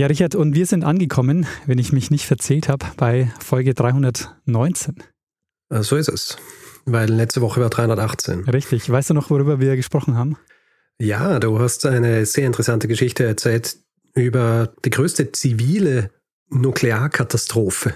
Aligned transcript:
Ja, 0.00 0.06
Richard, 0.06 0.34
und 0.34 0.54
wir 0.54 0.64
sind 0.64 0.82
angekommen, 0.82 1.46
wenn 1.66 1.76
ich 1.76 1.92
mich 1.92 2.10
nicht 2.10 2.24
verzählt 2.24 2.70
habe, 2.70 2.86
bei 2.96 3.30
Folge 3.38 3.74
319. 3.74 4.94
Äh, 5.68 5.82
so 5.82 5.94
ist 5.94 6.08
es. 6.08 6.38
Weil 6.86 7.10
letzte 7.10 7.42
Woche 7.42 7.60
war 7.60 7.68
318. 7.68 8.48
Richtig. 8.48 8.88
Weißt 8.88 9.10
du 9.10 9.14
noch, 9.14 9.28
worüber 9.28 9.60
wir 9.60 9.76
gesprochen 9.76 10.16
haben? 10.16 10.38
Ja, 10.98 11.38
du 11.38 11.58
hast 11.58 11.84
eine 11.84 12.24
sehr 12.24 12.46
interessante 12.46 12.88
Geschichte 12.88 13.26
erzählt 13.26 13.76
über 14.14 14.72
die 14.86 14.90
größte 14.90 15.32
zivile 15.32 16.10
Nuklearkatastrophe 16.48 17.92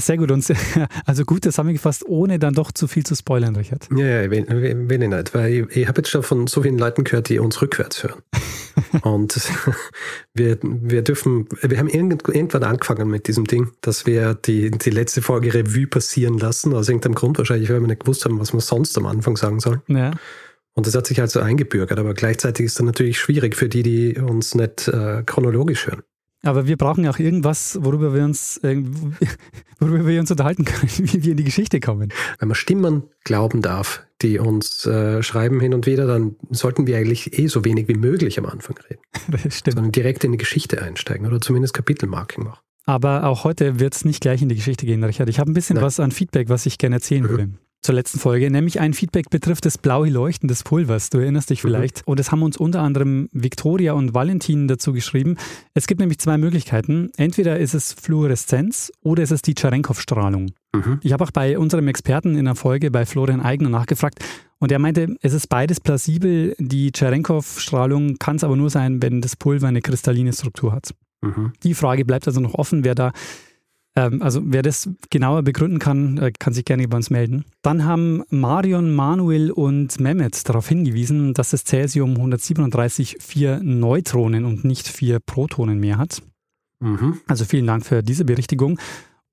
sehr 0.00 0.18
gut. 0.18 0.30
Und 0.30 0.46
also 1.06 1.24
gut 1.24 1.44
zusammengefasst, 1.44 2.04
ohne 2.06 2.38
dann 2.38 2.54
doch 2.54 2.72
zu 2.72 2.86
viel 2.86 3.04
zu 3.04 3.14
spoilern, 3.14 3.56
Richard. 3.56 3.88
Ja, 3.96 4.06
ja, 4.06 4.22
ich 4.24 4.30
nicht, 4.30 5.34
weil 5.34 5.52
ich, 5.52 5.76
ich 5.76 5.88
habe 5.88 5.98
jetzt 5.98 6.10
schon 6.10 6.22
von 6.22 6.46
so 6.46 6.62
vielen 6.62 6.78
Leuten 6.78 7.04
gehört, 7.04 7.28
die 7.28 7.38
uns 7.38 7.60
rückwärts 7.62 8.02
hören. 8.02 8.22
Und 9.02 9.40
wir, 10.34 10.58
wir 10.62 11.02
dürfen, 11.02 11.48
wir 11.62 11.78
haben 11.78 11.88
irgendwann 11.88 12.62
angefangen 12.62 13.08
mit 13.08 13.28
diesem 13.28 13.44
Ding, 13.44 13.72
dass 13.80 14.06
wir 14.06 14.34
die, 14.34 14.70
die 14.70 14.90
letzte 14.90 15.22
Folge 15.22 15.54
Revue 15.54 15.86
passieren 15.86 16.38
lassen, 16.38 16.74
aus 16.74 16.88
irgendeinem 16.88 17.14
Grund 17.14 17.38
wahrscheinlich, 17.38 17.70
weil 17.70 17.80
wir 17.80 17.88
nicht 17.88 18.00
gewusst 18.00 18.24
haben, 18.24 18.38
was 18.38 18.52
wir 18.52 18.60
sonst 18.60 18.96
am 18.98 19.06
Anfang 19.06 19.36
sagen 19.36 19.60
sollen. 19.60 19.82
Ja. 19.88 20.12
Und 20.74 20.86
das 20.86 20.94
hat 20.94 21.06
sich 21.06 21.18
halt 21.20 21.30
so 21.30 21.40
eingebürgert, 21.40 21.98
aber 21.98 22.12
gleichzeitig 22.12 22.66
ist 22.66 22.78
es 22.78 22.84
natürlich 22.84 23.18
schwierig 23.18 23.56
für 23.56 23.68
die, 23.68 23.82
die 23.82 24.18
uns 24.18 24.54
nicht 24.54 24.88
äh, 24.88 25.22
chronologisch 25.24 25.86
hören. 25.86 26.02
Aber 26.46 26.66
wir 26.66 26.76
brauchen 26.76 27.04
ja 27.04 27.10
auch 27.10 27.18
irgendwas, 27.18 27.78
worüber 27.80 28.14
wir 28.14 28.24
uns, 28.24 28.58
äh, 28.58 28.82
worüber 29.80 30.06
wir 30.06 30.20
uns 30.20 30.30
unterhalten 30.30 30.64
können, 30.64 30.90
wie 30.98 31.24
wir 31.24 31.30
in 31.32 31.36
die 31.36 31.44
Geschichte 31.44 31.80
kommen. 31.80 32.12
Wenn 32.38 32.48
man 32.48 32.54
Stimmen 32.54 33.04
glauben 33.24 33.62
darf, 33.62 34.04
die 34.22 34.38
uns 34.38 34.86
äh, 34.86 35.22
schreiben 35.22 35.60
hin 35.60 35.74
und 35.74 35.86
wieder, 35.86 36.06
dann 36.06 36.36
sollten 36.50 36.86
wir 36.86 36.96
eigentlich 36.96 37.38
eh 37.38 37.48
so 37.48 37.64
wenig 37.64 37.88
wie 37.88 37.94
möglich 37.94 38.38
am 38.38 38.46
Anfang 38.46 38.76
reden. 38.88 39.02
Das 39.30 39.58
stimmt. 39.58 39.76
Sondern 39.76 39.92
direkt 39.92 40.24
in 40.24 40.32
die 40.32 40.38
Geschichte 40.38 40.80
einsteigen 40.80 41.26
oder 41.26 41.40
zumindest 41.40 41.74
Kapitelmarking 41.74 42.44
machen. 42.44 42.60
Aber 42.84 43.24
auch 43.24 43.42
heute 43.42 43.80
wird 43.80 43.94
es 43.94 44.04
nicht 44.04 44.20
gleich 44.20 44.40
in 44.42 44.48
die 44.48 44.54
Geschichte 44.54 44.86
gehen, 44.86 45.02
Richard. 45.02 45.28
Ich 45.28 45.40
habe 45.40 45.50
ein 45.50 45.54
bisschen 45.54 45.74
Nein. 45.74 45.84
was 45.84 45.98
an 45.98 46.12
Feedback, 46.12 46.48
was 46.48 46.66
ich 46.66 46.78
gerne 46.78 46.96
erzählen 46.96 47.24
mhm. 47.24 47.28
würde 47.28 47.48
zur 47.86 47.94
letzten 47.94 48.18
Folge, 48.18 48.50
nämlich 48.50 48.80
ein 48.80 48.94
Feedback 48.94 49.30
betrifft 49.30 49.64
das 49.64 49.78
blaue 49.78 50.10
Leuchten 50.10 50.48
des 50.48 50.64
Pulvers. 50.64 51.08
Du 51.08 51.18
erinnerst 51.18 51.50
dich 51.50 51.62
mhm. 51.62 51.68
vielleicht. 51.68 51.98
Mhm. 51.98 52.10
Und 52.10 52.20
es 52.20 52.32
haben 52.32 52.42
uns 52.42 52.56
unter 52.56 52.82
anderem 52.82 53.28
Victoria 53.32 53.92
und 53.92 54.12
Valentin 54.12 54.66
dazu 54.66 54.92
geschrieben. 54.92 55.36
Es 55.72 55.86
gibt 55.86 56.00
nämlich 56.00 56.18
zwei 56.18 56.36
Möglichkeiten. 56.36 57.10
Entweder 57.16 57.58
ist 57.60 57.74
es 57.74 57.92
Fluoreszenz 57.92 58.92
oder 59.02 59.22
ist 59.22 59.30
es 59.30 59.40
die 59.40 59.54
Cherenkov-Strahlung. 59.54 60.50
Mhm. 60.74 60.98
Ich 61.02 61.12
habe 61.12 61.22
auch 61.22 61.30
bei 61.30 61.56
unserem 61.58 61.86
Experten 61.86 62.34
in 62.34 62.46
der 62.46 62.56
Folge, 62.56 62.90
bei 62.90 63.06
Florian 63.06 63.40
Eigner, 63.40 63.68
nachgefragt. 63.68 64.18
Und 64.58 64.72
er 64.72 64.80
meinte, 64.80 65.14
es 65.22 65.32
ist 65.32 65.46
beides 65.46 65.78
plausibel. 65.78 66.56
Die 66.58 66.90
Cherenkov-Strahlung 66.90 68.16
kann 68.18 68.34
es 68.34 68.42
aber 68.42 68.56
nur 68.56 68.70
sein, 68.70 69.00
wenn 69.00 69.20
das 69.20 69.36
Pulver 69.36 69.68
eine 69.68 69.80
kristalline 69.80 70.32
Struktur 70.32 70.72
hat. 70.72 70.92
Mhm. 71.22 71.52
Die 71.62 71.74
Frage 71.74 72.04
bleibt 72.04 72.26
also 72.26 72.40
noch 72.40 72.54
offen, 72.54 72.84
wer 72.84 72.96
da 72.96 73.12
also 74.00 74.42
wer 74.44 74.62
das 74.62 74.90
genauer 75.10 75.42
begründen 75.42 75.78
kann, 75.78 76.18
äh, 76.18 76.32
kann 76.38 76.52
sich 76.52 76.64
gerne 76.64 76.86
bei 76.86 76.96
uns 76.96 77.10
melden. 77.10 77.44
Dann 77.62 77.84
haben 77.84 78.22
Marion, 78.28 78.94
Manuel 78.94 79.50
und 79.50 79.98
Mehmet 79.98 80.48
darauf 80.48 80.68
hingewiesen, 80.68 81.32
dass 81.32 81.50
das 81.50 81.64
Cäsium 81.64 82.10
137 82.10 83.16
vier 83.20 83.60
Neutronen 83.62 84.44
und 84.44 84.64
nicht 84.64 84.86
vier 84.86 85.18
Protonen 85.18 85.80
mehr 85.80 85.98
hat. 85.98 86.22
Mhm. 86.80 87.20
Also 87.26 87.44
vielen 87.46 87.66
Dank 87.66 87.86
für 87.86 88.02
diese 88.02 88.24
Berichtigung. 88.24 88.78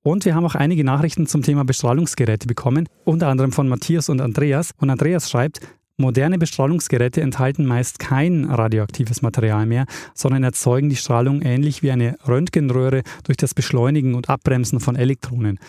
Und 0.01 0.25
wir 0.25 0.35
haben 0.35 0.45
auch 0.45 0.55
einige 0.55 0.83
Nachrichten 0.83 1.27
zum 1.27 1.43
Thema 1.43 1.63
Bestrahlungsgeräte 1.63 2.47
bekommen, 2.47 2.87
unter 3.05 3.27
anderem 3.27 3.51
von 3.51 3.69
Matthias 3.69 4.09
und 4.09 4.21
Andreas. 4.21 4.71
Und 4.77 4.89
Andreas 4.89 5.29
schreibt, 5.29 5.61
Moderne 5.97 6.39
Bestrahlungsgeräte 6.39 7.21
enthalten 7.21 7.65
meist 7.65 7.99
kein 7.99 8.45
radioaktives 8.45 9.21
Material 9.21 9.65
mehr, 9.65 9.85
sondern 10.15 10.43
erzeugen 10.43 10.89
die 10.89 10.95
Strahlung 10.95 11.41
ähnlich 11.41 11.83
wie 11.83 11.91
eine 11.91 12.17
Röntgenröhre 12.27 13.03
durch 13.23 13.37
das 13.37 13.53
Beschleunigen 13.53 14.15
und 14.15 14.29
Abbremsen 14.29 14.79
von 14.79 14.95
Elektronen. 14.95 15.59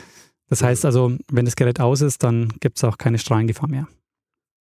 Das 0.49 0.62
heißt 0.62 0.85
also, 0.85 1.17
wenn 1.31 1.45
das 1.45 1.57
Gerät 1.57 1.81
aus 1.81 2.01
ist, 2.01 2.23
dann 2.23 2.53
gibt 2.61 2.79
es 2.79 2.85
auch 2.85 2.99
keine 2.99 3.19
Strahlengefahr 3.19 3.69
mehr. 3.69 3.87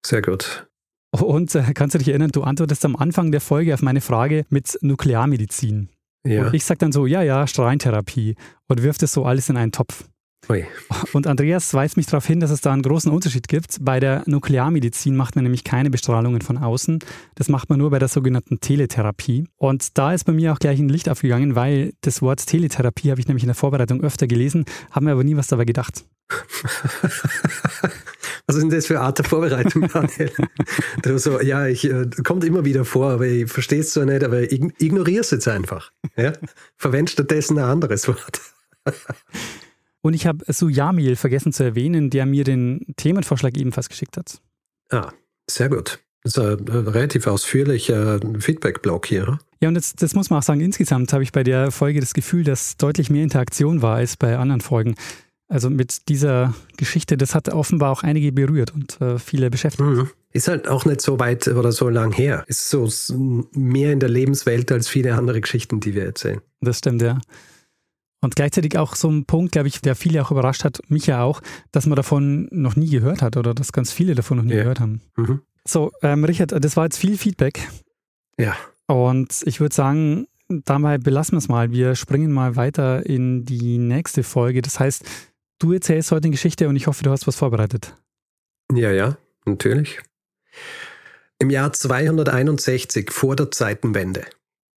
Sehr 0.06 0.22
gut. 0.22 0.68
Und 1.12 1.54
äh, 1.56 1.74
kannst 1.74 1.94
du 1.94 2.00
dich 2.00 2.10
erinnern, 2.10 2.32
du 2.32 2.44
antwortest 2.44 2.84
am 2.86 2.96
Anfang 2.96 3.32
der 3.32 3.42
Folge 3.42 3.74
auf 3.74 3.82
meine 3.82 4.02
Frage 4.02 4.46
mit 4.50 4.78
Nuklearmedizin. 4.82 5.90
Ja. 6.26 6.48
Und 6.48 6.54
ich 6.54 6.66
sage 6.66 6.80
dann 6.80 6.92
so, 6.92 7.06
ja, 7.06 7.22
ja, 7.22 7.46
Strahlentherapie 7.46 8.36
und 8.68 8.82
wirft 8.82 9.04
es 9.04 9.14
so 9.14 9.26
alles 9.26 9.50
in 9.50 9.58
einen 9.58 9.72
Topf. 9.72 10.06
Ui. 10.50 10.66
Und 11.14 11.26
Andreas 11.26 11.74
weist 11.74 11.96
mich 11.96 12.06
darauf 12.08 12.26
hin, 12.26 12.40
dass 12.42 12.52
es 12.52 12.60
da 12.60 12.74
einen 12.74 12.82
großen 12.82 13.12
Unterschied 13.12 13.48
gibt. 13.48 13.78
Bei 13.82 14.00
der 14.00 14.24
Nuklearmedizin 14.26 15.16
macht 15.16 15.36
man 15.36 15.44
nämlich 15.44 15.64
keine 15.64 15.90
Bestrahlungen 15.90 16.42
von 16.42 16.58
außen. 16.58 17.00
Das 17.36 17.48
macht 17.48 17.70
man 17.70 17.80
nur 17.80 17.92
bei 17.92 18.00
der 18.00 18.10
sogenannten 18.10 18.60
Teletherapie. 18.60 19.48
Und 19.58 19.98
da 19.98 20.14
ist 20.14 20.26
bei 20.26 20.34
mir 20.34 20.52
auch 20.52 20.60
gleich 20.60 20.80
ein 20.80 20.90
Licht 20.90 21.08
aufgegangen, 21.08 21.56
weil 21.56 21.94
das 22.02 22.22
Wort 22.22 22.46
Teletherapie 22.46 23.12
habe 23.12 23.22
ich 23.22 23.28
nämlich 23.28 23.44
in 23.44 23.48
der 23.48 23.56
Vorbereitung 23.56 24.02
öfter 24.02 24.28
gelesen, 24.28 24.66
haben 24.92 25.06
mir 25.06 25.14
aber 25.14 25.24
nie 25.24 25.38
was 25.38 25.48
dabei 25.48 25.66
gedacht. 25.66 26.04
Was 28.46 28.58
ist 28.58 28.64
denn 28.64 28.70
das 28.72 28.88
für 28.88 28.98
eine 28.98 29.06
Art 29.06 29.18
der 29.20 29.26
Vorbereitung, 29.26 29.88
Daniel? 29.88 30.32
du 31.02 31.18
so, 31.20 31.40
ja, 31.40 31.68
ich 31.68 31.86
äh, 31.86 32.08
kommt 32.24 32.44
immer 32.44 32.66
wieder 32.66 32.84
vor, 32.84 33.12
aber 33.12 33.26
ich 33.26 33.50
verstehe 33.50 33.80
es 33.80 33.92
zwar 33.92 34.06
nicht, 34.06 34.24
aber 34.24 34.52
ignoriere 34.52 35.22
es 35.22 35.32
jetzt 35.32 35.48
einfach. 35.48 35.92
Ja? 36.18 36.34
Verwende 36.76 37.12
stattdessen 37.12 37.58
ein 37.58 37.66
anderes 37.66 38.08
Wort. 38.08 38.42
Und 40.04 40.14
ich 40.14 40.28
habe 40.28 40.44
Sujamil 40.52 41.16
vergessen 41.16 41.54
zu 41.54 41.64
erwähnen, 41.64 42.10
der 42.10 42.26
mir 42.26 42.44
den 42.44 42.86
Themenvorschlag 42.98 43.58
ebenfalls 43.58 43.88
geschickt 43.88 44.18
hat. 44.18 44.42
Ah, 44.92 45.12
sehr 45.50 45.70
gut. 45.70 46.00
Das 46.24 46.38
ist 46.38 46.40
ein 46.40 46.68
relativ 46.68 47.26
ausführlicher 47.26 48.20
Feedback-Blog 48.40 49.06
hier. 49.08 49.40
Ja, 49.62 49.70
und 49.70 49.76
jetzt, 49.76 50.02
das 50.02 50.14
muss 50.14 50.30
man 50.30 50.40
auch 50.40 50.44
sagen, 50.44 50.60
insgesamt 50.60 51.14
habe 51.14 51.24
ich 51.24 51.32
bei 51.32 51.44
der 51.44 51.72
Folge 51.72 52.02
das 52.02 52.14
Gefühl, 52.14 52.44
dass 52.44 52.76
deutlich 52.76 53.10
mehr 53.10 53.24
Interaktion 53.24 53.82
war 53.82 53.96
als 53.96 54.18
bei 54.18 54.38
anderen 54.38 54.62
Folgen. 54.62 54.96
Also 55.48 55.70
mit 55.70 56.10
dieser 56.10 56.54
Geschichte, 56.78 57.16
das 57.16 57.34
hat 57.34 57.48
offenbar 57.50 57.92
auch 57.92 58.04
einige 58.04 58.32
berührt 58.32 58.74
und 58.74 59.00
äh, 59.00 59.20
viele 59.20 59.50
beschäftigt. 59.50 59.88
Mhm. 59.88 60.10
Ist 60.32 60.48
halt 60.50 60.68
auch 60.68 60.84
nicht 60.84 61.00
so 61.00 61.20
weit 61.20 61.48
oder 61.48 61.72
so 61.72 61.88
lang 61.88 62.12
her. 62.12 62.44
Ist 62.48 62.70
so 62.70 62.90
mehr 63.54 63.94
in 63.94 64.00
der 64.00 64.10
Lebenswelt 64.10 64.72
als 64.72 64.90
viele 64.90 65.16
andere 65.16 65.40
Geschichten, 65.40 65.80
die 65.80 65.94
wir 65.94 66.06
erzählen. 66.06 66.42
Das 66.60 66.80
stimmt, 66.80 67.02
ja. 67.02 67.22
Und 68.24 68.38
gleichzeitig 68.38 68.78
auch 68.78 68.96
so 68.96 69.10
ein 69.10 69.26
Punkt, 69.26 69.52
glaube 69.52 69.68
ich, 69.68 69.82
der 69.82 69.96
viele 69.96 70.24
auch 70.24 70.32
überrascht 70.32 70.64
hat, 70.64 70.80
mich 70.88 71.08
ja 71.08 71.24
auch, 71.24 71.42
dass 71.74 71.88
man 71.88 71.98
davon 71.98 72.48
noch 72.52 72.78
nie 72.78 72.90
gehört 72.90 73.22
hat 73.22 73.36
oder 73.36 73.54
dass 73.54 73.74
ganz 73.74 73.92
viele 73.92 74.16
davon 74.16 74.38
noch 74.38 74.46
nie 74.46 74.54
ja. 74.54 74.62
gehört 74.62 74.80
haben. 74.80 75.02
Mhm. 75.18 75.42
So, 75.68 75.92
ähm, 76.02 76.24
Richard, 76.24 76.54
das 76.64 76.78
war 76.78 76.86
jetzt 76.86 76.98
viel 76.98 77.18
Feedback. 77.18 77.68
Ja. 78.40 78.56
Und 78.88 79.44
ich 79.46 79.60
würde 79.60 79.76
sagen, 79.76 80.28
dabei 80.48 81.00
belassen 81.00 81.34
wir 81.34 81.40
es 81.40 81.50
mal. 81.50 81.72
Wir 81.72 81.96
springen 81.96 82.32
mal 82.32 82.56
weiter 82.56 83.06
in 83.06 83.44
die 83.44 83.78
nächste 83.78 84.24
Folge. 84.24 84.62
Das 84.62 84.80
heißt, 84.80 85.04
du 85.60 85.74
erzählst 85.74 86.14
heute 86.14 86.28
eine 86.28 86.32
Geschichte 86.32 86.70
und 86.70 86.78
ich 86.78 86.88
hoffe, 86.88 87.04
du 87.04 87.12
hast 87.12 87.28
was 87.28 87.36
vorbereitet. 87.36 87.94
Ja, 88.74 88.92
ja, 88.92 89.18
natürlich. 89.46 90.00
Im 91.40 91.50
Jahr 91.50 91.74
261 91.74 93.12
vor 93.12 93.36
der 93.36 93.52
Zeitenwende 93.52 94.24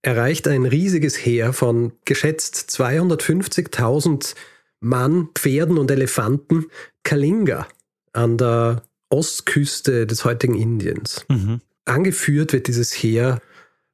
erreicht 0.06 0.47
ein 0.47 0.64
riesiges 0.64 1.17
Heer 1.17 1.53
von 1.53 1.93
geschätzt 2.05 2.70
250.000 2.70 4.37
Mann, 4.79 5.31
Pferden 5.35 5.79
und 5.79 5.91
Elefanten 5.91 6.67
Kalinga 7.03 7.67
an 8.12 8.38
der 8.38 8.82
Ostküste 9.11 10.06
des 10.06 10.25
heutigen 10.25 10.55
Indiens. 10.55 11.25
Mhm. 11.29 11.61
Angeführt 11.87 12.53
wird 12.53 12.69
dieses 12.69 12.93
Heer 12.93 13.41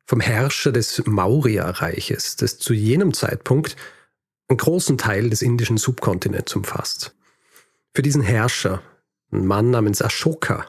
vom 0.05 0.21
Herrscher 0.21 0.71
des 0.71 1.03
Maurya-Reiches, 1.07 2.37
das 2.37 2.59
zu 2.59 2.75
jenem 2.75 3.15
Zeitpunkt 3.15 3.77
einen 4.49 4.59
großen 4.59 4.99
Teil 4.99 5.31
des 5.31 5.41
indischen 5.41 5.79
Subkontinents 5.79 6.55
umfasst. 6.55 7.15
Für 7.95 8.03
diesen 8.03 8.23
Herrscher, 8.23 8.83
ein 9.33 9.47
Mann 9.47 9.71
namens 9.71 10.03
Ashoka, 10.03 10.67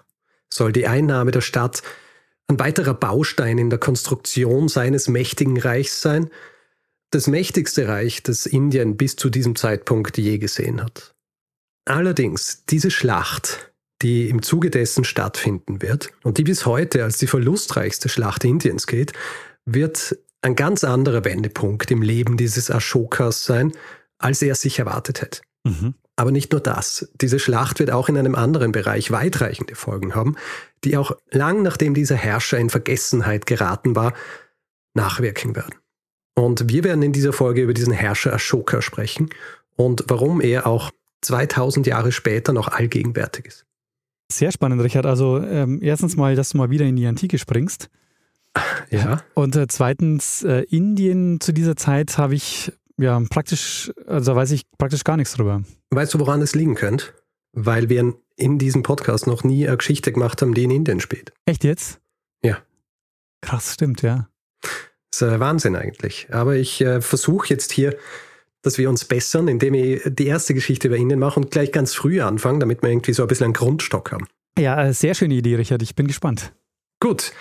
soll 0.50 0.72
die 0.72 0.88
Einnahme 0.88 1.31
der 1.31 1.42
Stadt 1.42 1.84
ein 2.48 2.60
weiterer 2.60 2.94
Baustein 2.94 3.57
in 3.57 3.69
der 3.69 3.80
Konstruktion 3.80 4.68
seines 4.68 5.07
mächtigen 5.07 5.60
Reichs 5.60 6.01
sein, 6.01 6.30
das 7.12 7.28
mächtigste 7.28 7.88
Reich, 7.88 8.24
das 8.24 8.45
Indien 8.45 8.98
bis 8.98 9.16
zu 9.16 9.30
diesem 9.30 9.56
Zeitpunkt 9.56 10.18
je 10.18 10.38
gesehen 10.40 10.81
hat. 10.81 11.13
Allerdings, 11.86 12.66
diese 12.66 12.92
Schlacht, 12.92 13.74
die 14.01 14.30
im 14.30 14.42
Zuge 14.42 14.69
dessen 14.69 15.04
stattfinden 15.04 15.81
wird 15.81 16.10
und 16.24 16.38
die 16.38 16.44
bis 16.44 16.66
heute 16.66 17.04
als 17.04 17.18
die 17.18 17.28
verlustreichste 17.28 18.10
Schlacht 18.10 18.44
Indiens 18.44 18.88
gilt, 18.88 19.13
wird 19.66 20.18
ein 20.42 20.56
ganz 20.56 20.84
anderer 20.84 21.24
Wendepunkt 21.24 21.90
im 21.92 22.01
Leben 22.01 22.36
dieses 22.36 22.69
Ashokas 22.69 23.45
sein, 23.45 23.72
als 24.18 24.42
er 24.42 24.56
sich 24.56 24.80
erwartet 24.80 25.22
hätte. 25.22 25.42
Mhm. 25.63 25.95
Aber 26.15 26.31
nicht 26.31 26.51
nur 26.51 26.62
das. 26.62 27.10
Diese 27.19 27.39
Schlacht 27.39 27.80
wird 27.80 27.92
auch 27.92 28.07
in 28.07 28.18
einem 28.18 28.36
anderen 28.36 28.71
Bereich 28.71 29.10
weitreichende 29.12 29.75
Folgen 29.75 30.13
haben, 30.13 30.36
die 30.83 30.98
auch 30.98 31.18
lang 31.31 31.63
nachdem 31.63 31.94
dieser 31.94 32.15
Herrscher 32.15 32.60
in 32.60 32.69
Vergessenheit 32.69 33.45
geraten 33.45 33.95
war, 33.95 34.13
nachwirken 34.94 35.56
werden. 35.56 35.75
Und 36.36 36.69
wir 36.69 36.83
werden 36.83 37.01
in 37.04 37.13
dieser 37.13 37.33
Folge 37.33 37.62
über 37.62 37.74
diesen 37.74 37.94
Herrscher 37.94 38.33
Ashoka 38.33 38.81
sprechen 38.81 39.30
und 39.75 40.04
warum 40.07 40.42
er 40.42 40.68
auch 40.68 40.92
2000 41.21 41.88
Jahre 41.88 42.12
später 42.12 42.54
noch 42.54 42.68
allgegenwärtig 42.68 43.45
ist. 43.45 43.66
Sehr 44.31 44.51
spannend, 44.51 44.81
Richard. 44.81 45.06
Also 45.06 45.39
ähm, 45.39 45.80
erstens 45.81 46.16
mal, 46.16 46.36
dass 46.36 46.50
du 46.50 46.57
mal 46.57 46.69
wieder 46.69 46.86
in 46.86 46.95
die 46.95 47.06
Antike 47.06 47.38
springst. 47.38 47.89
Ja. 48.89 49.24
Und 49.33 49.56
äh, 49.56 49.68
zweitens, 49.68 50.44
äh, 50.44 50.62
Indien 50.69 51.39
zu 51.39 51.54
dieser 51.54 51.75
Zeit 51.75 52.18
habe 52.18 52.36
ich 52.36 52.71
ja 52.98 53.22
praktisch, 53.30 53.92
also 54.07 54.36
weiß 54.36 54.51
ich 54.51 54.63
praktisch 54.78 55.04
gar 55.04 55.18
nichts 55.18 55.34
drüber. 55.34 55.63
Weißt 55.92 56.13
du, 56.13 56.19
woran 56.19 56.42
es 56.42 56.56
liegen 56.56 56.75
könnte? 56.75 57.07
Weil 57.54 57.90
wir 57.90 58.13
in 58.36 58.57
diesem 58.57 58.84
Podcast 58.84 59.28
noch 59.28 59.44
nie 59.44 59.68
eine 59.68 59.78
Geschichte 59.78 60.12
gemacht 60.12 60.42
haben, 60.42 60.54
die 60.54 60.63
in 60.63 60.72
Indien 60.72 61.00
spielt. 61.00 61.34
Echt 61.45 61.63
jetzt? 61.63 62.00
Ja. 62.44 62.57
Krass, 63.42 63.74
stimmt, 63.74 64.01
ja. 64.01 64.28
Das 64.62 65.22
ist 65.22 65.22
äh, 65.22 65.40
Wahnsinn 65.40 65.75
eigentlich. 65.75 66.28
Aber 66.31 66.56
ich 66.56 66.81
äh, 66.81 67.01
versuche 67.01 67.50
jetzt 67.50 67.72
hier, 67.72 67.95
dass 68.63 68.78
wir 68.78 68.90
uns 68.90 69.06
bessern, 69.06 69.48
indem 69.48 69.75
ich 69.75 70.01
die 70.06 70.25
erste 70.25 70.54
Geschichte 70.54 70.88
über 70.88 70.98
Indien 70.98 71.19
mache 71.19 71.40
und 71.40 71.51
gleich 71.51 71.72
ganz 71.72 71.94
früh 71.94 72.22
anfangen, 72.22 72.60
damit 72.60 72.81
wir 72.81 72.90
irgendwie 72.90 73.13
so 73.13 73.22
ein 73.22 73.28
bisschen 73.28 73.45
einen 73.45 73.54
Grundstock 73.54 74.12
haben. 74.12 74.25
Ja, 74.57 74.84
äh, 74.84 74.94
sehr 74.94 75.13
schöne 75.13 75.36
Idee, 75.36 75.56
Richard. 75.56 75.81
Ich 75.84 75.95
bin 75.95 76.07
gespannt. 76.07 76.54
Gut. 77.00 77.34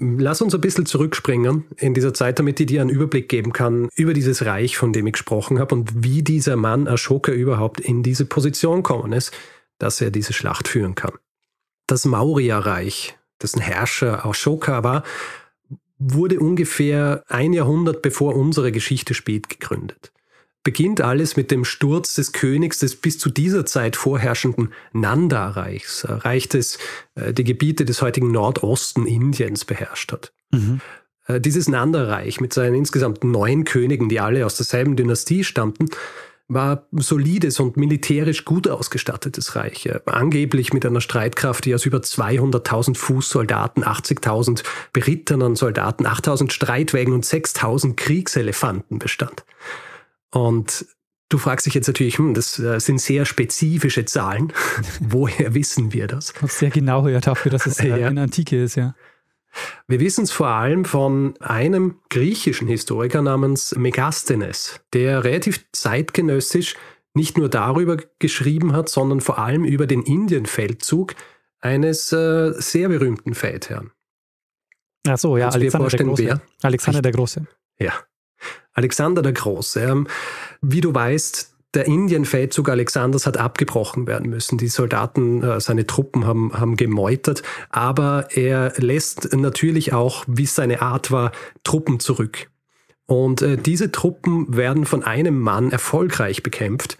Lass 0.00 0.40
uns 0.42 0.54
ein 0.54 0.60
bisschen 0.60 0.86
zurückspringen 0.86 1.64
in 1.76 1.94
dieser 1.94 2.14
Zeit, 2.14 2.38
damit 2.38 2.60
ich 2.60 2.66
dir 2.66 2.80
einen 2.80 2.90
Überblick 2.90 3.28
geben 3.28 3.52
kann 3.52 3.88
über 3.96 4.14
dieses 4.14 4.44
Reich, 4.44 4.76
von 4.76 4.92
dem 4.92 5.06
ich 5.06 5.14
gesprochen 5.14 5.58
habe 5.58 5.74
und 5.74 6.04
wie 6.04 6.22
dieser 6.22 6.56
Mann 6.56 6.86
Ashoka 6.86 7.32
überhaupt 7.32 7.80
in 7.80 8.02
diese 8.02 8.24
Position 8.24 8.82
gekommen 8.82 9.12
ist, 9.12 9.32
dass 9.78 10.00
er 10.00 10.10
diese 10.10 10.32
Schlacht 10.32 10.68
führen 10.68 10.94
kann. 10.94 11.12
Das 11.86 12.04
Maurya-Reich, 12.04 13.16
dessen 13.42 13.60
Herrscher 13.60 14.24
Ashoka 14.24 14.84
war, 14.84 15.02
wurde 15.98 16.38
ungefähr 16.38 17.24
ein 17.28 17.52
Jahrhundert 17.52 18.02
bevor 18.02 18.36
unsere 18.36 18.70
Geschichte 18.70 19.14
spielt 19.14 19.48
gegründet 19.48 20.12
beginnt 20.68 21.00
alles 21.00 21.34
mit 21.34 21.50
dem 21.50 21.64
Sturz 21.64 22.12
des 22.12 22.32
Königs 22.32 22.78
des 22.78 22.94
bis 22.94 23.18
zu 23.18 23.30
dieser 23.30 23.64
Zeit 23.64 23.96
vorherrschenden 23.96 24.74
Nanda-Reichs, 24.92 26.04
äh, 26.04 26.12
Reich, 26.12 26.46
das 26.46 26.76
äh, 27.14 27.32
die 27.32 27.44
Gebiete 27.44 27.86
des 27.86 28.02
heutigen 28.02 28.30
Nordosten 28.32 29.06
Indiens 29.06 29.64
beherrscht 29.64 30.12
hat. 30.12 30.30
Mhm. 30.50 30.82
Äh, 31.26 31.40
dieses 31.40 31.70
Nanda-Reich 31.70 32.42
mit 32.42 32.52
seinen 32.52 32.74
insgesamt 32.74 33.24
neun 33.24 33.64
Königen, 33.64 34.10
die 34.10 34.20
alle 34.20 34.44
aus 34.44 34.58
derselben 34.58 34.94
Dynastie 34.94 35.42
stammten, 35.42 35.86
war 36.48 36.86
solides 36.92 37.60
und 37.60 37.78
militärisch 37.78 38.44
gut 38.44 38.68
ausgestattetes 38.68 39.56
Reich, 39.56 39.88
angeblich 40.04 40.74
mit 40.74 40.84
einer 40.84 41.00
Streitkraft, 41.00 41.64
die 41.64 41.74
aus 41.74 41.86
über 41.86 42.00
200.000 42.00 42.94
Fußsoldaten, 42.94 43.84
80.000 43.84 44.64
berittenen 44.92 45.56
Soldaten, 45.56 46.06
8.000 46.06 46.50
Streitwägen 46.50 47.14
und 47.14 47.24
6.000 47.24 47.96
Kriegselefanten 47.96 48.98
bestand. 48.98 49.44
Und 50.30 50.86
du 51.28 51.38
fragst 51.38 51.66
dich 51.66 51.74
jetzt 51.74 51.86
natürlich, 51.86 52.18
hm, 52.18 52.34
das 52.34 52.58
äh, 52.58 52.78
sind 52.80 53.00
sehr 53.00 53.24
spezifische 53.24 54.04
Zahlen. 54.04 54.52
Woher 55.00 55.54
wissen 55.54 55.92
wir 55.92 56.06
das? 56.06 56.34
Sehr 56.46 56.70
genau 56.70 57.06
ja 57.08 57.20
dafür, 57.20 57.50
dass 57.50 57.66
es 57.66 57.80
äh, 57.80 57.88
ja. 57.88 58.08
in 58.08 58.18
Antike 58.18 58.62
ist, 58.62 58.76
ja. 58.76 58.94
Wir 59.86 59.98
wissen 59.98 60.24
es 60.24 60.30
vor 60.30 60.48
allem 60.48 60.84
von 60.84 61.34
einem 61.40 61.96
griechischen 62.10 62.68
Historiker 62.68 63.22
namens 63.22 63.74
Megasthenes, 63.76 64.80
der 64.92 65.24
relativ 65.24 65.64
zeitgenössisch 65.72 66.76
nicht 67.14 67.38
nur 67.38 67.48
darüber 67.48 67.96
geschrieben 68.18 68.74
hat, 68.74 68.88
sondern 68.88 69.20
vor 69.20 69.38
allem 69.38 69.64
über 69.64 69.86
den 69.86 70.02
Indienfeldzug 70.02 71.14
eines 71.60 72.12
äh, 72.12 72.52
sehr 72.58 72.88
berühmten 72.88 73.34
Feldherrn. 73.34 73.90
Ach 75.06 75.18
so, 75.18 75.36
ja, 75.36 75.48
Alexander 75.48 75.88
der 75.88 76.06
Große. 76.06 76.24
Wer? 76.24 76.42
Alexander 76.62 77.02
der 77.02 77.12
Große. 77.12 77.46
Ja, 77.78 77.94
Alexander 78.78 79.22
der 79.22 79.32
Große. 79.32 79.80
Ähm, 79.80 80.06
wie 80.62 80.80
du 80.80 80.94
weißt, 80.94 81.52
der 81.74 81.86
Indienfeldzug 81.86 82.68
Alexanders 82.68 83.26
hat 83.26 83.36
abgebrochen 83.36 84.06
werden 84.06 84.30
müssen. 84.30 84.56
Die 84.56 84.68
Soldaten, 84.68 85.42
äh, 85.42 85.60
seine 85.60 85.86
Truppen 85.86 86.26
haben, 86.26 86.52
haben 86.54 86.76
gemeutert, 86.76 87.42
aber 87.70 88.28
er 88.30 88.72
lässt 88.76 89.34
natürlich 89.34 89.92
auch, 89.92 90.24
wie 90.26 90.44
es 90.44 90.54
seine 90.54 90.80
Art 90.80 91.10
war, 91.10 91.32
Truppen 91.64 92.00
zurück. 92.00 92.48
Und 93.06 93.42
äh, 93.42 93.56
diese 93.56 93.90
Truppen 93.90 94.56
werden 94.56 94.86
von 94.86 95.02
einem 95.02 95.40
Mann 95.40 95.70
erfolgreich 95.70 96.42
bekämpft. 96.42 96.96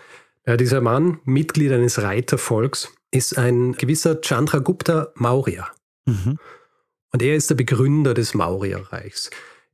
Dieser 0.58 0.80
Mann, 0.80 1.20
Mitglied 1.24 1.72
eines 1.72 2.00
Reitervolks, 2.00 2.90
ist 3.10 3.36
ein 3.36 3.72
gewisser 3.72 4.22
Chandragupta 4.22 5.08
Maurya. 5.14 5.68
Mhm. 6.06 6.38
Und 7.12 7.22
er 7.22 7.36
ist 7.36 7.50
der 7.50 7.54
Begründer 7.54 8.14
des 8.14 8.32
Maurya-Reichs. 8.32 9.28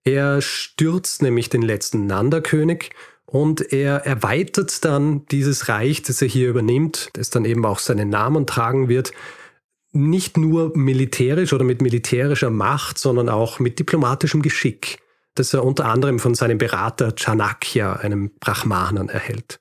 Er 0.05 0.43
stürzt 0.43 1.23
nämlich 1.23 1.49
den 1.49 1.63
letzten 1.63 2.07
Nanda-König 2.07 2.91
und 3.25 3.73
er 3.73 4.07
erweitert 4.07 4.85
dann 4.85 5.27
dieses 5.27 5.69
Reich, 5.69 6.03
das 6.03 6.21
er 6.21 6.29
hier 6.29 6.51
übernimmt, 6.51 7.09
das 7.15 7.31
dann 7.31 7.45
eben 7.47 7.65
auch 7.65 7.79
seinen 7.79 8.11
Namen 8.11 8.47
tragen 8.47 8.89
wird, 8.89 9.13
nicht 9.93 10.37
nur 10.37 10.77
militärisch 10.77 11.53
oder 11.53 11.65
mit 11.65 11.81
militärischer 11.81 12.51
Macht, 12.51 12.99
sondern 12.99 13.29
auch 13.29 13.61
mit 13.61 13.79
diplomatischem 13.79 14.43
Geschick, 14.43 14.99
das 15.35 15.55
er 15.55 15.65
unter 15.65 15.87
anderem 15.87 16.19
von 16.19 16.35
seinem 16.35 16.59
Berater 16.59 17.15
Chanakya, 17.17 17.95
einem 17.95 18.31
Brahmanen, 18.41 19.09
erhält. 19.09 19.61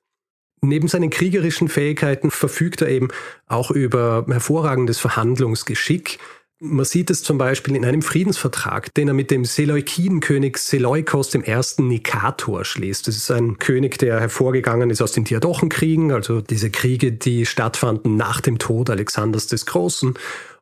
Neben 0.62 0.88
seinen 0.88 1.10
kriegerischen 1.10 1.68
Fähigkeiten 1.68 2.32
verfügt 2.32 2.82
er 2.82 2.90
eben 2.90 3.10
auch 3.48 3.70
über 3.70 4.26
hervorragendes 4.28 4.98
Verhandlungsgeschick, 4.98 6.20
man 6.64 6.86
sieht 6.86 7.10
es 7.10 7.24
zum 7.24 7.38
Beispiel 7.38 7.76
in 7.76 7.86
einem 7.86 8.02
Friedensvertrag, 8.02 8.94
den 8.94 9.10
er 9.10 9.14
mit 9.14 9.32
dem 9.32 9.44
Seleukidenkönig 9.44 10.58
Seleukos 10.58 11.36
I. 11.36 11.42
Nikator 11.80 12.64
schließt. 12.64 13.08
Das 13.08 13.18
ist 13.18 13.30
ein 13.30 13.60
König, 13.60 13.98
der 13.98 14.20
hervorgegangen 14.22 14.90
ist 14.90 15.02
aus 15.02 15.12
den 15.12 15.26
Diadochenkriegen, 15.26 16.12
also 16.12 16.40
diese 16.40 16.72
Kriege, 16.72 17.12
die 17.12 17.46
stattfanden 17.46 18.16
nach 18.16 18.40
dem 18.40 18.60
Tod 18.60 18.90
Alexanders 18.90 19.48
des 19.48 19.66
Großen. 19.66 20.14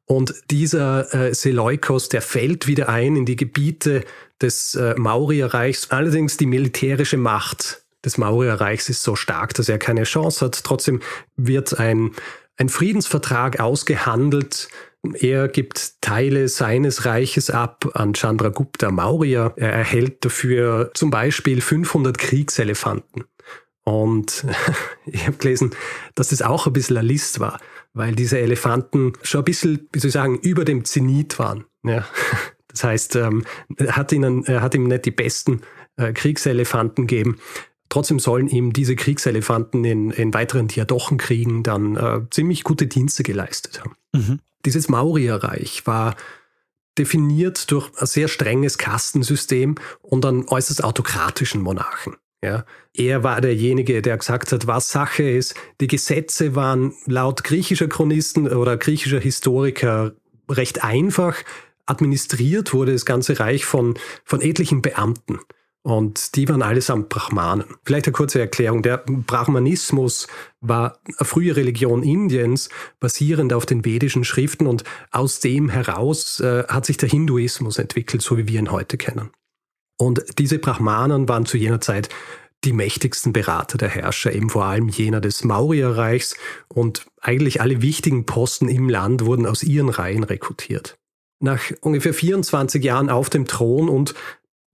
Und 0.06 0.33
dieser 0.50 1.13
äh, 1.13 1.33
Seleukos, 1.36 2.09
der 2.09 2.24
fällt 2.24 2.65
wieder 2.65 2.89
ein 2.89 3.15
in 3.15 3.25
die 3.25 3.36
Gebiete 3.36 4.03
des 4.42 4.74
äh, 4.74 4.95
Maurierreichs. 4.98 5.92
Allerdings 5.92 6.36
die 6.36 6.48
militärische 6.48 7.17
Macht 7.17 7.84
des 8.03 8.17
Maurierreichs 8.17 8.89
ist 8.89 9.03
so 9.03 9.15
stark, 9.15 9.53
dass 9.53 9.70
er 9.70 9.77
keine 9.77 10.03
Chance 10.03 10.46
hat. 10.46 10.63
Trotzdem 10.63 11.00
wird 11.38 11.79
ein, 11.79 12.12
ein 12.58 12.70
Friedensvertrag 12.70 13.60
ausgehandelt, 13.60 14.70
er 15.20 15.48
gibt 15.48 16.01
Teile 16.01 16.48
seines 16.48 17.05
Reiches 17.05 17.50
ab 17.50 17.89
an 17.96 18.13
Chandragupta 18.13 18.91
Maurya. 18.91 19.53
Er 19.55 19.74
erhält 19.74 20.24
dafür 20.24 20.91
zum 20.93 21.10
Beispiel 21.10 21.62
500 21.62 22.17
Kriegselefanten. 22.17 23.24
Und 23.84 24.46
ich 25.05 25.25
habe 25.25 25.38
gelesen, 25.38 25.72
dass 26.15 26.29
das 26.29 26.41
auch 26.41 26.67
ein 26.67 26.74
bisschen 26.74 26.98
eine 26.98 27.08
List 27.08 27.39
war, 27.39 27.60
weil 27.93 28.15
diese 28.15 28.39
Elefanten 28.39 29.13
schon 29.24 29.41
ein 29.41 29.46
bisschen, 29.46 29.89
wie 29.91 30.00
soll 30.00 30.10
ich 30.10 30.13
sagen, 30.13 30.38
über 30.39 30.65
dem 30.65 30.86
Zenit 30.86 31.39
waren. 31.39 31.65
Ja. 31.84 32.05
Das 32.74 32.86
heißt, 32.86 33.17
ähm, 33.17 33.43
er, 33.75 33.98
hat 33.98 34.13
ihnen, 34.13 34.46
er 34.46 34.62
hat 34.62 34.74
ihm 34.74 34.88
nicht 34.88 35.03
die 35.03 35.12
besten 35.12 35.60
äh, 35.98 36.13
Kriegselefanten 36.13 37.05
gegeben. 37.05 37.38
Trotzdem 37.89 38.17
sollen 38.17 38.48
ihm 38.48 38.72
diese 38.72 38.96
Kriegselefanten 38.96 39.84
in, 39.84 40.12
in 40.12 40.34
weiteren 40.34 40.70
Diadochenkriegen 40.70 41.63
dann 41.63 41.98
äh, 41.98 42.22
ziemlich 42.29 42.63
gute 42.63 42.88
Dienste 42.88 43.24
geleistet 43.24 43.81
haben. 43.81 43.98
Mhm. 44.13 44.39
Dieses 44.65 44.89
Maurierreich 44.89 45.86
war 45.88 46.15
definiert 46.98 47.72
durch 47.72 47.89
ein 47.98 48.06
sehr 48.06 48.27
strenges 48.27 48.77
Kastensystem 48.77 49.75
und 50.01 50.25
einen 50.25 50.48
äußerst 50.48 50.84
autokratischen 50.84 51.62
Monarchen. 51.62 52.15
Ja, 52.44 52.65
er 52.94 53.24
war 53.24 53.39
derjenige, 53.39 54.01
der 54.01 54.18
gesagt 54.18 54.51
hat, 54.51 54.65
was 54.65 54.89
Sache 54.89 55.24
ist. 55.24 55.53
Die 55.80 55.88
Gesetze 55.88 56.56
waren 56.56 56.94
laut 57.06 57.44
griechischer 57.44 57.88
Chronisten 57.88 58.48
oder 58.48 58.77
griechischer 58.77 59.20
Historiker 59.20 60.13
recht 60.50 60.84
einfach. 60.84 61.38
Administriert 61.86 62.74
wurde 62.74 62.94
das 62.94 63.06
ganze 63.06 63.39
Reich 63.39 63.65
von, 63.65 63.94
von 64.25 64.41
etlichen 64.41 64.82
Beamten. 64.82 65.39
Und 65.83 66.35
die 66.35 66.47
waren 66.47 66.61
allesamt 66.61 67.09
Brahmanen. 67.09 67.65
Vielleicht 67.83 68.05
eine 68.05 68.13
kurze 68.13 68.39
Erklärung. 68.39 68.83
Der 68.83 68.97
Brahmanismus 68.97 70.27
war 70.59 71.00
eine 71.05 71.25
frühe 71.25 71.55
Religion 71.55 72.03
Indiens, 72.03 72.69
basierend 73.00 73.51
auf 73.51 73.65
den 73.65 73.83
vedischen 73.83 74.23
Schriften 74.23 74.67
und 74.67 74.83
aus 75.09 75.39
dem 75.39 75.69
heraus 75.69 76.39
äh, 76.39 76.65
hat 76.67 76.85
sich 76.85 76.97
der 76.97 77.09
Hinduismus 77.09 77.79
entwickelt, 77.79 78.21
so 78.21 78.38
wie 78.38 78.47
wir 78.47 78.59
ihn 78.59 78.71
heute 78.71 78.97
kennen. 78.97 79.31
Und 79.97 80.23
diese 80.38 80.59
Brahmanen 80.59 81.27
waren 81.27 81.45
zu 81.45 81.57
jener 81.57 81.81
Zeit 81.81 82.09
die 82.63 82.73
mächtigsten 82.73 83.33
Berater 83.33 83.79
der 83.79 83.89
Herrscher, 83.89 84.33
eben 84.33 84.50
vor 84.51 84.65
allem 84.65 84.88
jener 84.88 85.19
des 85.19 85.43
Maurierreichs 85.43 86.35
und 86.67 87.07
eigentlich 87.19 87.59
alle 87.59 87.81
wichtigen 87.81 88.25
Posten 88.27 88.69
im 88.69 88.88
Land 88.88 89.25
wurden 89.25 89.47
aus 89.47 89.63
ihren 89.63 89.89
Reihen 89.89 90.23
rekrutiert. 90.23 91.00
Nach 91.39 91.59
ungefähr 91.81 92.13
24 92.13 92.83
Jahren 92.83 93.09
auf 93.09 93.31
dem 93.31 93.47
Thron 93.47 93.89
und 93.89 94.13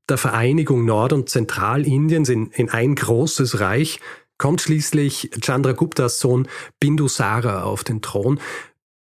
der 0.10 0.18
Vereinigung 0.18 0.86
Nord- 0.86 1.14
und 1.14 1.30
Zentralindiens 1.30 2.30
in, 2.30 2.48
in 2.52 2.70
ein 2.70 2.96
großes 2.96 3.60
Reich 3.60 4.00
kommt 4.38 4.62
schließlich 4.62 5.32
Chandraguptas 5.42 6.20
Sohn 6.20 6.48
Bindusara 6.80 7.64
auf 7.64 7.84
den 7.84 8.02
Thron. 8.02 8.40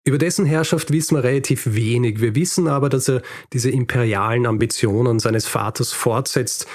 Über 0.05 0.19
dessen 0.19 0.47
Herrschaft 0.47 0.93
wissen 0.93 1.17
wir 1.17 1.25
relativ 1.25 1.75
wenig. 1.75 2.21
Wir 2.21 2.35
wissen 2.35 2.69
aber, 2.69 2.89
dass 2.89 3.09
er 3.09 3.23
diese 3.53 3.71
imperialen 3.71 4.47
Ambitionen 4.47 5.19
seines 5.19 5.47
Vaters 5.47 5.93
fortsetzt, 5.93 6.67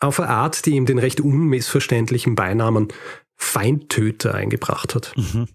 auf 0.00 0.18
eine 0.18 0.30
Art, 0.30 0.66
die 0.66 0.72
ihm 0.72 0.86
den 0.86 0.98
recht 0.98 1.20
unmissverständlichen 1.20 2.34
Beinamen 2.34 2.88
Feindtöter 3.36 4.34
eingebracht 4.34 4.94
hat. 4.94 5.12
Mhm. 5.16 5.48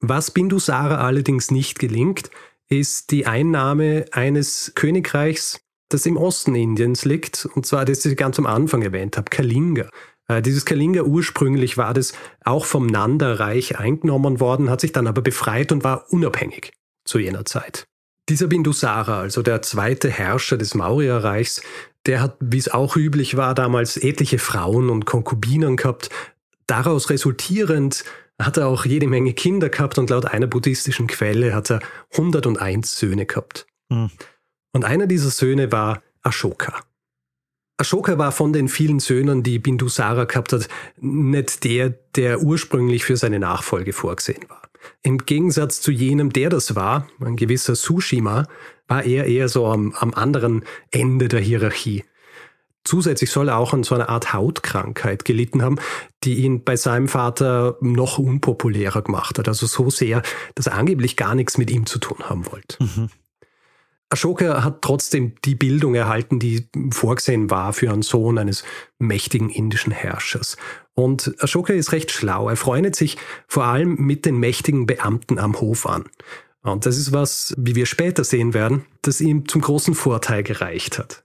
Was 0.00 0.30
Bindusara 0.30 1.06
allerdings 1.06 1.50
nicht 1.50 1.78
gelingt, 1.78 2.30
ist 2.68 3.10
die 3.12 3.26
Einnahme 3.26 4.06
eines 4.10 4.72
Königreichs, 4.74 5.60
das 5.88 6.06
im 6.06 6.16
Osten 6.16 6.54
Indiens 6.54 7.04
liegt, 7.04 7.46
und 7.54 7.66
zwar 7.66 7.84
das, 7.84 8.00
das 8.00 8.12
ich 8.12 8.18
ganz 8.18 8.38
am 8.38 8.46
Anfang 8.46 8.82
erwähnt 8.82 9.16
habe, 9.16 9.30
Kalinga. 9.30 9.88
Äh, 10.28 10.42
dieses 10.42 10.64
Kalinga 10.64 11.02
ursprünglich 11.02 11.76
war 11.76 11.94
das 11.94 12.12
auch 12.44 12.64
vom 12.64 12.86
Nanda-Reich 12.86 13.78
eingenommen 13.78 14.40
worden, 14.40 14.70
hat 14.70 14.80
sich 14.80 14.92
dann 14.92 15.06
aber 15.06 15.22
befreit 15.22 15.72
und 15.72 15.84
war 15.84 16.06
unabhängig 16.10 16.72
zu 17.04 17.18
jener 17.18 17.44
Zeit. 17.44 17.86
Dieser 18.28 18.48
Bindusara, 18.48 19.20
also 19.20 19.42
der 19.42 19.62
zweite 19.62 20.10
Herrscher 20.10 20.56
des 20.56 20.74
Maurya-Reichs, 20.74 21.62
der 22.06 22.20
hat, 22.20 22.36
wie 22.40 22.58
es 22.58 22.68
auch 22.68 22.96
üblich 22.96 23.36
war, 23.36 23.54
damals 23.54 23.96
etliche 23.96 24.38
Frauen 24.38 24.90
und 24.90 25.06
Konkubinen 25.06 25.76
gehabt. 25.76 26.10
Daraus 26.66 27.10
resultierend 27.10 28.04
hat 28.40 28.56
er 28.56 28.66
auch 28.66 28.84
jede 28.84 29.06
Menge 29.06 29.32
Kinder 29.32 29.68
gehabt 29.68 29.98
und 29.98 30.10
laut 30.10 30.26
einer 30.26 30.46
buddhistischen 30.46 31.06
Quelle 31.06 31.54
hat 31.54 31.70
er 31.70 31.80
101 32.12 32.98
Söhne 32.98 33.26
gehabt. 33.26 33.66
Mhm. 33.88 34.10
Und 34.76 34.84
einer 34.84 35.06
dieser 35.06 35.30
Söhne 35.30 35.72
war 35.72 36.02
Ashoka. 36.22 36.82
Ashoka 37.78 38.18
war 38.18 38.30
von 38.30 38.52
den 38.52 38.68
vielen 38.68 39.00
Söhnen, 39.00 39.42
die 39.42 39.58
Bindusara 39.58 40.24
gehabt 40.24 40.52
hat, 40.52 40.68
nicht 41.00 41.64
der, 41.64 41.94
der 42.14 42.42
ursprünglich 42.42 43.02
für 43.02 43.16
seine 43.16 43.38
Nachfolge 43.38 43.94
vorgesehen 43.94 44.44
war. 44.50 44.60
Im 45.02 45.16
Gegensatz 45.16 45.80
zu 45.80 45.90
jenem, 45.92 46.30
der 46.30 46.50
das 46.50 46.74
war, 46.74 47.08
ein 47.24 47.36
gewisser 47.36 47.74
Sushima, 47.74 48.48
war 48.86 49.02
er 49.02 49.24
eher 49.24 49.48
so 49.48 49.66
am, 49.66 49.94
am 49.94 50.12
anderen 50.12 50.62
Ende 50.90 51.28
der 51.28 51.40
Hierarchie. 51.40 52.04
Zusätzlich 52.84 53.30
soll 53.30 53.48
er 53.48 53.56
auch 53.56 53.72
an 53.72 53.82
so 53.82 53.94
einer 53.94 54.10
Art 54.10 54.34
Hautkrankheit 54.34 55.24
gelitten 55.24 55.62
haben, 55.62 55.78
die 56.22 56.44
ihn 56.44 56.64
bei 56.64 56.76
seinem 56.76 57.08
Vater 57.08 57.78
noch 57.80 58.18
unpopulärer 58.18 59.00
gemacht 59.00 59.38
hat. 59.38 59.48
Also 59.48 59.66
so 59.66 59.88
sehr, 59.88 60.20
dass 60.54 60.66
er 60.66 60.74
angeblich 60.74 61.16
gar 61.16 61.34
nichts 61.34 61.56
mit 61.56 61.70
ihm 61.70 61.86
zu 61.86 61.98
tun 61.98 62.18
haben 62.28 62.44
wollte. 62.52 62.76
Mhm. 62.84 63.08
Ashoka 64.08 64.62
hat 64.62 64.82
trotzdem 64.82 65.34
die 65.44 65.56
Bildung 65.56 65.94
erhalten, 65.94 66.38
die 66.38 66.68
vorgesehen 66.90 67.50
war 67.50 67.72
für 67.72 67.90
einen 67.90 68.02
Sohn 68.02 68.38
eines 68.38 68.62
mächtigen 68.98 69.50
indischen 69.50 69.92
Herrschers. 69.92 70.56
Und 70.94 71.34
Ashoka 71.40 71.72
ist 71.72 71.92
recht 71.92 72.12
schlau. 72.12 72.48
Er 72.48 72.56
freundet 72.56 72.94
sich 72.94 73.18
vor 73.48 73.64
allem 73.64 73.96
mit 73.96 74.24
den 74.24 74.38
mächtigen 74.38 74.86
Beamten 74.86 75.38
am 75.38 75.60
Hof 75.60 75.86
an. 75.86 76.04
Und 76.62 76.86
das 76.86 76.96
ist 76.98 77.12
was, 77.12 77.54
wie 77.58 77.74
wir 77.74 77.86
später 77.86 78.24
sehen 78.24 78.54
werden, 78.54 78.84
das 79.02 79.20
ihm 79.20 79.48
zum 79.48 79.60
großen 79.60 79.94
Vorteil 79.94 80.42
gereicht 80.42 80.98
hat. 80.98 81.22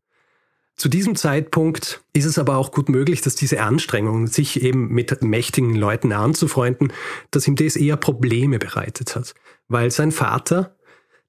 Zu 0.76 0.90
diesem 0.90 1.16
Zeitpunkt 1.16 2.02
ist 2.14 2.26
es 2.26 2.40
aber 2.40 2.58
auch 2.58 2.72
gut 2.72 2.90
möglich, 2.90 3.22
dass 3.22 3.36
diese 3.36 3.62
Anstrengung, 3.62 4.26
sich 4.28 4.62
eben 4.64 4.90
mit 4.90 5.22
mächtigen 5.22 5.76
Leuten 5.76 6.12
anzufreunden, 6.12 6.92
dass 7.30 7.48
ihm 7.48 7.56
das 7.56 7.76
eher 7.76 7.98
Probleme 7.98 8.58
bereitet 8.58 9.16
hat. 9.16 9.36
Weil 9.68 9.92
sein 9.92 10.12
Vater, 10.12 10.76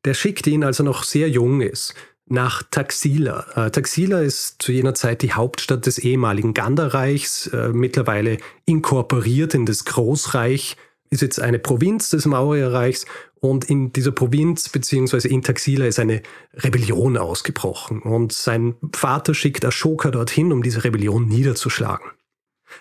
der 0.05 0.15
schickt 0.15 0.47
ihn, 0.47 0.65
als 0.65 0.81
er 0.81 0.85
noch 0.85 1.05
sehr 1.05 1.29
jung 1.29 1.61
ist, 1.61 1.95
nach 2.27 2.63
Taxila. 2.71 3.47
Äh, 3.55 3.71
Taxila 3.71 4.21
ist 4.21 4.63
zu 4.63 4.73
jener 4.73 4.95
Zeit 4.95 5.23
die 5.23 5.33
Hauptstadt 5.33 5.87
des 5.87 5.99
ehemaligen 5.99 6.55
Ganda-Reichs, 6.55 7.49
äh, 7.49 7.69
mittlerweile 7.69 8.39
inkorporiert 8.65 9.55
in 9.55 9.67
das 9.67 9.85
Großreich, 9.85 10.77
ist 11.11 11.21
jetzt 11.21 11.41
eine 11.41 11.59
Provinz 11.59 12.11
des 12.11 12.25
Maurerreichs 12.25 13.05
und 13.41 13.69
in 13.69 13.93
dieser 13.93 14.13
Provinz 14.13 14.69
beziehungsweise 14.69 15.29
in 15.29 15.43
Taxila 15.43 15.85
ist 15.85 15.99
eine 15.99 16.23
Rebellion 16.55 17.19
ausgebrochen 17.19 18.01
und 18.01 18.33
sein 18.33 18.77
Vater 18.95 19.35
schickt 19.35 19.65
Ashoka 19.65 20.11
dorthin, 20.11 20.53
um 20.53 20.63
diese 20.63 20.85
Rebellion 20.85 21.29
niederzuschlagen. 21.29 22.07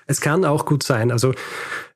Es 0.07 0.21
kann 0.21 0.45
auch 0.45 0.65
gut 0.65 0.83
sein, 0.83 1.11
also 1.11 1.33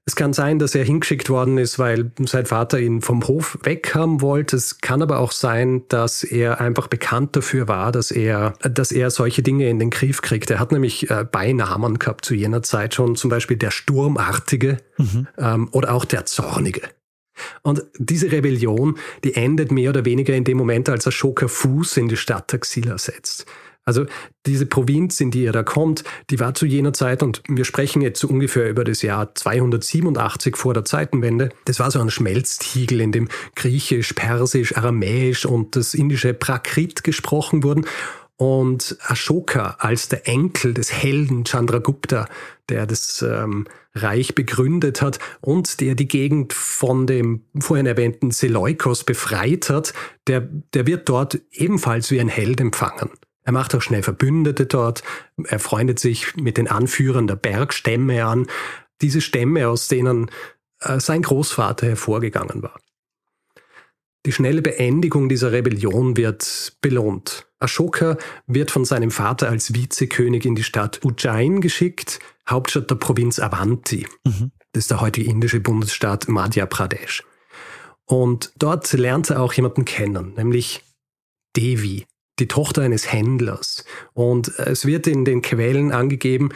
es 0.08 0.16
kann 0.16 0.34
sein, 0.34 0.60
dass 0.60 0.76
er 0.76 0.86
hingeschickt 0.86 1.32
worden 1.32 1.58
ist, 1.58 1.80
weil 1.80 2.12
sein 2.26 2.46
Vater 2.46 2.80
ihn 2.80 3.02
vom 3.02 3.28
Hof 3.28 3.58
weghaben 3.64 4.22
wollte. 4.22 4.56
Es 4.56 4.78
kann 4.78 5.02
aber 5.02 5.18
auch 5.18 5.32
sein, 5.32 5.82
dass 5.90 6.24
er 6.24 6.62
einfach 6.62 6.86
bekannt 6.86 7.36
dafür 7.36 7.68
war, 7.68 7.92
dass 7.92 8.12
er, 8.12 8.54
dass 8.62 8.92
er 8.92 9.10
solche 9.10 9.42
Dinge 9.42 9.68
in 9.68 9.80
den 9.80 9.90
Griff 9.90 10.22
kriegt. 10.22 10.52
Er 10.52 10.60
hat 10.60 10.72
nämlich 10.72 11.10
äh, 11.10 11.26
Beinamen 11.30 11.98
gehabt 11.98 12.24
zu 12.24 12.36
jener 12.36 12.62
Zeit 12.62 12.94
schon, 12.94 13.16
zum 13.16 13.32
Beispiel 13.32 13.58
der 13.58 13.72
Sturmartige 13.72 14.78
mhm. 14.98 15.28
ähm, 15.40 15.70
oder 15.72 15.92
auch 15.92 16.06
der 16.06 16.26
Zornige. 16.26 16.82
Und 17.64 17.84
diese 17.98 18.32
Rebellion, 18.32 19.00
die 19.24 19.34
endet 19.34 19.72
mehr 19.72 19.90
oder 19.90 20.06
weniger 20.06 20.36
in 20.36 20.44
dem 20.44 20.58
Moment, 20.58 20.88
als 20.88 21.08
Ashoka 21.08 21.48
Fuß 21.48 21.98
in 21.98 22.10
die 22.10 22.16
Stadt 22.16 22.48
Taxila 22.50 23.00
setzt. 23.00 23.48
Also 23.86 24.08
diese 24.48 24.65
Provinz, 24.65 25.22
in 25.22 25.30
die 25.30 25.46
er 25.46 25.51
da 25.51 25.62
kommt, 25.62 26.04
die 26.32 26.39
war 26.39 26.56
zu 26.56 26.65
jener 26.65 26.92
Zeit, 26.92 27.22
und 27.22 27.44
wir 27.48 27.65
sprechen 27.65 28.01
jetzt 28.01 28.20
so 28.20 28.27
ungefähr 28.27 28.68
über 28.68 28.84
das 28.84 29.04
Jahr 29.04 29.34
287 29.36 30.58
vor 30.58 30.74
der 30.74 30.86
Zeitenwende, 30.86 31.50
das 31.65 31.80
war 31.80 31.92
so 31.92 32.00
ein 32.00 32.10
Schmelztiegel, 32.10 33.00
in 33.00 33.12
dem 33.12 33.30
Griechisch, 33.56 34.13
Persisch, 34.13 34.75
Aramäisch 34.75 35.46
und 35.46 35.75
das 35.75 35.94
indische 35.94 36.34
Prakrit 36.34 37.04
gesprochen 37.04 37.63
wurden. 37.63 37.86
Und 38.38 38.98
Ashoka 39.01 39.77
als 39.80 40.10
der 40.10 40.27
Enkel 40.27 40.74
des 40.74 40.92
Helden 40.92 41.46
Chandragupta, 41.46 42.27
der 42.68 42.86
das 42.86 43.22
ähm, 43.22 43.65
Reich 43.94 44.36
begründet 44.36 45.01
hat 45.01 45.20
und 45.39 45.80
der 45.80 45.96
die 45.96 46.08
Gegend 46.08 46.51
von 46.51 47.08
dem 47.08 47.46
vorhin 47.58 47.86
erwähnten 47.86 48.32
Seleukos 48.32 49.06
befreit 49.06 49.70
hat, 49.70 49.94
der, 50.27 50.42
der 50.74 50.86
wird 50.86 51.08
dort 51.08 51.39
ebenfalls 51.54 52.12
wie 52.12 52.20
ein 52.20 52.27
Held 52.27 52.60
empfangen. 52.60 53.10
Er 53.46 53.52
macht 53.52 53.75
auch 53.75 53.82
schnell 53.82 54.04
Verbündete 54.04 54.66
dort, 54.66 55.04
er 55.44 55.60
freundet 55.60 56.00
sich 56.00 56.36
mit 56.36 56.58
den 56.58 56.68
Anführern 56.68 57.28
der 57.28 57.36
Bergstämme 57.36 58.25
an, 58.25 58.48
diese 59.02 59.22
Stämme, 59.22 59.70
aus 59.70 59.88
denen 59.88 60.32
äh, 60.82 61.00
sein 61.00 61.22
Großvater 61.22 61.88
hervorgegangen 61.88 62.64
war. 62.64 62.80
Die 64.25 64.32
schnelle 64.32 64.64
Beendigung 64.64 65.30
dieser 65.30 65.52
Rebellion 65.52 66.18
wird 66.18 66.78
belohnt. 66.82 67.48
Ashoka 67.60 68.18
wird 68.48 68.72
von 68.72 68.84
seinem 68.84 69.12
Vater 69.12 69.50
als 69.50 69.75
Vizekönig 69.75 70.46
in 70.46 70.56
die 70.56 70.64
Stadt 70.64 71.06
Ujjain 71.06 71.62
geschickt, 71.62 72.20
Hauptstadt 72.50 72.90
der 72.90 72.96
Provinz 72.96 73.40
Avanti. 73.40 74.08
Mhm. 74.24 74.52
Das 74.72 74.86
ist 74.86 74.92
der 74.92 75.02
heutige 75.02 75.30
indische 75.30 75.60
Bundesstaat 75.60 76.28
Madhya 76.28 76.66
Pradesh. 76.66 77.24
Und 78.06 78.52
dort 78.58 78.92
lernt 78.94 79.30
er 79.30 79.42
auch 79.42 79.54
jemanden 79.54 79.86
kennen, 79.86 80.34
nämlich 80.36 80.84
Devi, 81.56 82.06
die 82.39 82.48
Tochter 82.48 82.82
eines 82.82 83.12
Händlers. 83.12 83.86
Und 84.13 84.58
es 84.60 84.86
wird 84.86 85.08
in 85.08 85.25
den 85.25 85.42
Quellen 85.42 85.92
angegeben, 85.92 86.50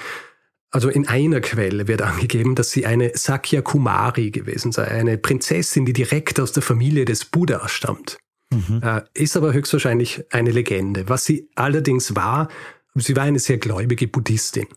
also 0.72 0.90
in 0.90 1.08
einer 1.08 1.42
Quelle 1.42 1.88
wird 1.88 2.02
angegeben, 2.02 2.54
dass 2.56 2.72
sie 2.72 2.86
eine 2.86 3.12
Sakya 3.16 3.62
Kumari 3.62 4.30
gewesen 4.30 4.72
sei, 4.72 4.88
eine 4.88 5.18
Prinzessin, 5.18 5.86
die 5.86 5.94
direkt 5.94 6.40
aus 6.40 6.52
der 6.52 6.62
Familie 6.62 7.06
des 7.06 7.26
Buddha 7.26 7.68
stammt. 7.68 8.18
Mhm. 8.52 8.82
Äh, 8.84 9.02
ist 9.14 9.36
aber 9.36 9.54
höchstwahrscheinlich 9.54 10.26
eine 10.32 10.52
Legende. 10.52 11.10
Was 11.10 11.26
sie 11.26 11.50
allerdings 11.56 12.16
war, 12.16 12.50
sie 12.96 13.16
war 13.16 13.24
eine 13.24 13.40
sehr 13.40 13.58
gläubige 13.58 14.08
Buddhistin. 14.08 14.68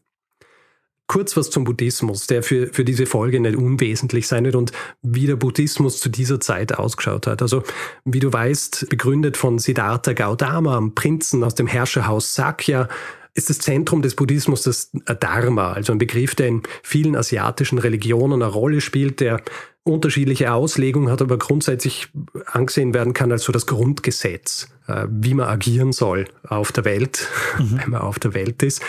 Kurz 1.13 1.37
was 1.37 1.51
zum 1.51 1.65
Buddhismus, 1.65 2.27
der 2.27 2.43
für, 2.43 2.69
für 2.69 2.87
diese 2.87 3.05
Folge 3.05 3.39
nicht 3.39 3.55
unwesentlich 3.55 4.27
sein 4.27 4.47
wird 4.47 4.55
und 4.55 4.73
wie 5.03 5.27
der 5.27 5.37
Buddhismus 5.37 6.01
zu 6.01 6.09
dieser 6.09 6.41
Zeit 6.41 6.75
ausgeschaut 6.75 7.27
hat. 7.27 7.43
Also, 7.43 7.65
wie 8.07 8.19
du 8.19 8.33
weißt, 8.33 8.87
begründet 8.89 9.37
von 9.37 9.59
Siddhartha 9.59 10.15
Gautama, 10.15 10.79
einem 10.79 10.95
Prinzen 10.95 11.45
aus 11.45 11.55
dem 11.55 11.67
Herrscherhaus 11.67 12.35
Sakya, 12.35 12.89
ist 13.35 13.51
das 13.51 13.59
Zentrum 13.59 14.01
des 14.01 14.15
Buddhismus 14.15 14.63
das 14.63 14.91
Dharma, 15.21 15.75
also 15.75 15.93
ein 15.93 15.99
Begriff, 15.99 16.35
der 16.35 16.49
in 16.49 16.63
vielen 16.83 17.15
asiatischen 17.15 17.77
Religionen 17.77 18.43
eine 18.43 18.51
Rolle 18.51 18.81
spielt, 18.81 19.21
der 19.21 19.43
unterschiedliche 19.85 20.55
Auslegung 20.55 21.11
hat, 21.11 21.21
aber 21.21 21.37
grundsätzlich 21.37 22.09
angesehen 22.47 22.95
werden 22.95 23.13
kann 23.13 23.33
als 23.33 23.43
so 23.43 23.53
das 23.53 23.67
Grundgesetz, 23.67 24.69
äh, 24.87 25.07
wie 25.11 25.35
man 25.35 25.49
agieren 25.49 25.93
soll 25.93 26.25
auf 26.49 26.73
der 26.73 26.87
Welt, 26.87 27.29
mhm. 27.59 27.81
wenn 27.83 27.91
man 27.91 28.01
auf 28.01 28.19
der 28.19 28.33
Welt 28.33 28.63
ist. 28.63 28.81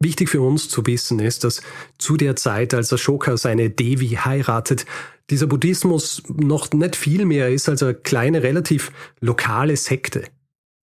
Wichtig 0.00 0.28
für 0.28 0.42
uns 0.42 0.68
zu 0.68 0.86
wissen 0.86 1.20
ist, 1.20 1.44
dass 1.44 1.62
zu 1.98 2.16
der 2.16 2.36
Zeit, 2.36 2.74
als 2.74 2.92
Ashoka 2.92 3.36
seine 3.36 3.70
Devi 3.70 4.08
heiratet, 4.08 4.84
dieser 5.30 5.46
Buddhismus 5.46 6.22
noch 6.28 6.70
nicht 6.72 6.96
viel 6.96 7.24
mehr 7.24 7.48
ist 7.48 7.68
als 7.68 7.82
eine 7.82 7.94
kleine, 7.94 8.42
relativ 8.42 8.92
lokale 9.20 9.76
Sekte. 9.76 10.24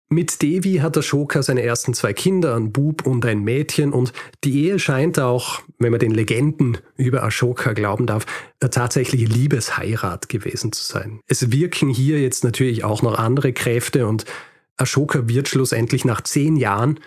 Mit 0.10 0.42
Devi 0.42 0.76
hat 0.76 0.98
Ashoka 0.98 1.42
seine 1.42 1.64
ersten 1.64 1.94
zwei 1.94 2.14
Kinder, 2.14 2.56
ein 2.56 2.72
Bub 2.72 3.06
und 3.08 3.26
ein 3.26 3.44
Mädchen, 3.44 3.94
und 3.94 4.14
die 4.44 4.66
Ehe 4.66 4.78
scheint 4.78 5.20
auch, 5.20 5.62
wenn 5.80 5.92
man 5.92 6.00
den 6.00 6.12
Legenden 6.12 6.78
über 6.98 7.24
Ashoka 7.24 7.74
glauben 7.74 8.06
darf, 8.06 8.26
eine 8.60 8.70
tatsächliche 8.70 9.26
Liebesheirat 9.26 10.30
gewesen 10.30 10.72
zu 10.72 10.84
sein. 10.84 11.20
Es 11.28 11.52
wirken 11.52 11.90
hier 11.90 12.22
jetzt 12.22 12.44
natürlich 12.44 12.84
auch 12.84 13.02
noch 13.02 13.18
andere 13.18 13.54
Kräfte 13.54 14.06
und 14.06 14.26
Ashoka 14.78 15.28
wird 15.28 15.48
schlussendlich 15.48 16.06
nach 16.06 16.22
zehn 16.22 16.58
Jahren 16.58 17.00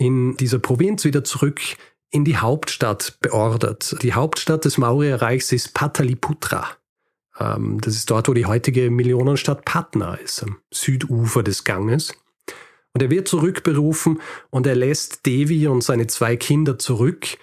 in 0.00 0.34
dieser 0.38 0.58
Provinz 0.58 1.04
wieder 1.04 1.22
zurück 1.24 1.60
in 2.10 2.24
die 2.24 2.38
Hauptstadt 2.38 3.18
beordert. 3.20 3.96
Die 4.02 4.14
Hauptstadt 4.14 4.64
des 4.64 4.78
Maurerreichs 4.78 5.52
ist 5.52 5.74
Pataliputra. 5.74 6.66
Ähm, 7.38 7.80
das 7.82 7.94
ist 7.94 8.10
dort, 8.10 8.26
wo 8.26 8.32
die 8.32 8.46
heutige 8.46 8.90
Millionenstadt 8.90 9.66
Patna 9.66 10.14
ist, 10.14 10.42
am 10.42 10.56
Südufer 10.72 11.42
des 11.42 11.64
Ganges. 11.64 12.14
Und 12.94 13.02
er 13.02 13.10
wird 13.10 13.28
zurückberufen 13.28 14.22
und 14.48 14.66
er 14.66 14.74
lässt 14.74 15.26
Devi 15.26 15.68
und 15.68 15.84
seine 15.84 16.06
zwei 16.06 16.34
Kinder 16.36 16.78
zurück, 16.78 17.36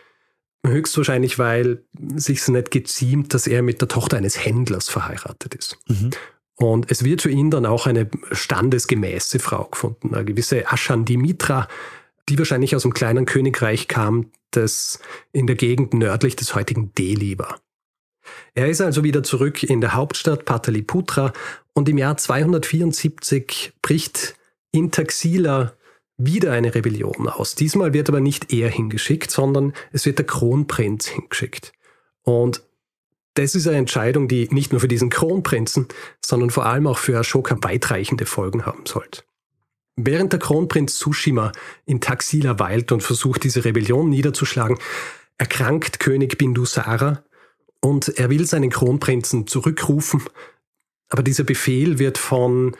höchstwahrscheinlich, 0.65 1.37
weil 1.37 1.85
sich 2.15 2.45
nicht 2.47 2.71
geziemt, 2.71 3.35
dass 3.35 3.45
er 3.45 3.61
mit 3.61 3.81
der 3.81 3.87
Tochter 3.87 4.17
eines 4.17 4.43
Händlers 4.43 4.89
verheiratet 4.89 5.53
ist. 5.53 5.77
Mhm. 5.87 6.09
Und 6.55 6.91
es 6.91 7.03
wird 7.03 7.21
für 7.21 7.29
ihn 7.29 7.51
dann 7.51 7.67
auch 7.67 7.85
eine 7.85 8.09
standesgemäße 8.31 9.37
Frau 9.37 9.65
gefunden, 9.65 10.15
eine 10.15 10.25
gewisse 10.25 10.69
Ashan 10.69 11.05
Dimitra, 11.05 11.67
die 12.29 12.37
wahrscheinlich 12.37 12.75
aus 12.75 12.85
einem 12.85 12.93
kleinen 12.93 13.25
Königreich 13.25 13.87
kam, 13.87 14.31
das 14.51 14.99
in 15.31 15.47
der 15.47 15.55
Gegend 15.55 15.93
nördlich 15.93 16.35
des 16.35 16.55
heutigen 16.55 16.93
Delhi 16.95 17.37
war. 17.37 17.59
Er 18.53 18.67
ist 18.67 18.81
also 18.81 19.03
wieder 19.03 19.23
zurück 19.23 19.63
in 19.63 19.81
der 19.81 19.93
Hauptstadt 19.93 20.45
Pataliputra 20.45 21.33
und 21.73 21.87
im 21.87 21.97
Jahr 21.97 22.17
274 22.17 23.73
bricht 23.81 24.35
in 24.71 24.91
Taxila 24.91 25.73
wieder 26.17 26.51
eine 26.51 26.73
Rebellion 26.73 27.29
aus. 27.29 27.55
Diesmal 27.55 27.93
wird 27.93 28.09
aber 28.09 28.19
nicht 28.19 28.51
er 28.51 28.69
hingeschickt, 28.69 29.31
sondern 29.31 29.73
es 29.91 30.05
wird 30.05 30.17
der 30.17 30.25
Kronprinz 30.25 31.07
hingeschickt. 31.07 31.73
Und 32.23 32.63
das 33.35 33.53
ist 33.53 33.67
eine 33.67 33.77
Entscheidung, 33.77 34.27
die 34.27 34.47
nicht 34.49 34.71
nur 34.71 34.81
für 34.81 34.87
diesen 34.87 35.11
Kronprinzen, 35.11 35.87
sondern 36.25 36.49
vor 36.49 36.65
allem 36.65 36.87
auch 36.87 36.97
für 36.97 37.17
Ashoka 37.19 37.55
weitreichende 37.61 38.25
Folgen 38.25 38.65
haben 38.65 38.87
sollte. 38.87 39.23
Während 39.97 40.31
der 40.31 40.39
Kronprinz 40.39 40.99
Tsushima 40.99 41.51
in 41.85 41.99
Taxila 41.99 42.59
weilt 42.59 42.91
und 42.91 43.01
versucht, 43.01 43.43
diese 43.43 43.65
Rebellion 43.65 44.09
niederzuschlagen, 44.09 44.77
erkrankt 45.39 45.99
König 45.99 46.37
Bindusara 46.37 47.23
und 47.81 48.07
er 48.09 48.29
will 48.29 48.45
seinen 48.45 48.69
Kronprinzen 48.69 49.47
zurückrufen, 49.47 50.21
aber 51.09 51.23
dieser 51.23 51.43
Befehl 51.43 51.97
wird 51.97 52.19
von, 52.19 52.75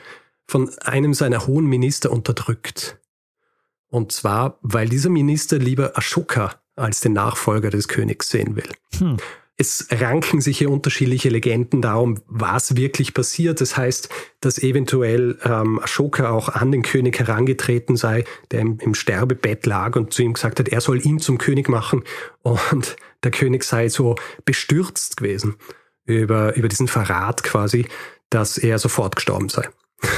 von 0.46 0.70
einem 0.78 1.12
seiner 1.12 1.46
hohen 1.46 1.66
Minister 1.66 2.12
unterdrückt. 2.12 2.98
Und 3.88 4.12
zwar, 4.12 4.58
weil 4.62 4.88
dieser 4.88 5.10
Minister 5.10 5.58
lieber 5.58 5.98
Ashoka 5.98 6.60
als 6.76 7.00
den 7.00 7.14
Nachfolger 7.14 7.70
des 7.70 7.88
Königs 7.88 8.28
sehen 8.28 8.54
will. 8.54 8.70
Hm. 8.98 9.16
Es 9.60 9.88
ranken 9.90 10.40
sich 10.40 10.58
hier 10.58 10.70
unterschiedliche 10.70 11.30
Legenden 11.30 11.82
darum, 11.82 12.20
was 12.28 12.76
wirklich 12.76 13.12
passiert. 13.12 13.60
Das 13.60 13.76
heißt, 13.76 14.08
dass 14.40 14.62
eventuell 14.62 15.36
ähm, 15.44 15.80
Ashoka 15.82 16.30
auch 16.30 16.48
an 16.48 16.70
den 16.70 16.82
König 16.82 17.18
herangetreten 17.18 17.96
sei, 17.96 18.24
der 18.52 18.60
im, 18.60 18.78
im 18.78 18.94
Sterbebett 18.94 19.66
lag 19.66 19.96
und 19.96 20.14
zu 20.14 20.22
ihm 20.22 20.34
gesagt 20.34 20.60
hat, 20.60 20.68
er 20.68 20.80
soll 20.80 21.04
ihn 21.04 21.18
zum 21.18 21.38
König 21.38 21.68
machen. 21.68 22.04
Und 22.42 22.96
der 23.24 23.32
König 23.32 23.64
sei 23.64 23.88
so 23.88 24.14
bestürzt 24.44 25.16
gewesen 25.16 25.56
über, 26.04 26.54
über 26.54 26.68
diesen 26.68 26.86
Verrat 26.86 27.42
quasi, 27.42 27.86
dass 28.30 28.58
er 28.58 28.78
sofort 28.78 29.16
gestorben 29.16 29.48
sei. 29.48 29.68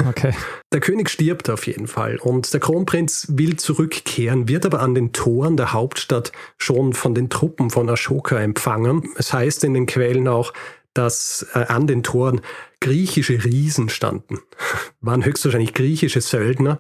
Okay. 0.06 0.34
Der 0.72 0.80
König 0.80 1.08
stirbt 1.08 1.48
auf 1.48 1.66
jeden 1.66 1.86
Fall 1.86 2.18
und 2.18 2.52
der 2.52 2.60
Kronprinz 2.60 3.26
will 3.30 3.56
zurückkehren, 3.56 4.48
wird 4.48 4.66
aber 4.66 4.80
an 4.80 4.94
den 4.94 5.12
Toren 5.12 5.56
der 5.56 5.72
Hauptstadt 5.72 6.32
schon 6.58 6.92
von 6.92 7.14
den 7.14 7.30
Truppen 7.30 7.70
von 7.70 7.88
Ashoka 7.88 8.38
empfangen. 8.38 9.10
Es 9.16 9.32
heißt 9.32 9.64
in 9.64 9.74
den 9.74 9.86
Quellen 9.86 10.28
auch, 10.28 10.52
dass 10.94 11.46
äh, 11.54 11.60
an 11.60 11.86
den 11.86 12.02
Toren 12.02 12.40
griechische 12.80 13.44
Riesen 13.44 13.88
standen, 13.88 14.38
waren 15.00 15.24
höchstwahrscheinlich 15.24 15.74
griechische 15.74 16.20
Söldner. 16.20 16.78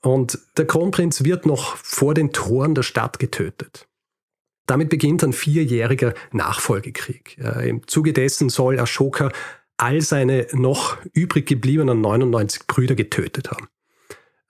Und 0.00 0.38
der 0.56 0.66
Kronprinz 0.66 1.22
wird 1.24 1.46
noch 1.46 1.76
vor 1.76 2.14
den 2.14 2.32
Toren 2.32 2.74
der 2.74 2.82
Stadt 2.82 3.18
getötet. 3.20 3.86
Damit 4.66 4.88
beginnt 4.88 5.22
ein 5.22 5.32
vierjähriger 5.32 6.14
Nachfolgekrieg. 6.32 7.38
Äh, 7.38 7.68
Im 7.68 7.86
Zuge 7.86 8.12
dessen 8.12 8.48
soll 8.48 8.78
Ashoka 8.78 9.30
all 9.82 10.00
seine 10.00 10.46
noch 10.52 10.96
übrig 11.12 11.46
gebliebenen 11.46 12.00
99 12.00 12.66
Brüder 12.66 12.94
getötet 12.94 13.50
haben. 13.50 13.66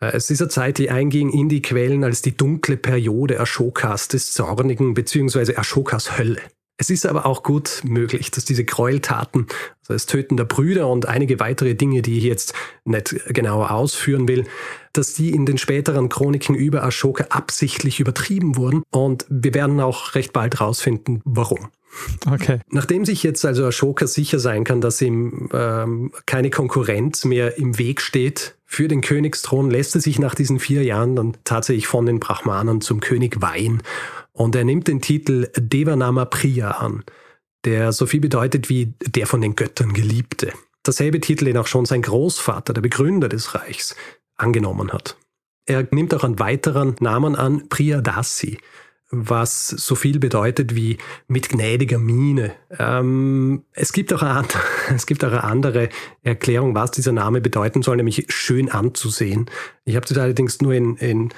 Äh, 0.00 0.12
es 0.14 0.30
eine 0.40 0.50
Zeit, 0.50 0.78
die 0.78 0.90
einging 0.90 1.30
in 1.30 1.48
die 1.48 1.62
Quellen 1.62 2.04
als 2.04 2.20
die 2.22 2.36
dunkle 2.36 2.76
Periode 2.76 3.40
Ashokas 3.40 4.08
des 4.08 4.32
Zornigen 4.32 4.94
bzw. 4.94 5.56
Ashokas 5.56 6.18
Hölle. 6.18 6.42
Es 6.76 6.90
ist 6.90 7.06
aber 7.06 7.26
auch 7.26 7.42
gut 7.42 7.82
möglich, 7.84 8.30
dass 8.30 8.44
diese 8.44 8.64
Gräueltaten, 8.64 9.46
also 9.82 9.92
das 9.92 10.06
Töten 10.06 10.36
der 10.36 10.44
Brüder 10.44 10.88
und 10.88 11.06
einige 11.06 11.38
weitere 11.38 11.74
Dinge, 11.74 12.02
die 12.02 12.18
ich 12.18 12.24
jetzt 12.24 12.54
nicht 12.84 13.14
genauer 13.28 13.70
ausführen 13.70 14.26
will, 14.26 14.44
dass 14.92 15.14
die 15.14 15.30
in 15.30 15.46
den 15.46 15.58
späteren 15.58 16.08
Chroniken 16.08 16.56
über 16.56 16.82
Ashoka 16.82 17.26
absichtlich 17.30 18.00
übertrieben 18.00 18.56
wurden. 18.56 18.82
Und 18.90 19.26
wir 19.28 19.54
werden 19.54 19.80
auch 19.80 20.14
recht 20.14 20.32
bald 20.32 20.60
rausfinden, 20.60 21.22
warum. 21.24 21.68
Okay. 22.30 22.60
Nachdem 22.68 23.04
sich 23.04 23.22
jetzt 23.22 23.44
also 23.44 23.66
Ashoka 23.66 24.06
sicher 24.06 24.38
sein 24.38 24.64
kann, 24.64 24.80
dass 24.80 25.00
ihm 25.02 25.48
ähm, 25.52 26.12
keine 26.26 26.50
Konkurrenz 26.50 27.24
mehr 27.24 27.58
im 27.58 27.78
Weg 27.78 28.00
steht 28.00 28.56
für 28.64 28.88
den 28.88 29.02
Königsthron, 29.02 29.70
lässt 29.70 29.94
er 29.94 30.00
sich 30.00 30.18
nach 30.18 30.34
diesen 30.34 30.58
vier 30.58 30.82
Jahren 30.84 31.16
dann 31.16 31.36
tatsächlich 31.44 31.86
von 31.86 32.06
den 32.06 32.20
Brahmanen 32.20 32.80
zum 32.80 33.00
König 33.00 33.42
weihen. 33.42 33.82
Und 34.32 34.56
er 34.56 34.64
nimmt 34.64 34.88
den 34.88 35.02
Titel 35.02 35.48
Devanama 35.56 36.24
Priya 36.24 36.72
an, 36.72 37.04
der 37.64 37.92
so 37.92 38.06
viel 38.06 38.20
bedeutet 38.20 38.68
wie 38.68 38.94
der 39.06 39.26
von 39.26 39.40
den 39.40 39.56
Göttern 39.56 39.92
Geliebte. 39.92 40.52
Dasselbe 40.82 41.20
Titel, 41.20 41.44
den 41.44 41.58
auch 41.58 41.66
schon 41.66 41.84
sein 41.84 42.02
Großvater, 42.02 42.72
der 42.72 42.80
Begründer 42.80 43.28
des 43.28 43.54
Reichs, 43.54 43.94
angenommen 44.36 44.92
hat. 44.92 45.16
Er 45.66 45.86
nimmt 45.92 46.12
auch 46.14 46.24
einen 46.24 46.40
weiteren 46.40 46.96
Namen 46.98 47.36
an, 47.36 47.68
Priyadasi, 47.68 48.58
was 49.14 49.68
so 49.68 49.94
viel 49.94 50.18
bedeutet 50.18 50.74
wie 50.74 50.96
mit 51.28 51.50
gnädiger 51.50 51.98
Miene. 51.98 52.54
Ähm, 52.78 53.62
es, 53.74 53.92
gibt 53.92 54.12
auch 54.12 54.22
eine, 54.22 54.48
es 54.94 55.06
gibt 55.06 55.22
auch 55.24 55.30
eine 55.30 55.44
andere 55.44 55.90
Erklärung, 56.22 56.74
was 56.74 56.90
dieser 56.90 57.12
Name 57.12 57.42
bedeuten 57.42 57.82
soll, 57.82 57.96
nämlich 57.98 58.26
schön 58.30 58.70
anzusehen. 58.70 59.46
Ich 59.84 59.96
habe 59.96 60.06
das 60.06 60.16
allerdings 60.16 60.62
nur 60.62 60.72
in, 60.72 60.96
in, 60.96 61.28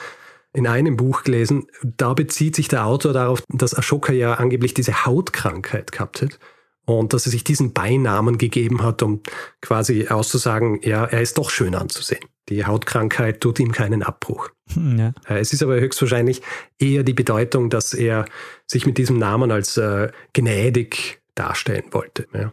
in 0.53 0.69
einem 0.69 0.97
Buch 0.97 1.25
gelesen. 1.25 1.67
Da 1.83 2.15
bezieht 2.15 2.55
sich 2.55 2.69
der 2.69 2.87
Autor 2.87 3.13
darauf, 3.13 3.43
dass 3.49 3.77
Ashoka 3.77 4.13
ja 4.13 4.35
angeblich 4.35 4.73
diese 4.73 5.05
Hautkrankheit 5.05 5.91
gehabt 5.91 6.23
hat 6.23 6.39
und 6.87 7.13
dass 7.13 7.27
er 7.27 7.33
sich 7.33 7.43
diesen 7.43 7.73
Beinamen 7.73 8.39
gegeben 8.39 8.83
hat, 8.83 9.03
um 9.03 9.21
quasi 9.61 10.07
auszusagen, 10.09 10.81
ja, 10.83 11.05
er 11.05 11.21
ist 11.23 11.39
doch 11.39 11.51
schön 11.51 11.75
anzusehen. 11.75 12.25
Die 12.49 12.67
Hautkrankheit 12.67 13.41
tut 13.41 13.59
ihm 13.59 13.73
keinen 13.73 14.03
Abbruch. 14.03 14.51
Hm, 14.73 14.99
ja. 14.99 15.13
Äh, 15.29 15.41
es 15.41 15.53
ist 15.53 15.63
aber 15.63 15.81
höchstwahrscheinlich 15.81 16.43
eher 16.79 17.03
die 17.03 17.15
Bedeutung, 17.15 17.71
dass 17.71 17.95
er 17.95 18.27
sich 18.67 18.87
mit 18.87 18.99
diesem 18.99 19.19
Namen 19.19 19.51
als 19.51 19.77
äh, 19.77 20.11
gnädig 20.33 21.21
darstellen 21.35 21.85
wollte. 21.93 22.27
Ja. 22.33 22.53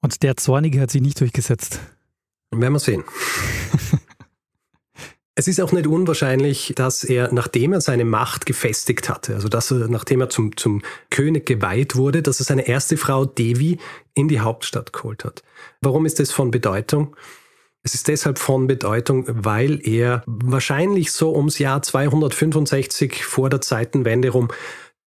Und 0.00 0.22
der 0.22 0.36
Zornige 0.36 0.80
hat 0.80 0.90
sich 0.90 1.00
nicht 1.00 1.20
durchgesetzt. 1.20 1.80
Werden 2.50 2.72
wir 2.72 2.78
sehen. 2.78 3.04
Es 5.34 5.48
ist 5.48 5.60
auch 5.62 5.72
nicht 5.72 5.86
unwahrscheinlich, 5.86 6.74
dass 6.76 7.04
er, 7.04 7.32
nachdem 7.32 7.72
er 7.72 7.80
seine 7.80 8.04
Macht 8.04 8.44
gefestigt 8.44 9.08
hatte, 9.08 9.34
also 9.34 9.48
dass 9.48 9.70
er, 9.70 9.88
nachdem 9.88 10.20
er 10.20 10.28
zum, 10.28 10.54
zum 10.58 10.82
König 11.08 11.46
geweiht 11.46 11.96
wurde, 11.96 12.20
dass 12.20 12.38
er 12.38 12.44
seine 12.44 12.68
erste 12.68 12.98
Frau 12.98 13.24
Devi 13.24 13.78
in 14.12 14.28
die 14.28 14.40
Hauptstadt 14.40 14.92
geholt 14.92 15.24
hat. 15.24 15.42
Warum 15.80 16.04
ist 16.04 16.20
das 16.20 16.32
von 16.32 16.50
Bedeutung? 16.50 17.16
Es 17.84 17.94
ist 17.94 18.06
deshalb 18.08 18.38
von 18.38 18.68
Bedeutung, 18.68 19.24
weil 19.26 19.80
er 19.86 20.22
wahrscheinlich 20.26 21.10
so 21.12 21.34
ums 21.34 21.58
Jahr 21.58 21.82
265 21.82 23.24
vor 23.24 23.50
der 23.50 23.60
Zeitenwende 23.60 24.30
rum 24.30 24.48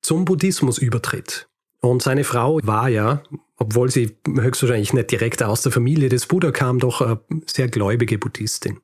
zum 0.01 0.23
Buddhismus 0.25 0.77
übertritt. 0.77 1.49
Und 1.81 2.01
seine 2.01 2.23
Frau 2.23 2.59
war 2.63 2.87
ja, 2.87 3.23
obwohl 3.57 3.91
sie 3.91 4.15
höchstwahrscheinlich 4.27 4.93
nicht 4.93 5.11
direkt 5.11 5.43
aus 5.43 5.63
der 5.63 5.71
Familie 5.71 6.09
des 6.09 6.27
Buddha 6.27 6.51
kam, 6.51 6.79
doch 6.79 7.01
eine 7.01 7.19
sehr 7.45 7.67
gläubige 7.67 8.17
Buddhistin. 8.17 8.79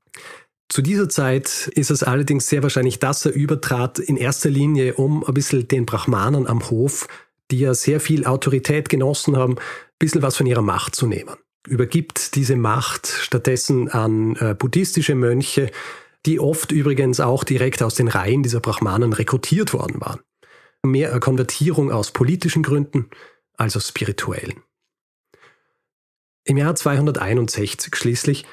Zu 0.70 0.82
dieser 0.82 1.08
Zeit 1.08 1.72
ist 1.76 1.92
es 1.92 2.04
allerdings 2.04 2.48
sehr 2.48 2.64
wahrscheinlich, 2.64 3.00
dass 3.00 3.26
er 3.26 3.32
übertrat, 3.32 4.00
in 4.00 4.18
erster 4.18 4.50
Linie, 4.50 4.96
um 4.96 5.24
ein 5.24 5.34
bisschen 5.34 5.68
den 5.68 5.86
Brahmanen 5.86 6.46
am 6.46 6.70
Hof, 6.70 7.08
die 7.52 7.60
ja 7.60 7.74
sehr 7.74 8.02
viel 8.02 8.26
Autorität 8.26 8.90
genossen 8.90 9.38
haben, 9.38 9.54
ein 9.54 9.62
bisschen 9.98 10.22
was 10.22 10.36
von 10.36 10.46
ihrer 10.46 10.62
Macht 10.62 10.96
zu 10.96 11.08
nehmen. 11.08 11.36
Übergibt 11.68 12.36
diese 12.36 12.56
Macht 12.56 13.08
stattdessen 13.08 13.90
an 13.90 14.36
äh, 14.38 14.56
buddhistische 14.58 15.16
Mönche, 15.16 15.70
die 16.26 16.40
oft 16.40 16.72
übrigens 16.72 17.20
auch 17.20 17.44
direkt 17.44 17.84
aus 17.84 17.96
den 17.96 18.08
Reihen 18.08 18.42
dieser 18.42 18.62
Brahmanen 18.62 19.14
rekrutiert 19.14 19.74
worden 19.74 20.00
waren. 20.00 20.22
Mehr 20.84 21.20
Konvertierung 21.20 21.92
aus 21.92 22.12
politischen 22.12 22.64
Gründen 22.64 23.10
als 23.58 23.76
aus 23.76 23.90
spirituellen. 23.90 24.64
Im 26.46 26.56
Jahr 26.56 26.76
261 26.76 27.94
schließlich 27.94 28.46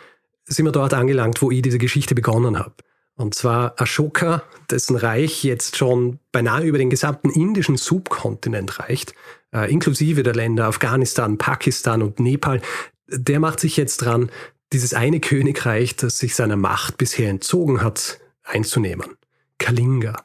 sind 0.45 0.65
wir 0.65 0.73
dort 0.73 0.95
angelangt, 0.95 1.41
wo 1.41 1.53
ich 1.53 1.63
diese 1.63 1.79
Geschichte 1.79 2.17
begonnen 2.17 2.59
habe. 2.59 2.75
Und 3.17 3.35
zwar 3.35 3.81
Ashoka, 3.81 4.43
dessen 4.71 4.97
Reich 4.97 5.45
jetzt 5.45 5.77
schon 5.77 6.19
beinahe 6.33 6.65
über 6.65 6.79
den 6.79 6.91
gesamten 6.91 7.31
indischen 7.31 7.77
Subkontinent 7.77 8.81
reicht, 8.81 9.15
äh, 9.53 9.71
inklusive 9.71 10.25
der 10.25 10.35
Länder 10.35 10.67
Afghanistan, 10.67 11.39
Pakistan 11.39 12.03
und 12.03 12.19
Nepal, 12.19 12.61
der 13.09 13.41
macht 13.41 13.61
sich 13.61 13.77
jetzt 13.77 13.99
dran, 13.99 14.31
dieses 14.73 14.95
eine 14.95 15.21
Königreich, 15.21 15.97
das 15.97 16.19
sich 16.19 16.35
seiner 16.35 16.57
Macht 16.57 16.99
bisher 16.99 17.31
entzogen 17.31 17.83
hat, 17.83 18.19
einzunehmen. 18.43 19.17
Kalinga. 19.59 20.17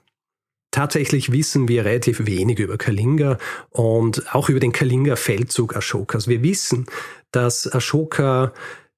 Tatsächlich 0.72 1.32
wissen 1.32 1.68
wir 1.68 1.86
relativ 1.86 2.26
wenig 2.26 2.60
über 2.60 2.78
Kalinga 2.78 3.38
und 3.70 4.36
auch 4.36 4.50
über 4.50 4.60
den 4.60 4.72
Kalinga-Feldzug 4.72 5.76
Ashokas. 5.76 6.28
Wir 6.28 6.44
wissen, 6.44 6.86
dass 7.32 7.72
Ashoka 7.72 8.54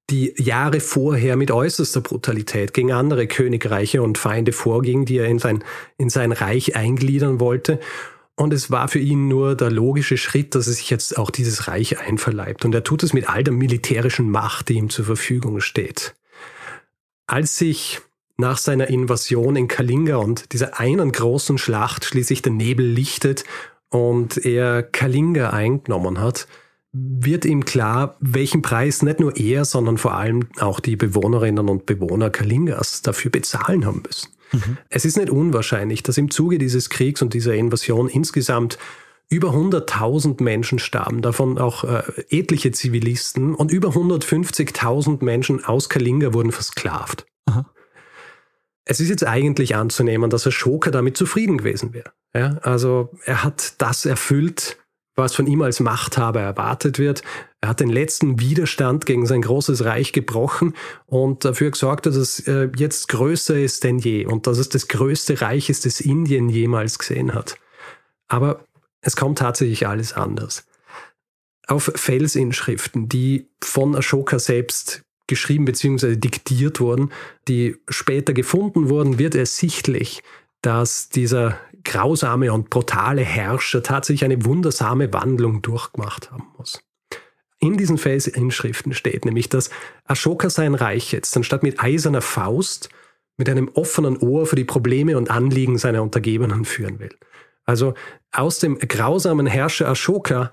die 0.09 0.33
Jahre 0.37 0.81
vorher 0.81 1.37
mit 1.37 1.51
äußerster 1.51 2.01
Brutalität 2.01 2.73
gegen 2.73 2.91
andere 2.91 3.27
Königreiche 3.27 4.01
und 4.01 4.17
Feinde 4.17 4.51
vorging, 4.51 5.05
die 5.05 5.17
er 5.17 5.27
in 5.27 5.39
sein, 5.39 5.63
in 5.97 6.09
sein 6.09 6.33
Reich 6.33 6.75
eingliedern 6.75 7.39
wollte. 7.39 7.79
Und 8.41 8.53
es 8.53 8.71
war 8.71 8.87
für 8.87 8.97
ihn 8.97 9.27
nur 9.27 9.53
der 9.53 9.69
logische 9.69 10.17
Schritt, 10.17 10.55
dass 10.55 10.65
er 10.65 10.73
sich 10.73 10.89
jetzt 10.89 11.15
auch 11.15 11.29
dieses 11.29 11.67
Reich 11.67 11.99
einverleibt. 11.99 12.65
Und 12.65 12.73
er 12.73 12.83
tut 12.83 13.03
es 13.03 13.13
mit 13.13 13.29
all 13.29 13.43
der 13.43 13.53
militärischen 13.53 14.31
Macht, 14.31 14.69
die 14.69 14.77
ihm 14.77 14.89
zur 14.89 15.05
Verfügung 15.05 15.61
steht. 15.61 16.15
Als 17.27 17.59
sich 17.59 18.01
nach 18.37 18.57
seiner 18.57 18.87
Invasion 18.87 19.55
in 19.55 19.67
Kalinga 19.67 20.15
und 20.15 20.53
dieser 20.53 20.79
einen 20.79 21.11
großen 21.11 21.59
Schlacht 21.59 22.03
schließlich 22.03 22.41
der 22.41 22.51
Nebel 22.51 22.83
lichtet 22.83 23.43
und 23.89 24.43
er 24.43 24.81
Kalinga 24.81 25.51
eingenommen 25.51 26.19
hat, 26.19 26.47
wird 26.93 27.45
ihm 27.45 27.63
klar, 27.63 28.17
welchen 28.21 28.63
Preis 28.63 29.03
nicht 29.03 29.19
nur 29.19 29.37
er, 29.37 29.65
sondern 29.65 29.99
vor 29.99 30.15
allem 30.15 30.47
auch 30.59 30.79
die 30.79 30.95
Bewohnerinnen 30.95 31.69
und 31.69 31.85
Bewohner 31.85 32.31
Kalingas 32.31 33.03
dafür 33.03 33.29
bezahlen 33.29 33.85
haben 33.85 34.01
müssen. 34.01 34.30
Mhm. 34.51 34.77
Es 34.89 35.05
ist 35.05 35.17
nicht 35.17 35.29
unwahrscheinlich, 35.29 36.03
dass 36.03 36.17
im 36.17 36.31
Zuge 36.31 36.57
dieses 36.57 36.89
Kriegs 36.89 37.21
und 37.21 37.33
dieser 37.33 37.53
Invasion 37.53 38.09
insgesamt 38.09 38.77
über 39.29 39.51
100.000 39.51 40.43
Menschen 40.43 40.77
starben, 40.77 41.21
davon 41.21 41.57
auch 41.57 41.85
äh, 41.85 42.03
etliche 42.29 42.71
Zivilisten 42.71 43.55
und 43.55 43.71
über 43.71 43.89
150.000 43.89 45.23
Menschen 45.23 45.63
aus 45.63 45.87
Kalinga 45.87 46.33
wurden 46.33 46.51
versklavt. 46.51 47.25
Aha. 47.45 47.65
Es 48.83 48.99
ist 48.99 49.09
jetzt 49.09 49.25
eigentlich 49.25 49.75
anzunehmen, 49.75 50.29
dass 50.29 50.45
Ashoka 50.45 50.91
damit 50.91 51.15
zufrieden 51.15 51.59
gewesen 51.59 51.93
wäre. 51.93 52.11
Ja, 52.33 52.57
also 52.61 53.11
er 53.23 53.43
hat 53.43 53.81
das 53.81 54.05
erfüllt, 54.05 54.77
was 55.15 55.33
von 55.33 55.47
ihm 55.47 55.61
als 55.61 55.79
Machthaber 55.79 56.41
erwartet 56.41 56.99
wird. 56.99 57.21
Er 57.61 57.69
hat 57.69 57.79
den 57.79 57.89
letzten 57.89 58.39
Widerstand 58.39 59.05
gegen 59.05 59.27
sein 59.27 59.43
großes 59.43 59.85
Reich 59.85 60.13
gebrochen 60.13 60.73
und 61.05 61.45
dafür 61.45 61.69
gesorgt, 61.69 62.07
dass 62.07 62.15
es 62.15 62.39
äh, 62.47 62.69
jetzt 62.75 63.07
größer 63.07 63.55
ist 63.59 63.83
denn 63.83 63.99
je 63.99 64.25
und 64.25 64.47
dass 64.47 64.57
es 64.57 64.69
das 64.69 64.87
größte 64.87 65.41
Reich 65.41 65.69
ist, 65.69 65.85
das 65.85 66.01
Indien 66.01 66.49
jemals 66.49 66.97
gesehen 66.97 67.35
hat. 67.35 67.55
Aber 68.27 68.65
es 69.01 69.15
kommt 69.15 69.37
tatsächlich 69.37 69.87
alles 69.87 70.13
anders. 70.13 70.65
Auf 71.67 71.91
Felsinschriften, 71.95 73.07
die 73.07 73.47
von 73.63 73.95
Ashoka 73.95 74.39
selbst 74.39 75.03
geschrieben 75.27 75.65
bzw. 75.65 76.15
diktiert 76.15 76.79
wurden, 76.79 77.11
die 77.47 77.77
später 77.87 78.33
gefunden 78.33 78.89
wurden, 78.89 79.19
wird 79.19 79.35
ersichtlich, 79.35 80.23
dass 80.63 81.09
dieser 81.09 81.59
grausame 81.83 82.51
und 82.53 82.71
brutale 82.71 83.21
Herrscher 83.21 83.83
tatsächlich 83.83 84.25
eine 84.25 84.45
wundersame 84.45 85.13
Wandlung 85.13 85.61
durchgemacht 85.61 86.31
haben 86.31 86.47
muss. 86.57 86.81
In 87.61 87.77
diesen 87.77 87.99
Felsinschriften 87.99 88.93
steht 88.93 89.23
nämlich, 89.23 89.47
dass 89.47 89.69
Ashoka 90.05 90.49
sein 90.49 90.73
Reich 90.73 91.11
jetzt 91.11 91.37
anstatt 91.37 91.61
mit 91.61 91.79
eiserner 91.79 92.21
Faust 92.21 92.89
mit 93.37 93.49
einem 93.49 93.69
offenen 93.69 94.17
Ohr 94.17 94.45
für 94.47 94.55
die 94.55 94.65
Probleme 94.65 95.17
und 95.17 95.29
Anliegen 95.29 95.77
seiner 95.77 96.01
Untergebenen 96.01 96.65
führen 96.65 96.99
will. 96.99 97.15
Also 97.65 97.93
aus 98.31 98.59
dem 98.59 98.79
grausamen 98.79 99.45
Herrscher 99.45 99.87
Ashoka 99.87 100.51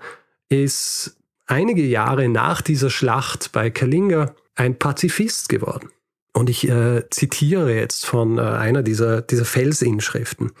ist 0.49 1.17
einige 1.47 1.83
Jahre 1.83 2.29
nach 2.29 2.61
dieser 2.61 2.91
Schlacht 2.91 3.51
bei 3.51 3.71
Kalinga 3.71 4.35
ein 4.55 4.77
Pazifist 4.77 5.49
geworden. 5.49 5.89
Und 6.33 6.49
ich 6.49 6.69
äh, 6.69 7.09
zitiere 7.09 7.73
jetzt 7.73 8.05
von 8.05 8.37
äh, 8.37 8.41
einer 8.41 8.83
dieser, 8.83 9.21
dieser 9.21 9.45
Felsinschriften. 9.45 10.51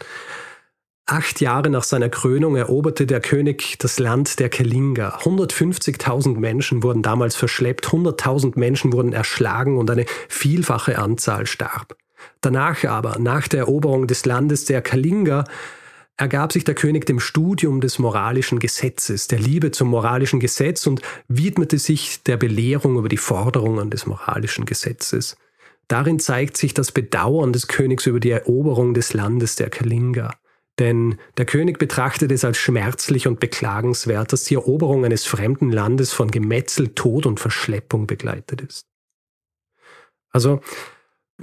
Acht 1.11 1.41
Jahre 1.41 1.71
nach 1.71 1.81
seiner 1.81 2.09
Krönung 2.09 2.55
eroberte 2.55 3.07
der 3.07 3.19
König 3.19 3.79
das 3.79 3.97
Land 3.97 4.37
der 4.37 4.47
Kelinga. 4.47 5.17
150.000 5.17 6.37
Menschen 6.37 6.83
wurden 6.83 7.01
damals 7.01 7.35
verschleppt, 7.35 7.87
100.000 7.87 8.59
Menschen 8.59 8.93
wurden 8.93 9.11
erschlagen 9.11 9.79
und 9.79 9.89
eine 9.89 10.05
vielfache 10.27 10.99
Anzahl 10.99 11.47
starb. 11.47 11.97
Danach 12.41 12.83
aber, 12.83 13.17
nach 13.17 13.47
der 13.47 13.61
Eroberung 13.61 14.05
des 14.05 14.23
Landes 14.27 14.65
der 14.65 14.83
Kalinga, 14.83 15.45
ergab 16.15 16.53
sich 16.53 16.63
der 16.63 16.75
König 16.75 17.07
dem 17.07 17.19
Studium 17.19 17.81
des 17.81 17.97
moralischen 17.97 18.59
Gesetzes, 18.59 19.27
der 19.27 19.39
Liebe 19.39 19.71
zum 19.71 19.87
moralischen 19.87 20.39
Gesetz 20.39 20.85
und 20.85 21.01
widmete 21.27 21.79
sich 21.79 22.21
der 22.21 22.37
Belehrung 22.37 22.97
über 22.97 23.09
die 23.09 23.17
Forderungen 23.17 23.89
des 23.89 24.05
moralischen 24.05 24.65
Gesetzes. 24.65 25.37
Darin 25.87 26.19
zeigt 26.19 26.55
sich 26.55 26.75
das 26.75 26.91
Bedauern 26.91 27.51
des 27.51 27.67
Königs 27.67 28.05
über 28.05 28.19
die 28.19 28.29
Eroberung 28.29 28.93
des 28.93 29.13
Landes 29.13 29.55
der 29.55 29.71
Kalinga. 29.71 30.35
Denn 30.79 31.17
der 31.37 31.45
König 31.45 31.77
betrachtet 31.77 32.31
es 32.31 32.45
als 32.45 32.57
schmerzlich 32.57 33.27
und 33.27 33.41
beklagenswert, 33.41 34.31
dass 34.31 34.45
die 34.45 34.55
Eroberung 34.55 35.03
eines 35.03 35.25
fremden 35.25 35.71
Landes 35.71 36.13
von 36.13 36.31
Gemetzel, 36.31 36.89
Tod 36.95 37.25
und 37.25 37.39
Verschleppung 37.39 38.07
begleitet 38.07 38.61
ist. 38.61 38.87
Also 40.31 40.61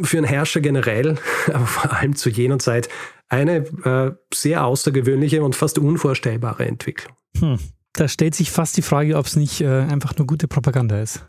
für 0.01 0.17
einen 0.17 0.27
Herrscher 0.27 0.61
generell, 0.61 1.17
aber 1.53 1.67
vor 1.67 1.93
allem 1.93 2.17
zu 2.17 2.31
jener 2.31 2.59
Zeit, 2.59 2.89
eine 3.29 3.57
äh, 3.85 4.13
sehr 4.33 4.65
außergewöhnliche 4.65 5.43
und 5.43 5.55
fast 5.55 5.79
unvorstellbare 5.79 6.65
Entwicklung. 6.65 7.15
Hm. 7.39 7.59
Da 7.93 8.09
stellt 8.09 8.35
sich 8.35 8.51
fast 8.51 8.77
die 8.77 8.83
Frage, 8.83 9.17
ob 9.17 9.27
es 9.27 9.37
nicht 9.37 9.61
äh, 9.61 9.67
einfach 9.67 10.17
nur 10.17 10.27
gute 10.27 10.49
Propaganda 10.49 11.01
ist. 11.01 11.27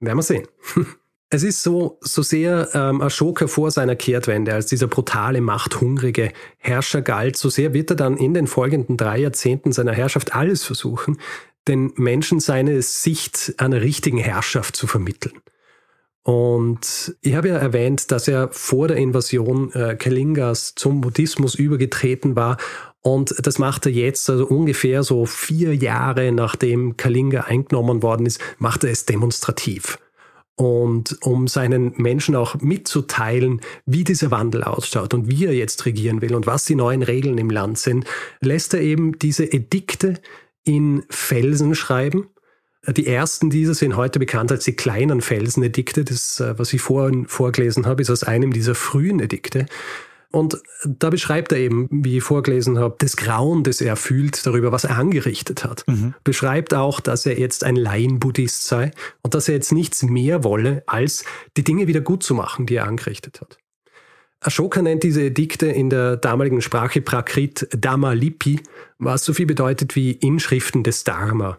Werden 0.00 0.18
wir 0.18 0.22
sehen. 0.22 0.46
Es 1.34 1.44
ist 1.44 1.62
so, 1.62 1.96
so 2.02 2.20
sehr 2.20 2.68
ähm, 2.74 3.00
Ashoka 3.00 3.46
vor 3.46 3.70
seiner 3.70 3.96
Kehrtwende 3.96 4.52
als 4.52 4.66
dieser 4.66 4.86
brutale, 4.86 5.40
machthungrige 5.40 6.30
Herrscher 6.58 7.00
galt, 7.00 7.38
so 7.38 7.48
sehr 7.48 7.72
wird 7.72 7.88
er 7.88 7.96
dann 7.96 8.18
in 8.18 8.34
den 8.34 8.46
folgenden 8.46 8.98
drei 8.98 9.20
Jahrzehnten 9.20 9.72
seiner 9.72 9.94
Herrschaft 9.94 10.34
alles 10.34 10.62
versuchen, 10.62 11.16
den 11.66 11.94
Menschen 11.96 12.38
seine 12.38 12.82
Sicht 12.82 13.54
einer 13.56 13.80
richtigen 13.80 14.18
Herrschaft 14.18 14.76
zu 14.76 14.86
vermitteln. 14.86 15.32
Und 16.22 17.16
ich 17.22 17.34
habe 17.34 17.48
ja 17.48 17.56
erwähnt, 17.56 18.10
dass 18.10 18.28
er 18.28 18.50
vor 18.52 18.88
der 18.88 18.98
Invasion 18.98 19.72
äh, 19.72 19.96
Kalingas 19.96 20.74
zum 20.74 21.00
Buddhismus 21.00 21.54
übergetreten 21.54 22.36
war. 22.36 22.58
Und 23.00 23.34
das 23.38 23.58
macht 23.58 23.86
er 23.86 23.92
jetzt, 23.92 24.28
also 24.28 24.46
ungefähr 24.46 25.02
so 25.02 25.24
vier 25.24 25.74
Jahre 25.74 26.30
nachdem 26.30 26.98
Kalinga 26.98 27.44
eingenommen 27.44 28.02
worden 28.02 28.26
ist, 28.26 28.38
macht 28.58 28.84
er 28.84 28.90
es 28.90 29.06
demonstrativ. 29.06 29.96
Und 30.62 31.18
um 31.22 31.48
seinen 31.48 31.92
Menschen 31.96 32.36
auch 32.36 32.54
mitzuteilen, 32.60 33.62
wie 33.84 34.04
dieser 34.04 34.30
Wandel 34.30 34.62
ausschaut 34.62 35.12
und 35.12 35.28
wie 35.28 35.46
er 35.46 35.54
jetzt 35.54 35.84
regieren 35.86 36.22
will 36.22 36.36
und 36.36 36.46
was 36.46 36.64
die 36.66 36.76
neuen 36.76 37.02
Regeln 37.02 37.36
im 37.36 37.50
Land 37.50 37.78
sind, 37.78 38.04
lässt 38.40 38.72
er 38.72 38.80
eben 38.80 39.18
diese 39.18 39.52
Edikte 39.52 40.20
in 40.62 41.02
Felsen 41.10 41.74
schreiben. 41.74 42.28
Die 42.86 43.08
ersten 43.08 43.50
dieser 43.50 43.74
sind 43.74 43.96
heute 43.96 44.20
bekannt 44.20 44.52
als 44.52 44.62
die 44.62 44.76
kleinen 44.76 45.20
Felsenedikte. 45.20 46.04
Das, 46.04 46.38
äh, 46.38 46.56
was 46.56 46.72
ich 46.72 46.80
vorhin 46.80 47.26
vorgelesen 47.26 47.84
habe, 47.86 48.02
ist 48.02 48.10
aus 48.10 48.22
einem 48.22 48.52
dieser 48.52 48.76
frühen 48.76 49.18
Edikte. 49.18 49.66
Und 50.32 50.60
da 50.84 51.10
beschreibt 51.10 51.52
er 51.52 51.58
eben, 51.58 51.88
wie 51.90 52.16
ich 52.16 52.22
vorgelesen 52.24 52.78
habe, 52.78 52.96
das 52.98 53.16
Grauen, 53.16 53.64
das 53.64 53.80
er 53.82 53.96
fühlt 53.96 54.44
darüber, 54.46 54.72
was 54.72 54.84
er 54.84 54.96
angerichtet 54.96 55.62
hat. 55.62 55.84
Mhm. 55.86 56.14
Beschreibt 56.24 56.72
auch, 56.74 57.00
dass 57.00 57.26
er 57.26 57.38
jetzt 57.38 57.64
ein 57.64 57.76
Laien-Buddhist 57.76 58.64
sei 58.64 58.90
und 59.22 59.34
dass 59.34 59.48
er 59.48 59.54
jetzt 59.54 59.72
nichts 59.72 60.02
mehr 60.02 60.42
wolle, 60.42 60.82
als 60.86 61.24
die 61.56 61.64
Dinge 61.64 61.86
wieder 61.86 62.00
gut 62.00 62.22
zu 62.22 62.34
machen, 62.34 62.64
die 62.64 62.76
er 62.76 62.86
angerichtet 62.86 63.42
hat. 63.42 63.58
Ashoka 64.40 64.82
nennt 64.82 65.04
diese 65.04 65.22
Edikte 65.22 65.66
in 65.66 65.90
der 65.90 66.16
damaligen 66.16 66.62
Sprache 66.62 67.00
Prakrit 67.00 67.68
Dhamma 67.72 68.12
Lipi, 68.12 68.60
was 68.98 69.24
so 69.24 69.34
viel 69.34 69.46
bedeutet 69.46 69.94
wie 69.94 70.12
Inschriften 70.12 70.82
des 70.82 71.04
Dharma. 71.04 71.58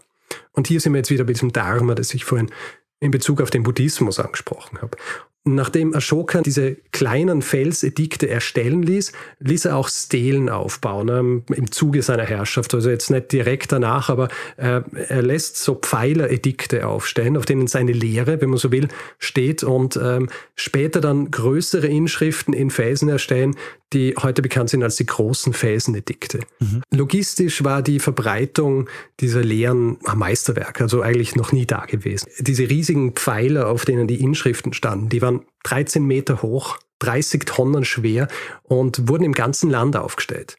Und 0.51 0.67
hier 0.67 0.81
sind 0.81 0.93
wir 0.93 0.99
jetzt 0.99 1.11
wieder 1.11 1.23
bei 1.23 1.33
diesem 1.33 1.53
Dharma, 1.53 1.95
das 1.95 2.13
ich 2.13 2.25
vorhin 2.25 2.51
in 2.99 3.11
Bezug 3.11 3.41
auf 3.41 3.51
den 3.51 3.63
Buddhismus 3.63 4.19
angesprochen 4.19 4.81
habe. 4.81 4.97
Nachdem 5.45 5.93
Ashoka 5.93 6.41
diese 6.41 6.77
kleinen 6.91 7.41
Felsedikte 7.41 8.29
erstellen 8.29 8.81
ließ, 8.81 9.11
ließ 9.39 9.65
er 9.65 9.75
auch 9.75 9.89
Stelen 9.89 10.47
aufbauen 10.47 11.09
ähm, 11.09 11.43
im 11.53 11.69
Zuge 11.69 12.01
seiner 12.01 12.23
Herrschaft. 12.23 12.73
Also 12.73 12.89
jetzt 12.89 13.11
nicht 13.11 13.33
direkt 13.33 13.73
danach, 13.73 14.09
aber 14.09 14.29
äh, 14.55 14.81
er 15.09 15.21
lässt 15.21 15.57
so 15.57 15.75
Pfeileredikte 15.75 16.87
aufstellen, 16.87 17.35
auf 17.35 17.45
denen 17.45 17.67
seine 17.67 17.91
Lehre, 17.91 18.39
wenn 18.39 18.51
man 18.51 18.57
so 18.57 18.71
will, 18.71 18.87
steht 19.19 19.63
und 19.63 19.99
ähm, 20.01 20.29
später 20.55 21.01
dann 21.01 21.29
größere 21.29 21.87
Inschriften 21.87 22.53
in 22.53 22.69
Felsen 22.69 23.09
erstellen, 23.09 23.57
die 23.93 24.15
heute 24.21 24.41
bekannt 24.41 24.69
sind 24.69 24.83
als 24.83 24.95
die 24.95 25.05
großen 25.05 25.53
Felsenedikte. 25.53 26.39
Mhm. 26.59 26.81
Logistisch 26.91 27.63
war 27.63 27.81
die 27.81 27.99
Verbreitung 27.99 28.89
dieser 29.19 29.43
Lehren 29.43 29.97
ein 30.05 30.17
Meisterwerk, 30.17 30.81
also 30.81 31.01
eigentlich 31.01 31.35
noch 31.35 31.51
nie 31.51 31.65
da 31.65 31.85
gewesen. 31.85 32.27
Diese 32.39 32.69
riesigen 32.69 33.13
Pfeiler, 33.13 33.67
auf 33.67 33.85
denen 33.85 34.07
die 34.07 34.21
Inschriften 34.21 34.73
standen, 34.73 35.09
die 35.09 35.21
waren 35.21 35.32
13 35.63 36.03
Meter 36.03 36.41
hoch, 36.41 36.77
30 36.99 37.45
Tonnen 37.45 37.85
schwer 37.85 38.27
und 38.63 39.09
wurden 39.09 39.23
im 39.23 39.33
ganzen 39.33 39.69
Land 39.69 39.95
aufgestellt. 39.95 40.57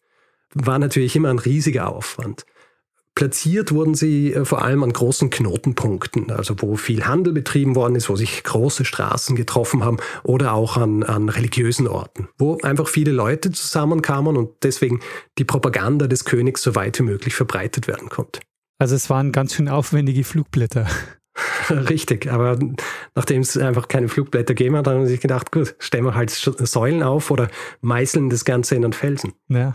War 0.55 0.79
natürlich 0.79 1.17
immer 1.17 1.31
ein 1.31 1.39
riesiger 1.39 1.89
Aufwand. 1.89 2.45
Platziert 3.15 3.71
wurden 3.71 3.95
sie 3.95 4.33
äh, 4.33 4.45
vor 4.45 4.63
allem 4.63 4.83
an 4.83 4.93
großen 4.93 5.31
Knotenpunkten, 5.31 6.33
also 6.33 6.57
wo 6.59 6.75
viel 6.77 7.07
Handel 7.07 7.33
betrieben 7.33 7.77
worden 7.77 7.95
ist, 7.95 8.09
wo 8.09 8.17
sich 8.17 8.43
große 8.43 8.85
Straßen 8.85 9.37
getroffen 9.37 9.85
haben 9.85 9.99
oder 10.25 10.53
auch 10.53 10.77
an, 10.77 11.05
an 11.05 11.29
religiösen 11.29 11.87
Orten, 11.87 12.29
wo 12.39 12.59
einfach 12.63 12.89
viele 12.89 13.13
Leute 13.13 13.53
zusammenkamen 13.53 14.37
und 14.37 14.51
deswegen 14.65 15.01
die 15.39 15.45
Propaganda 15.45 16.09
des 16.09 16.25
Königs 16.25 16.63
so 16.63 16.75
weit 16.75 16.99
wie 16.99 17.05
möglich 17.05 17.37
verbreitet 17.37 17.87
werden 17.87 18.09
konnte. 18.09 18.41
Also 18.79 18.97
es 18.97 19.09
waren 19.09 19.31
ganz 19.31 19.55
schön 19.55 19.69
aufwendige 19.69 20.25
Flugblätter. 20.25 20.89
Richtig, 21.89 22.31
aber 22.31 22.59
nachdem 23.15 23.43
es 23.43 23.57
einfach 23.57 23.89
keine 23.89 24.09
Flugblätter 24.09 24.55
gegeben 24.55 24.77
hat, 24.77 24.87
haben 24.87 25.05
sie 25.05 25.13
sich 25.13 25.21
gedacht, 25.21 25.53
gut, 25.53 25.75
stellen 25.79 26.05
wir 26.05 26.15
halt 26.15 26.31
Säulen 26.31 27.03
auf 27.03 27.31
oder 27.31 27.49
meißeln 27.81 28.31
das 28.31 28.45
Ganze 28.45 28.75
in 28.75 28.85
einen 28.85 28.93
Felsen. 28.93 29.33
Ja. 29.49 29.75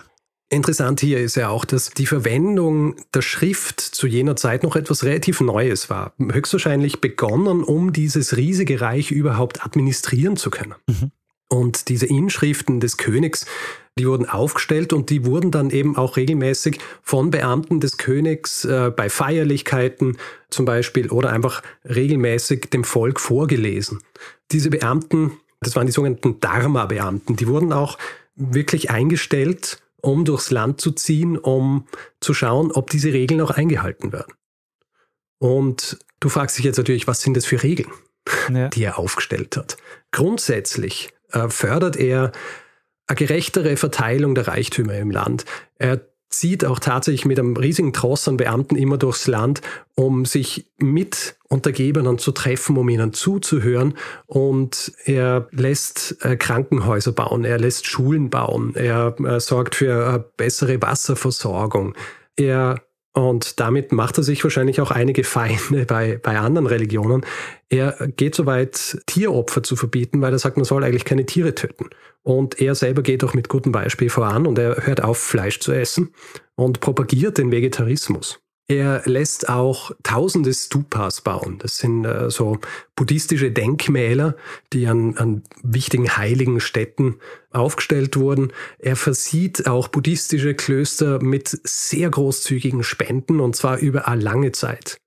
Interessant 0.51 0.99
hier 0.99 1.19
ist 1.19 1.35
ja 1.35 1.49
auch, 1.49 1.63
dass 1.63 1.91
die 1.91 2.07
Verwendung 2.07 2.95
der 3.13 3.21
Schrift 3.21 3.79
zu 3.79 4.07
jener 4.07 4.35
Zeit 4.35 4.63
noch 4.63 4.75
etwas 4.75 5.03
relativ 5.03 5.41
Neues 5.41 5.91
war. 5.91 6.13
Höchstwahrscheinlich 6.19 7.01
begonnen, 7.01 7.63
um 7.63 7.93
dieses 7.93 8.35
riesige 8.35 8.81
Reich 8.81 9.11
überhaupt 9.11 9.63
administrieren 9.63 10.37
zu 10.37 10.49
können. 10.49 10.73
Mhm. 10.87 11.11
Und 11.49 11.89
diese 11.89 12.05
Inschriften 12.05 12.79
des 12.79 12.97
Königs, 12.97 13.45
die 13.97 14.07
wurden 14.07 14.29
aufgestellt 14.29 14.93
und 14.93 15.09
die 15.09 15.25
wurden 15.25 15.51
dann 15.51 15.71
eben 15.71 15.97
auch 15.97 16.15
regelmäßig 16.15 16.79
von 17.01 17.31
Beamten 17.31 17.79
des 17.79 17.97
Königs 17.97 18.63
äh, 18.65 18.91
bei 18.95 19.09
Feierlichkeiten 19.09 20.17
zum 20.49 20.65
Beispiel 20.65 21.09
oder 21.09 21.31
einfach 21.31 21.61
regelmäßig 21.83 22.69
dem 22.69 22.83
Volk 22.83 23.19
vorgelesen. 23.19 24.01
Diese 24.51 24.69
Beamten, 24.69 25.33
das 25.59 25.75
waren 25.75 25.87
die 25.87 25.91
sogenannten 25.91 26.39
Dharma-Beamten, 26.39 27.35
die 27.35 27.47
wurden 27.47 27.73
auch 27.73 27.97
wirklich 28.35 28.89
eingestellt, 28.89 29.81
um 30.01 30.23
durchs 30.23 30.51
Land 30.51 30.79
zu 30.79 30.91
ziehen, 30.91 31.37
um 31.37 31.87
zu 32.21 32.33
schauen, 32.33 32.71
ob 32.71 32.89
diese 32.89 33.11
Regeln 33.11 33.41
auch 33.41 33.51
eingehalten 33.51 34.13
werden. 34.13 34.33
Und 35.39 35.99
du 36.19 36.29
fragst 36.29 36.57
dich 36.57 36.65
jetzt 36.65 36.77
natürlich, 36.77 37.07
was 37.07 37.21
sind 37.21 37.35
das 37.35 37.45
für 37.45 37.63
Regeln, 37.63 37.91
ja. 38.53 38.69
die 38.69 38.83
er 38.83 38.99
aufgestellt 38.99 39.57
hat? 39.57 39.77
Grundsätzlich 40.11 41.09
fördert 41.49 41.95
er 41.97 42.31
eine 43.07 43.15
gerechtere 43.15 43.75
Verteilung 43.75 44.35
der 44.35 44.47
Reichtümer 44.47 44.95
im 44.95 45.11
Land. 45.11 45.45
Er 45.75 46.01
zieht 46.29 46.63
auch 46.63 46.79
tatsächlich 46.79 47.25
mit 47.25 47.39
einem 47.39 47.57
riesigen 47.57 47.91
Tross 47.91 48.27
an 48.27 48.37
Beamten 48.37 48.75
immer 48.75 48.97
durchs 48.97 49.27
Land, 49.27 49.61
um 49.95 50.25
sich 50.25 50.67
mit 50.77 51.35
Untergebenen 51.47 52.19
zu 52.19 52.31
treffen, 52.31 52.77
um 52.77 52.87
ihnen 52.87 53.13
zuzuhören. 53.13 53.95
Und 54.27 54.93
er 55.05 55.47
lässt 55.51 56.23
äh, 56.23 56.37
Krankenhäuser 56.37 57.11
bauen, 57.11 57.45
er 57.45 57.57
lässt 57.57 57.87
Schulen 57.87 58.29
bauen, 58.29 58.75
er 58.75 59.15
äh, 59.21 59.39
sorgt 59.39 59.75
für 59.75 60.07
eine 60.07 60.19
bessere 60.19 60.79
Wasserversorgung. 60.81 61.95
Er 62.35 62.81
und 63.19 63.59
damit 63.59 63.91
macht 63.91 64.17
er 64.17 64.23
sich 64.23 64.43
wahrscheinlich 64.43 64.79
auch 64.79 64.91
einige 64.91 65.23
Feinde 65.23 65.85
bei, 65.85 66.17
bei 66.21 66.39
anderen 66.39 66.67
Religionen. 66.67 67.25
Er 67.67 68.07
geht 68.15 68.33
so 68.33 68.45
weit, 68.45 68.99
Tieropfer 69.07 69.61
zu 69.61 69.75
verbieten, 69.75 70.21
weil 70.21 70.31
er 70.31 70.39
sagt, 70.39 70.57
man 70.57 70.63
soll 70.63 70.83
eigentlich 70.83 71.05
keine 71.05 71.25
Tiere 71.25 71.53
töten. 71.53 71.89
Und 72.23 72.61
er 72.61 72.75
selber 72.75 73.01
geht 73.01 73.23
auch 73.23 73.33
mit 73.33 73.49
gutem 73.49 73.71
Beispiel 73.71 74.09
voran 74.09 74.47
und 74.47 74.57
er 74.57 74.85
hört 74.85 75.03
auf, 75.03 75.17
Fleisch 75.17 75.59
zu 75.59 75.73
essen 75.73 76.13
und 76.55 76.79
propagiert 76.79 77.37
den 77.37 77.51
Vegetarismus. 77.51 78.39
Er 78.69 79.01
lässt 79.05 79.49
auch 79.49 79.91
tausende 80.03 80.53
Stupas 80.53 81.21
bauen. 81.21 81.57
Das 81.57 81.79
sind 81.79 82.05
äh, 82.05 82.29
so 82.29 82.59
buddhistische 82.95 83.51
Denkmäler, 83.51 84.35
die 84.73 84.85
an, 84.85 85.17
an 85.17 85.41
wichtigen 85.63 86.15
heiligen 86.17 86.59
Städten 86.59 87.15
aufgestellt 87.51 88.15
wurden. 88.15 88.53
Er 88.77 88.95
versieht 88.95 89.65
auch 89.65 89.87
buddhistische 89.87 90.53
Klöster 90.53 91.19
mit 91.19 91.59
sehr 91.63 92.11
großzügigen 92.11 92.83
Spenden 92.83 93.39
und 93.39 93.55
zwar 93.55 93.79
über 93.79 94.07
eine 94.07 94.21
lange 94.21 94.51
Zeit. 94.51 94.99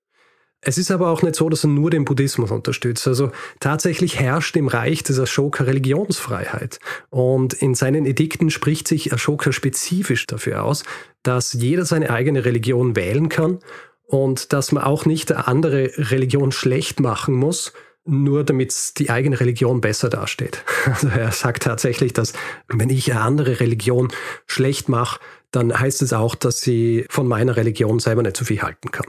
Es 0.65 0.77
ist 0.77 0.91
aber 0.91 1.09
auch 1.09 1.21
nicht 1.21 1.35
so, 1.35 1.49
dass 1.49 1.65
er 1.65 1.69
nur 1.69 1.89
den 1.89 2.05
Buddhismus 2.05 2.51
unterstützt. 2.51 3.07
Also 3.07 3.31
tatsächlich 3.59 4.19
herrscht 4.19 4.55
im 4.55 4.67
Reich 4.67 5.03
des 5.03 5.19
Ashoka 5.19 5.65
Religionsfreiheit. 5.65 6.79
Und 7.09 7.53
in 7.53 7.75
seinen 7.75 8.05
Edikten 8.05 8.49
spricht 8.49 8.87
sich 8.87 9.11
Ashoka 9.11 9.51
spezifisch 9.51 10.25
dafür 10.25 10.63
aus, 10.63 10.83
dass 11.21 11.53
jeder 11.53 11.85
seine 11.85 12.09
eigene 12.09 12.45
Religion 12.45 12.95
wählen 12.95 13.29
kann 13.29 13.59
und 14.05 14.53
dass 14.53 14.71
man 14.71 14.83
auch 14.83 15.05
nicht 15.05 15.31
eine 15.31 15.47
andere 15.47 15.91
Religion 15.97 16.51
schlecht 16.51 16.99
machen 16.99 17.33
muss, 17.33 17.73
nur 18.05 18.43
damit 18.43 18.99
die 18.99 19.09
eigene 19.09 19.39
Religion 19.39 19.81
besser 19.81 20.09
dasteht. 20.09 20.63
Also 20.85 21.07
er 21.07 21.31
sagt 21.31 21.63
tatsächlich, 21.63 22.13
dass 22.13 22.33
wenn 22.67 22.89
ich 22.89 23.11
eine 23.11 23.21
andere 23.21 23.59
Religion 23.61 24.11
schlecht 24.45 24.89
mache, 24.89 25.19
dann 25.51 25.77
heißt 25.77 26.01
es 26.01 26.11
auch, 26.13 26.35
dass 26.35 26.59
sie 26.59 27.05
von 27.09 27.27
meiner 27.27 27.55
Religion 27.55 27.99
selber 27.99 28.23
nicht 28.23 28.35
so 28.35 28.43
viel 28.43 28.61
halten 28.61 28.91
kann. 28.91 29.05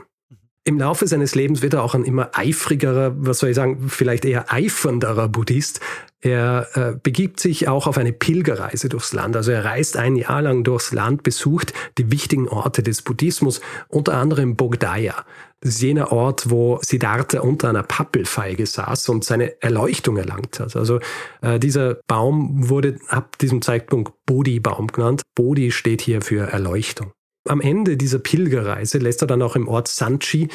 Im 0.67 0.79
Laufe 0.79 1.05
seines 1.05 1.35
Lebens 1.35 1.61
wird 1.61 1.75
er 1.75 1.83
auch 1.83 1.93
ein 1.93 2.03
immer 2.03 2.31
eifrigerer, 2.33 3.13
was 3.17 3.37
soll 3.37 3.49
ich 3.49 3.55
sagen, 3.55 3.87
vielleicht 3.87 4.25
eher 4.25 4.51
eifernderer 4.51 5.29
Buddhist. 5.29 5.79
Er 6.21 6.67
äh, 6.73 6.97
begibt 7.03 7.39
sich 7.39 7.67
auch 7.67 7.85
auf 7.85 7.99
eine 7.99 8.11
Pilgerreise 8.11 8.89
durchs 8.89 9.13
Land. 9.13 9.35
Also 9.35 9.51
er 9.51 9.63
reist 9.63 9.95
ein 9.95 10.15
Jahr 10.15 10.41
lang 10.41 10.63
durchs 10.63 10.91
Land, 10.91 11.21
besucht 11.21 11.71
die 11.99 12.11
wichtigen 12.11 12.47
Orte 12.49 12.81
des 12.81 13.03
Buddhismus, 13.03 13.61
unter 13.89 14.15
anderem 14.15 14.55
Bogdaya. 14.55 15.23
Das 15.61 15.75
ist 15.75 15.81
jener 15.83 16.11
Ort, 16.11 16.49
wo 16.49 16.79
Siddhartha 16.81 17.41
unter 17.41 17.69
einer 17.69 17.83
Pappelfeige 17.83 18.65
saß 18.65 19.09
und 19.09 19.23
seine 19.23 19.61
Erleuchtung 19.61 20.17
erlangt 20.17 20.59
hat. 20.59 20.75
Also 20.75 20.99
äh, 21.41 21.59
dieser 21.59 21.99
Baum 22.07 22.69
wurde 22.69 22.97
ab 23.07 23.37
diesem 23.37 23.61
Zeitpunkt 23.61 24.13
Bodhi-Baum 24.25 24.87
genannt. 24.87 25.21
Bodhi 25.35 25.71
steht 25.71 26.01
hier 26.01 26.21
für 26.21 26.47
Erleuchtung. 26.51 27.11
Am 27.47 27.61
Ende 27.61 27.97
dieser 27.97 28.19
Pilgerreise 28.19 28.97
lässt 28.97 29.21
er 29.21 29.27
dann 29.27 29.41
auch 29.41 29.55
im 29.55 29.67
Ort 29.67 29.87
Sanchi 29.87 30.49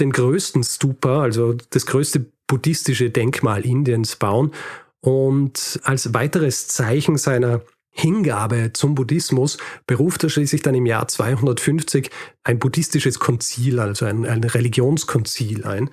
den 0.00 0.12
größten 0.12 0.62
Stupa, 0.62 1.22
also 1.22 1.54
das 1.70 1.86
größte 1.86 2.26
buddhistische 2.46 3.10
Denkmal 3.10 3.64
Indiens 3.64 4.16
bauen. 4.16 4.52
Und 5.00 5.80
als 5.84 6.14
weiteres 6.14 6.68
Zeichen 6.68 7.16
seiner 7.16 7.62
Hingabe 7.90 8.72
zum 8.72 8.94
Buddhismus 8.96 9.56
beruft 9.86 10.24
er 10.24 10.30
schließlich 10.30 10.62
dann 10.62 10.74
im 10.74 10.86
Jahr 10.86 11.06
250 11.06 12.10
ein 12.42 12.58
buddhistisches 12.58 13.20
Konzil, 13.20 13.78
also 13.78 14.04
ein, 14.04 14.26
ein 14.26 14.42
Religionskonzil 14.42 15.64
ein, 15.64 15.90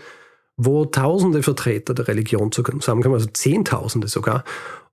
wo 0.58 0.86
tausende 0.86 1.44
Vertreter 1.44 1.94
der 1.94 2.08
Religion 2.08 2.52
zusammenkommen, 2.52 3.16
also 3.16 3.28
Zehntausende 3.28 4.08
sogar, 4.08 4.44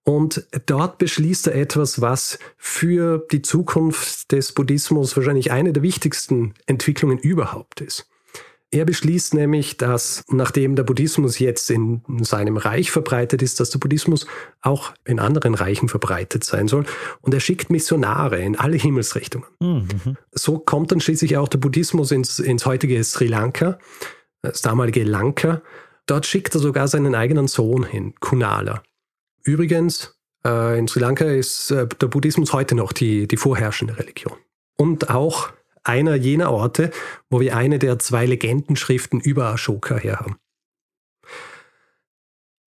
und 0.05 0.47
dort 0.67 0.99
beschließt 0.99 1.49
er 1.49 1.55
etwas, 1.55 2.01
was 2.01 2.39
für 2.57 3.27
die 3.31 3.43
Zukunft 3.43 4.33
des 4.33 4.53
Buddhismus 4.53 5.17
wahrscheinlich 5.17 5.51
eine 5.51 5.73
der 5.73 5.83
wichtigsten 5.83 6.55
Entwicklungen 6.67 7.19
überhaupt 7.19 7.81
ist. 7.81 8.09
Er 8.71 8.85
beschließt 8.85 9.33
nämlich, 9.33 9.79
dass 9.79 10.23
nachdem 10.29 10.77
der 10.77 10.83
Buddhismus 10.83 11.39
jetzt 11.39 11.71
in 11.71 12.03
seinem 12.21 12.59
Reich 12.59 12.91
verbreitet 12.91 13.41
ist, 13.41 13.61
dass 13.61 13.71
der 13.71 13.79
Buddhismus 13.79 14.27
auch 14.61 14.93
in 15.07 15.19
anderen 15.19 15.55
Reichen 15.55 15.89
verbreitet 15.89 16.45
sein 16.45 16.69
soll. 16.69 16.85
Und 17.23 17.33
er 17.33 17.41
schickt 17.41 17.71
Missionare 17.71 18.41
in 18.41 18.57
alle 18.57 18.77
Himmelsrichtungen. 18.77 19.49
Mhm. 19.61 20.19
So 20.33 20.59
kommt 20.59 20.93
dann 20.93 21.01
schließlich 21.01 21.39
auch 21.39 21.49
der 21.49 21.59
Buddhismus 21.59 22.11
ins, 22.11 22.41
ins 22.41 22.67
heutige 22.67 23.03
Sri 23.05 23.27
Lanka, 23.27 23.79
das 24.43 24.61
damalige 24.61 25.03
Lanka. 25.03 25.63
Dort 26.05 26.27
schickt 26.27 26.55
er 26.55 26.61
sogar 26.61 26.89
seinen 26.89 27.15
eigenen 27.15 27.49
Sohn 27.49 27.85
hin, 27.85 28.15
Kunala. 28.21 28.83
Übrigens, 29.49 30.15
äh, 30.45 30.79
in 30.79 30.89
Sri 30.89 31.01
Lanka 31.01 31.25
ist 31.25 31.71
äh, 31.71 31.87
der 31.87 32.09
Buddhismus 32.09 32.53
heute 32.53 32.75
noch 32.75 32.93
die, 32.93 33.27
die 33.27 33.39
vorherrschende 33.39 33.99
Religion. 33.99 34.37
Und 34.77 35.09
auch 35.09 35.49
einer 35.85 36.17
jener 36.17 36.53
Orte, 36.53 36.91
wo 37.31 37.41
wir 37.41 37.57
eine 37.57 37.79
der 37.79 37.99
zwei 37.99 38.27
Legendenschriften 38.27 39.21
über 39.21 39.47
Ashoka 39.47 39.97
herhaben. 39.97 40.37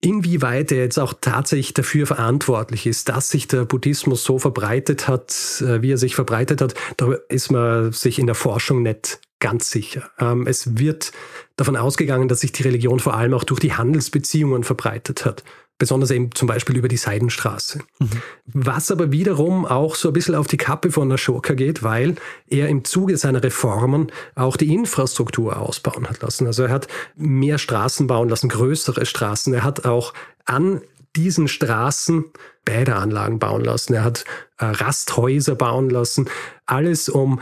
Inwieweit 0.04 0.72
er 0.72 0.80
jetzt 0.80 0.98
auch 0.98 1.13
tatsächlich 1.22 1.76
dafür 1.76 2.08
verantwortlich 2.08 2.88
ist, 2.88 3.10
dass 3.10 3.30
sich 3.30 3.48
der 3.48 3.65
Buddhismus 3.65 4.24
so 4.24 4.39
verbreitet 4.39 5.08
hat, 5.08 5.62
äh, 5.62 5.84
wie 5.84 5.91
er 5.91 6.00
sich 6.00 6.15
verbreitet 6.15 6.62
hat, 6.62 6.74
da 6.98 7.13
ist 7.30 7.52
man 7.52 7.91
sich 7.91 8.17
in 8.17 8.26
der 8.26 8.34
Forschung 8.34 8.82
nicht 8.82 9.22
ganz 9.39 9.70
sicher. 9.70 10.10
Ähm, 10.17 10.48
es 10.48 10.80
wird 10.80 11.12
davon 11.58 11.76
ausgegangen, 11.76 12.28
dass 12.28 12.39
sich 12.39 12.54
die 12.54 12.63
Religion 12.63 13.00
vor 13.00 13.13
allem 13.13 13.36
auch 13.36 13.44
durch 13.44 13.60
die 13.60 13.74
Handelsbeziehungen 13.74 14.63
verbreitet 14.63 15.26
hat 15.26 15.44
besonders 15.82 16.12
eben 16.12 16.30
zum 16.36 16.48
Beispiel 16.48 16.78
über 16.78 16.88
die 16.88 16.96
Seidenstraße. 16.98 17.80
Mhm. 17.98 18.10
Was 18.46 18.91
aber 18.91 19.12
wiederum 19.12 19.65
auch 19.65 19.96
so 19.96 20.10
ein 20.10 20.13
bisschen 20.13 20.36
auf 20.36 20.46
die 20.46 20.58
Kappe 20.58 20.91
von 20.91 21.12
Ashoka 21.12 21.56
geht, 21.56 21.82
weil 21.82 22.17
er 22.46 22.70
im 22.70 22.84
Zuge 22.84 23.17
seiner 23.17 23.41
Reformen 23.41 24.12
auch 24.36 24.58
die 24.58 24.72
Infrastruktur 24.76 25.58
ausbauen 25.58 26.08
hat 26.08 26.22
lassen. 26.22 26.46
Also 26.46 26.62
er 26.62 26.70
hat 26.70 26.88
mehr 27.15 27.58
Straßen 27.58 28.06
bauen 28.06 28.30
lassen, 28.30 28.48
größere 28.48 29.08
Straßen. 29.08 29.56
Er 29.56 29.63
hat 29.63 29.86
auch 29.86 30.13
an 30.46 30.82
diesen 31.15 31.48
Straßen 31.48 32.26
Bäderanlagen 32.63 33.39
bauen 33.39 33.63
lassen. 33.63 33.96
Er 33.96 34.04
hat 34.04 34.24
äh, 34.60 34.65
Rasthäuser 34.65 35.56
bauen 35.56 35.89
lassen. 35.89 36.30
Alles 36.67 37.10
um 37.10 37.39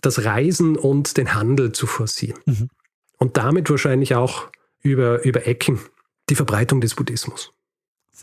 das 0.00 0.24
Reisen 0.24 0.78
und 0.78 1.18
den 1.18 1.34
Handel 1.34 1.72
zu 1.72 1.86
forcieren. 1.86 2.40
Mhm. 2.46 2.70
Und 3.18 3.36
damit 3.36 3.68
wahrscheinlich 3.68 4.14
auch 4.14 4.48
über, 4.80 5.22
über 5.26 5.46
Ecken 5.46 5.78
die 6.30 6.36
Verbreitung 6.36 6.80
des 6.80 6.94
Buddhismus. 6.94 7.52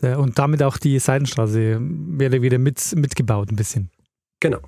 Und 0.02 0.38
damit 0.38 0.62
auch 0.62 0.78
die 0.78 0.98
Seidenstraße 0.98 1.78
wäre 1.80 2.42
wieder 2.42 2.58
mit, 2.58 2.80
mitgebaut 2.96 3.50
ein 3.50 3.56
bisschen. 3.56 3.90
Genau. 4.40 4.60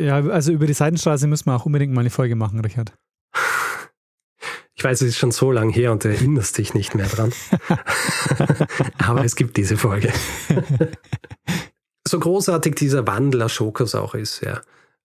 Ja, 0.00 0.16
also 0.16 0.52
über 0.52 0.66
die 0.66 0.72
Seidenstraße 0.72 1.26
müssen 1.26 1.46
wir 1.46 1.56
auch 1.56 1.66
unbedingt 1.66 1.92
mal 1.92 2.00
eine 2.00 2.10
Folge 2.10 2.36
machen, 2.36 2.60
Richard. 2.60 2.92
Ich 4.74 4.82
weiß, 4.82 5.02
es 5.02 5.08
ist 5.10 5.18
schon 5.18 5.30
so 5.30 5.52
lange 5.52 5.72
her 5.72 5.92
und 5.92 6.02
du 6.02 6.08
erinnerst 6.08 6.56
dich 6.58 6.74
nicht 6.74 6.94
mehr 6.94 7.06
dran. 7.06 7.32
Aber 8.98 9.22
es 9.22 9.36
gibt 9.36 9.56
diese 9.56 9.76
Folge. 9.76 10.12
so 12.08 12.18
großartig 12.18 12.74
dieser 12.74 13.06
Wandel 13.06 13.42
Ashokas 13.42 13.94
auch 13.94 14.14
ist, 14.14 14.40
ja. 14.40 14.62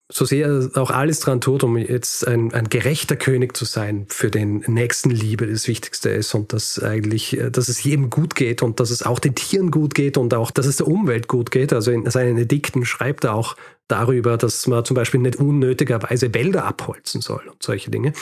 So 0.10 0.24
sehr 0.24 0.48
er 0.48 0.82
auch 0.82 0.90
alles 0.90 1.20
dran 1.20 1.42
tut, 1.42 1.64
um 1.64 1.78
jetzt 1.78 2.26
ein, 2.26 2.54
ein 2.54 2.70
gerechter 2.70 3.18
König 3.18 3.58
zu 3.58 3.66
sein, 3.66 4.06
für 4.08 4.32
den 4.32 4.64
Nächstenliebe 4.66 5.48
das 5.48 5.68
Wichtigste 5.68 6.10
ist 6.10 6.34
und 6.34 6.54
dass 6.54 6.82
eigentlich, 6.82 7.38
äh, 7.38 7.52
dass 7.52 7.68
es 7.68 7.84
jedem 7.84 8.10
gut 8.10 8.36
geht 8.36 8.64
und 8.64 8.80
dass 8.80 8.90
es 8.90 9.04
auch 9.04 9.20
den 9.20 9.36
Tieren 9.36 9.70
gut 9.70 9.94
geht 9.96 10.18
und 10.18 10.34
auch, 10.34 10.52
dass 10.52 10.66
es 10.66 10.78
der 10.78 10.88
Umwelt 10.88 11.28
gut 11.28 11.52
geht. 11.52 11.74
Also 11.74 11.92
in 11.92 12.10
seinen 12.10 12.38
Edikten 12.38 12.86
schreibt 12.86 13.26
er 13.26 13.34
auch 13.34 13.58
darüber, 13.90 14.38
dass 14.38 14.66
man 14.68 14.86
zum 14.86 14.96
Beispiel 14.96 15.20
nicht 15.20 15.38
unnötigerweise 15.38 16.34
Wälder 16.34 16.64
abholzen 16.64 17.22
soll 17.22 17.44
und 17.50 17.62
solche 17.62 17.92
Dinge 17.92 18.14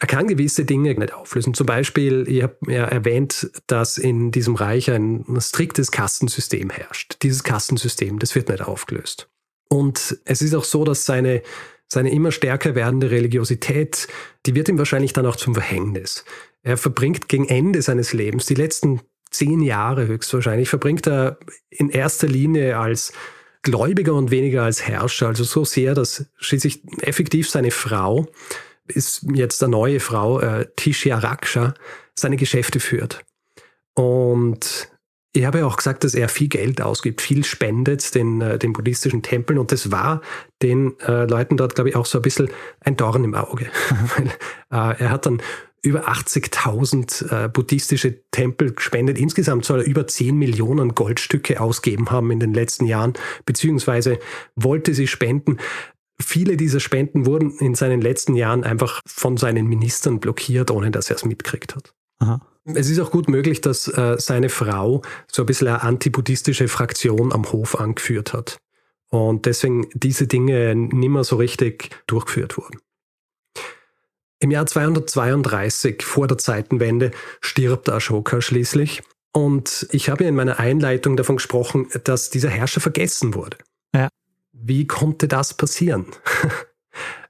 er 0.00 0.06
kann 0.06 0.26
gewisse 0.26 0.64
Dinge 0.64 0.94
nicht 0.94 1.14
auflösen. 1.14 1.54
Zum 1.54 1.66
Beispiel, 1.66 2.24
ich 2.28 2.42
habe 2.42 2.56
ja 2.68 2.84
erwähnt, 2.84 3.50
dass 3.68 3.96
in 3.96 4.32
diesem 4.32 4.54
Reich 4.54 4.90
ein 4.90 5.24
striktes 5.38 5.90
Kastensystem 5.92 6.68
herrscht. 6.68 7.18
Dieses 7.22 7.42
Kastensystem, 7.44 8.18
das 8.18 8.34
wird 8.34 8.48
nicht 8.48 8.60
aufgelöst. 8.60 9.30
Und 9.68 10.18
es 10.24 10.42
ist 10.42 10.54
auch 10.54 10.64
so, 10.64 10.84
dass 10.84 11.04
seine, 11.04 11.42
seine 11.88 12.10
immer 12.12 12.32
stärker 12.32 12.74
werdende 12.74 13.10
Religiosität, 13.10 14.08
die 14.46 14.54
wird 14.54 14.68
ihm 14.68 14.78
wahrscheinlich 14.78 15.12
dann 15.12 15.26
auch 15.26 15.36
zum 15.36 15.54
Verhängnis. 15.54 16.24
Er 16.62 16.76
verbringt 16.76 17.28
gegen 17.28 17.48
Ende 17.48 17.82
seines 17.82 18.12
Lebens, 18.12 18.46
die 18.46 18.54
letzten 18.54 19.00
zehn 19.30 19.60
Jahre 19.60 20.06
höchstwahrscheinlich, 20.06 20.68
verbringt 20.68 21.06
er 21.06 21.38
in 21.70 21.90
erster 21.90 22.28
Linie 22.28 22.78
als 22.78 23.12
Gläubiger 23.62 24.14
und 24.14 24.30
weniger 24.30 24.62
als 24.62 24.86
Herrscher. 24.86 25.28
Also 25.28 25.44
so 25.44 25.64
sehr, 25.64 25.94
dass 25.94 26.26
schließlich 26.36 26.82
effektiv 27.00 27.50
seine 27.50 27.70
Frau 27.70 28.28
ist 28.86 29.24
jetzt 29.32 29.62
eine 29.62 29.70
neue 29.70 29.98
Frau, 30.00 30.40
äh, 30.40 30.66
Tishya 30.76 31.18
Raksha, 31.18 31.74
seine 32.14 32.36
Geschäfte 32.36 32.80
führt. 32.80 33.24
Und 33.94 34.90
ich 35.36 35.44
habe 35.44 35.58
ja 35.58 35.66
auch 35.66 35.76
gesagt, 35.76 36.04
dass 36.04 36.14
er 36.14 36.28
viel 36.28 36.48
Geld 36.48 36.80
ausgibt, 36.80 37.20
viel 37.20 37.44
spendet 37.44 38.14
den, 38.14 38.40
äh, 38.40 38.58
den 38.58 38.72
buddhistischen 38.72 39.22
Tempeln 39.22 39.58
und 39.58 39.72
das 39.72 39.90
war 39.90 40.22
den 40.62 40.98
äh, 41.00 41.24
Leuten 41.24 41.56
dort, 41.56 41.74
glaube 41.74 41.90
ich, 41.90 41.96
auch 41.96 42.06
so 42.06 42.18
ein 42.18 42.22
bisschen 42.22 42.48
ein 42.80 42.96
Dorn 42.96 43.24
im 43.24 43.34
Auge. 43.34 43.66
Weil, 44.16 44.28
äh, 44.28 45.02
er 45.02 45.10
hat 45.10 45.26
dann 45.26 45.42
über 45.82 46.08
80.000 46.08 47.44
äh, 47.44 47.48
buddhistische 47.48 48.22
Tempel 48.30 48.72
gespendet. 48.72 49.18
Insgesamt 49.18 49.64
soll 49.64 49.80
er 49.80 49.86
über 49.86 50.06
10 50.06 50.36
Millionen 50.36 50.94
Goldstücke 50.94 51.60
ausgeben 51.60 52.10
haben 52.10 52.30
in 52.30 52.40
den 52.40 52.54
letzten 52.54 52.86
Jahren, 52.86 53.14
beziehungsweise 53.44 54.18
wollte 54.54 54.94
sie 54.94 55.08
spenden. 55.08 55.58
Viele 56.22 56.56
dieser 56.56 56.78
Spenden 56.78 57.26
wurden 57.26 57.58
in 57.58 57.74
seinen 57.74 58.00
letzten 58.00 58.36
Jahren 58.36 58.62
einfach 58.62 59.00
von 59.04 59.36
seinen 59.36 59.66
Ministern 59.66 60.20
blockiert, 60.20 60.70
ohne 60.70 60.92
dass 60.92 61.10
er 61.10 61.16
es 61.16 61.24
mitgekriegt 61.24 61.74
hat. 61.74 61.92
Aha. 62.20 62.40
Es 62.64 62.88
ist 62.88 62.98
auch 62.98 63.10
gut 63.10 63.28
möglich, 63.28 63.60
dass 63.60 63.88
äh, 63.88 64.16
seine 64.18 64.48
Frau 64.48 65.02
so 65.30 65.42
ein 65.42 65.46
bisschen 65.46 65.68
eine 65.68 65.82
antibuddhistische 65.82 66.68
Fraktion 66.68 67.32
am 67.32 67.52
Hof 67.52 67.78
angeführt 67.78 68.32
hat. 68.32 68.58
Und 69.10 69.46
deswegen 69.46 69.86
diese 69.92 70.26
Dinge 70.26 70.74
nimmer 70.74 71.24
so 71.24 71.36
richtig 71.36 71.90
durchgeführt 72.06 72.56
wurden. 72.56 72.80
Im 74.40 74.50
Jahr 74.50 74.66
232 74.66 76.02
vor 76.02 76.26
der 76.26 76.38
Zeitenwende 76.38 77.12
stirbt 77.40 77.88
Ashoka 77.88 78.40
schließlich. 78.40 79.02
Und 79.32 79.86
ich 79.90 80.08
habe 80.08 80.24
ja 80.24 80.28
in 80.28 80.34
meiner 80.34 80.58
Einleitung 80.58 81.16
davon 81.16 81.36
gesprochen, 81.36 81.88
dass 82.04 82.30
dieser 82.30 82.50
Herrscher 82.50 82.80
vergessen 82.80 83.34
wurde. 83.34 83.58
Ja. 83.94 84.08
Wie 84.52 84.86
konnte 84.86 85.28
das 85.28 85.54
passieren? 85.54 86.06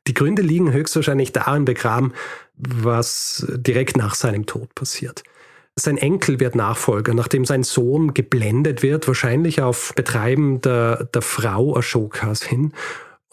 Die 0.06 0.14
Gründe 0.14 0.42
liegen 0.42 0.72
höchstwahrscheinlich 0.72 1.32
darin 1.32 1.64
begraben, 1.64 2.12
was 2.56 3.46
direkt 3.48 3.96
nach 3.96 4.14
seinem 4.14 4.46
Tod 4.46 4.74
passiert. 4.74 5.24
Sein 5.76 5.96
Enkel 5.96 6.38
wird 6.38 6.54
Nachfolger, 6.54 7.14
nachdem 7.14 7.44
sein 7.44 7.64
Sohn 7.64 8.14
geblendet 8.14 8.82
wird, 8.82 9.08
wahrscheinlich 9.08 9.60
auf 9.60 9.92
Betreiben 9.96 10.60
der, 10.60 11.04
der 11.12 11.22
Frau 11.22 11.76
Ashokas 11.76 12.44
hin 12.44 12.72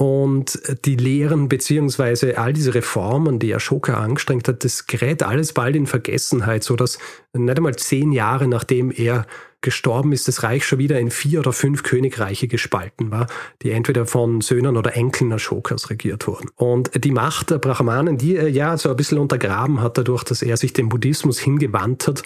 und 0.01 0.59
die 0.85 0.95
Lehren 0.95 1.47
beziehungsweise 1.47 2.39
all 2.39 2.53
diese 2.53 2.73
Reformen, 2.73 3.37
die 3.37 3.53
Ashoka 3.53 3.93
angestrengt 3.93 4.47
hat, 4.47 4.63
das 4.63 4.87
gerät 4.87 5.21
alles 5.21 5.53
bald 5.53 5.75
in 5.75 5.85
Vergessenheit, 5.85 6.63
sodass 6.63 6.97
nicht 7.33 7.55
einmal 7.55 7.75
zehn 7.75 8.11
Jahre 8.11 8.47
nachdem 8.47 8.89
er 8.89 9.27
gestorben 9.61 10.11
ist, 10.11 10.27
das 10.27 10.43
Reich 10.43 10.65
schon 10.65 10.79
wieder 10.79 10.99
in 10.99 11.11
vier 11.11 11.39
oder 11.39 11.53
fünf 11.53 11.83
Königreiche 11.83 12.47
gespalten 12.47 13.11
war, 13.11 13.27
die 13.61 13.71
entweder 13.71 14.05
von 14.05 14.41
Söhnen 14.41 14.77
oder 14.77 14.95
Enkeln 14.95 15.31
Ashokas 15.31 15.89
regiert 15.89 16.27
wurden. 16.27 16.49
Und 16.55 17.03
die 17.03 17.11
Macht 17.11 17.51
der 17.51 17.59
Brahmanen, 17.59 18.17
die 18.17 18.35
er 18.35 18.49
ja 18.49 18.77
so 18.77 18.89
ein 18.89 18.95
bisschen 18.95 19.19
untergraben 19.19 19.81
hat, 19.81 19.97
dadurch, 19.97 20.23
dass 20.23 20.41
er 20.41 20.57
sich 20.57 20.73
dem 20.73 20.89
Buddhismus 20.89 21.39
hingewandt 21.39 22.07
hat, 22.07 22.23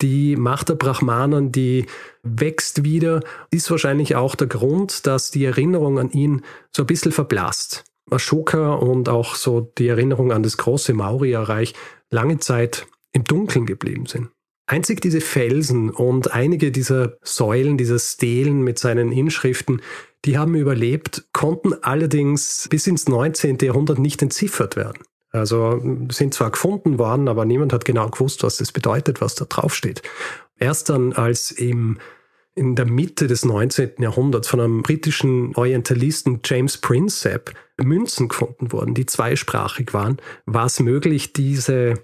die 0.00 0.36
Macht 0.36 0.68
der 0.68 0.74
Brahmanen, 0.74 1.50
die 1.50 1.86
wächst 2.22 2.84
wieder, 2.84 3.20
ist 3.50 3.70
wahrscheinlich 3.70 4.14
auch 4.14 4.34
der 4.34 4.46
Grund, 4.46 5.06
dass 5.06 5.30
die 5.30 5.44
Erinnerung 5.44 5.98
an 5.98 6.10
ihn 6.10 6.42
so 6.70 6.84
ein 6.84 6.86
bisschen 6.86 7.12
verblasst. 7.12 7.84
Ashoka 8.10 8.74
und 8.74 9.08
auch 9.08 9.34
so 9.34 9.72
die 9.76 9.88
Erinnerung 9.88 10.32
an 10.32 10.42
das 10.42 10.56
große 10.56 10.94
Maurya-Reich 10.94 11.74
lange 12.10 12.38
Zeit 12.38 12.86
im 13.12 13.24
Dunkeln 13.24 13.66
geblieben 13.66 14.06
sind. 14.06 14.28
Einzig 14.68 15.00
diese 15.00 15.22
Felsen 15.22 15.88
und 15.88 16.34
einige 16.34 16.70
dieser 16.70 17.16
Säulen, 17.22 17.78
dieser 17.78 17.98
Stelen 17.98 18.60
mit 18.60 18.78
seinen 18.78 19.12
Inschriften, 19.12 19.80
die 20.26 20.36
haben 20.36 20.54
überlebt, 20.54 21.24
konnten 21.32 21.72
allerdings 21.82 22.68
bis 22.68 22.86
ins 22.86 23.08
19. 23.08 23.56
Jahrhundert 23.62 23.98
nicht 23.98 24.20
entziffert 24.20 24.76
werden. 24.76 24.98
Also 25.30 25.80
sind 26.10 26.34
zwar 26.34 26.50
gefunden 26.50 26.98
worden, 26.98 27.28
aber 27.28 27.46
niemand 27.46 27.72
hat 27.72 27.86
genau 27.86 28.10
gewusst, 28.10 28.42
was 28.42 28.58
das 28.58 28.70
bedeutet, 28.70 29.22
was 29.22 29.34
da 29.34 29.46
draufsteht. 29.46 30.02
Erst 30.58 30.90
dann, 30.90 31.14
als 31.14 31.50
im, 31.50 31.98
in 32.54 32.74
der 32.76 32.86
Mitte 32.86 33.26
des 33.26 33.46
19. 33.46 33.92
Jahrhunderts 34.00 34.48
von 34.48 34.60
einem 34.60 34.82
britischen 34.82 35.54
Orientalisten 35.54 36.40
James 36.44 36.76
Prinsep 36.76 37.54
Münzen 37.80 38.28
gefunden 38.28 38.70
wurden, 38.72 38.92
die 38.92 39.06
zweisprachig 39.06 39.94
waren, 39.94 40.18
war 40.44 40.66
es 40.66 40.78
möglich, 40.80 41.32
diese, 41.32 41.94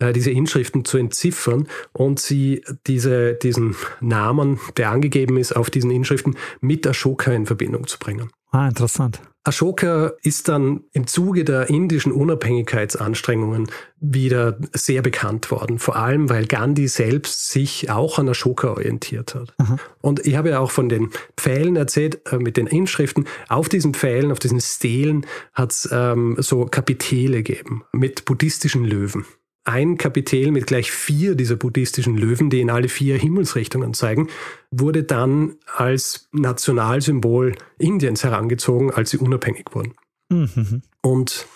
äh, 0.00 0.12
diese 0.12 0.30
Inschriften 0.30 0.84
zu 0.84 0.98
entziffern 0.98 1.68
und 1.92 2.18
sie 2.18 2.64
diese, 2.86 3.34
diesen 3.34 3.76
Namen, 4.00 4.58
der 4.76 4.90
angegeben 4.90 5.36
ist 5.36 5.54
auf 5.54 5.70
diesen 5.70 5.90
Inschriften, 5.90 6.36
mit 6.60 6.86
Ashoka 6.86 7.32
in 7.32 7.46
Verbindung 7.46 7.86
zu 7.86 7.98
bringen. 7.98 8.30
Ah, 8.50 8.66
interessant. 8.66 9.20
Ashoka 9.42 10.12
ist 10.22 10.48
dann 10.48 10.84
im 10.92 11.06
Zuge 11.06 11.44
der 11.44 11.70
indischen 11.70 12.12
Unabhängigkeitsanstrengungen 12.12 13.68
wieder 13.98 14.58
sehr 14.74 15.00
bekannt 15.00 15.50
worden. 15.50 15.78
Vor 15.78 15.96
allem, 15.96 16.28
weil 16.28 16.46
Gandhi 16.46 16.88
selbst 16.88 17.50
sich 17.50 17.90
auch 17.90 18.18
an 18.18 18.28
Ashoka 18.28 18.68
orientiert 18.68 19.34
hat. 19.34 19.54
Aha. 19.56 19.78
Und 20.02 20.26
ich 20.26 20.36
habe 20.36 20.50
ja 20.50 20.58
auch 20.58 20.70
von 20.70 20.90
den 20.90 21.10
Pfählen 21.38 21.76
erzählt, 21.76 22.20
äh, 22.30 22.36
mit 22.36 22.58
den 22.58 22.66
Inschriften. 22.66 23.26
Auf 23.48 23.70
diesen 23.70 23.94
Pfählen, 23.94 24.30
auf 24.30 24.40
diesen 24.40 24.60
Stelen 24.60 25.24
hat 25.54 25.70
es 25.72 25.88
ähm, 25.90 26.36
so 26.38 26.66
Kapitele 26.66 27.42
gegeben 27.42 27.84
mit 27.92 28.26
buddhistischen 28.26 28.84
Löwen 28.84 29.24
ein 29.70 29.96
Kapitel 29.96 30.50
mit 30.50 30.66
gleich 30.66 30.90
vier 30.90 31.34
dieser 31.34 31.56
buddhistischen 31.56 32.16
Löwen, 32.16 32.50
die 32.50 32.60
in 32.60 32.70
alle 32.70 32.88
vier 32.88 33.16
Himmelsrichtungen 33.16 33.94
zeigen, 33.94 34.28
wurde 34.70 35.04
dann 35.04 35.56
als 35.74 36.28
Nationalsymbol 36.32 37.54
Indiens 37.78 38.24
herangezogen, 38.24 38.90
als 38.90 39.10
sie 39.10 39.18
unabhängig 39.18 39.66
wurden. 39.72 39.94
Mhm. 40.28 40.82
Und 41.02 41.46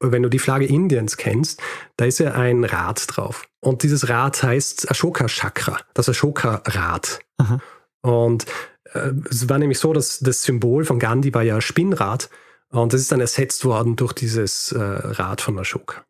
wenn 0.00 0.22
du 0.22 0.28
die 0.28 0.38
Flagge 0.38 0.66
Indiens 0.66 1.16
kennst, 1.16 1.60
da 1.96 2.04
ist 2.04 2.18
ja 2.18 2.32
ein 2.32 2.64
Rad 2.64 3.04
drauf. 3.08 3.46
Und 3.60 3.82
dieses 3.82 4.08
Rad 4.08 4.42
heißt 4.42 4.90
Ashoka 4.90 5.26
Chakra, 5.26 5.78
das 5.94 6.08
Ashoka 6.08 6.62
Rad. 6.66 7.20
Aha. 7.38 7.60
Und 8.02 8.46
äh, 8.92 9.12
es 9.30 9.48
war 9.48 9.58
nämlich 9.58 9.78
so, 9.78 9.92
dass 9.92 10.18
das 10.20 10.42
Symbol 10.42 10.84
von 10.84 10.98
Gandhi 10.98 11.32
war 11.34 11.42
ja 11.42 11.60
Spinnrad 11.60 12.30
und 12.70 12.92
das 12.92 13.00
ist 13.00 13.12
dann 13.12 13.20
ersetzt 13.20 13.64
worden 13.64 13.96
durch 13.96 14.12
dieses 14.12 14.72
äh, 14.72 14.78
Rad 14.80 15.40
von 15.40 15.58
Ashoka. 15.58 16.04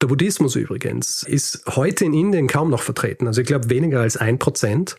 Der 0.00 0.06
Buddhismus 0.06 0.56
übrigens 0.56 1.22
ist 1.22 1.62
heute 1.66 2.04
in 2.04 2.14
Indien 2.14 2.46
kaum 2.46 2.70
noch 2.70 2.82
vertreten. 2.82 3.26
Also 3.26 3.42
ich 3.42 3.46
glaube 3.46 3.68
weniger 3.68 4.00
als 4.00 4.16
ein 4.16 4.38
Prozent. 4.38 4.96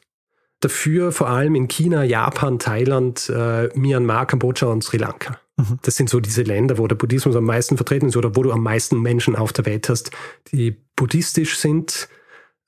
Dafür 0.59 1.11
vor 1.11 1.30
allem 1.30 1.55
in 1.55 1.67
China, 1.67 2.03
Japan, 2.03 2.59
Thailand, 2.59 3.28
äh, 3.30 3.69
Myanmar, 3.73 4.28
Kambodscha 4.28 4.67
und 4.67 4.84
Sri 4.84 4.97
Lanka. 4.97 5.39
Mhm. 5.57 5.80
Das 5.82 5.95
sind 5.95 6.07
so 6.07 6.19
diese 6.19 6.43
Länder, 6.43 6.78
wo 6.78 6.86
der 6.86 6.95
Buddhismus 6.95 7.36
am 7.36 7.45
meisten 7.45 7.78
vertreten 7.78 8.09
ist 8.09 8.17
oder 8.17 8.36
wo 8.36 8.43
du 8.43 8.51
am 8.51 8.61
meisten 8.61 9.01
Menschen 9.01 9.36
auf 9.36 9.53
der 9.53 9.65
Welt 9.65 9.89
hast, 9.89 10.11
die 10.51 10.78
buddhistisch 10.95 11.57
sind. 11.57 12.09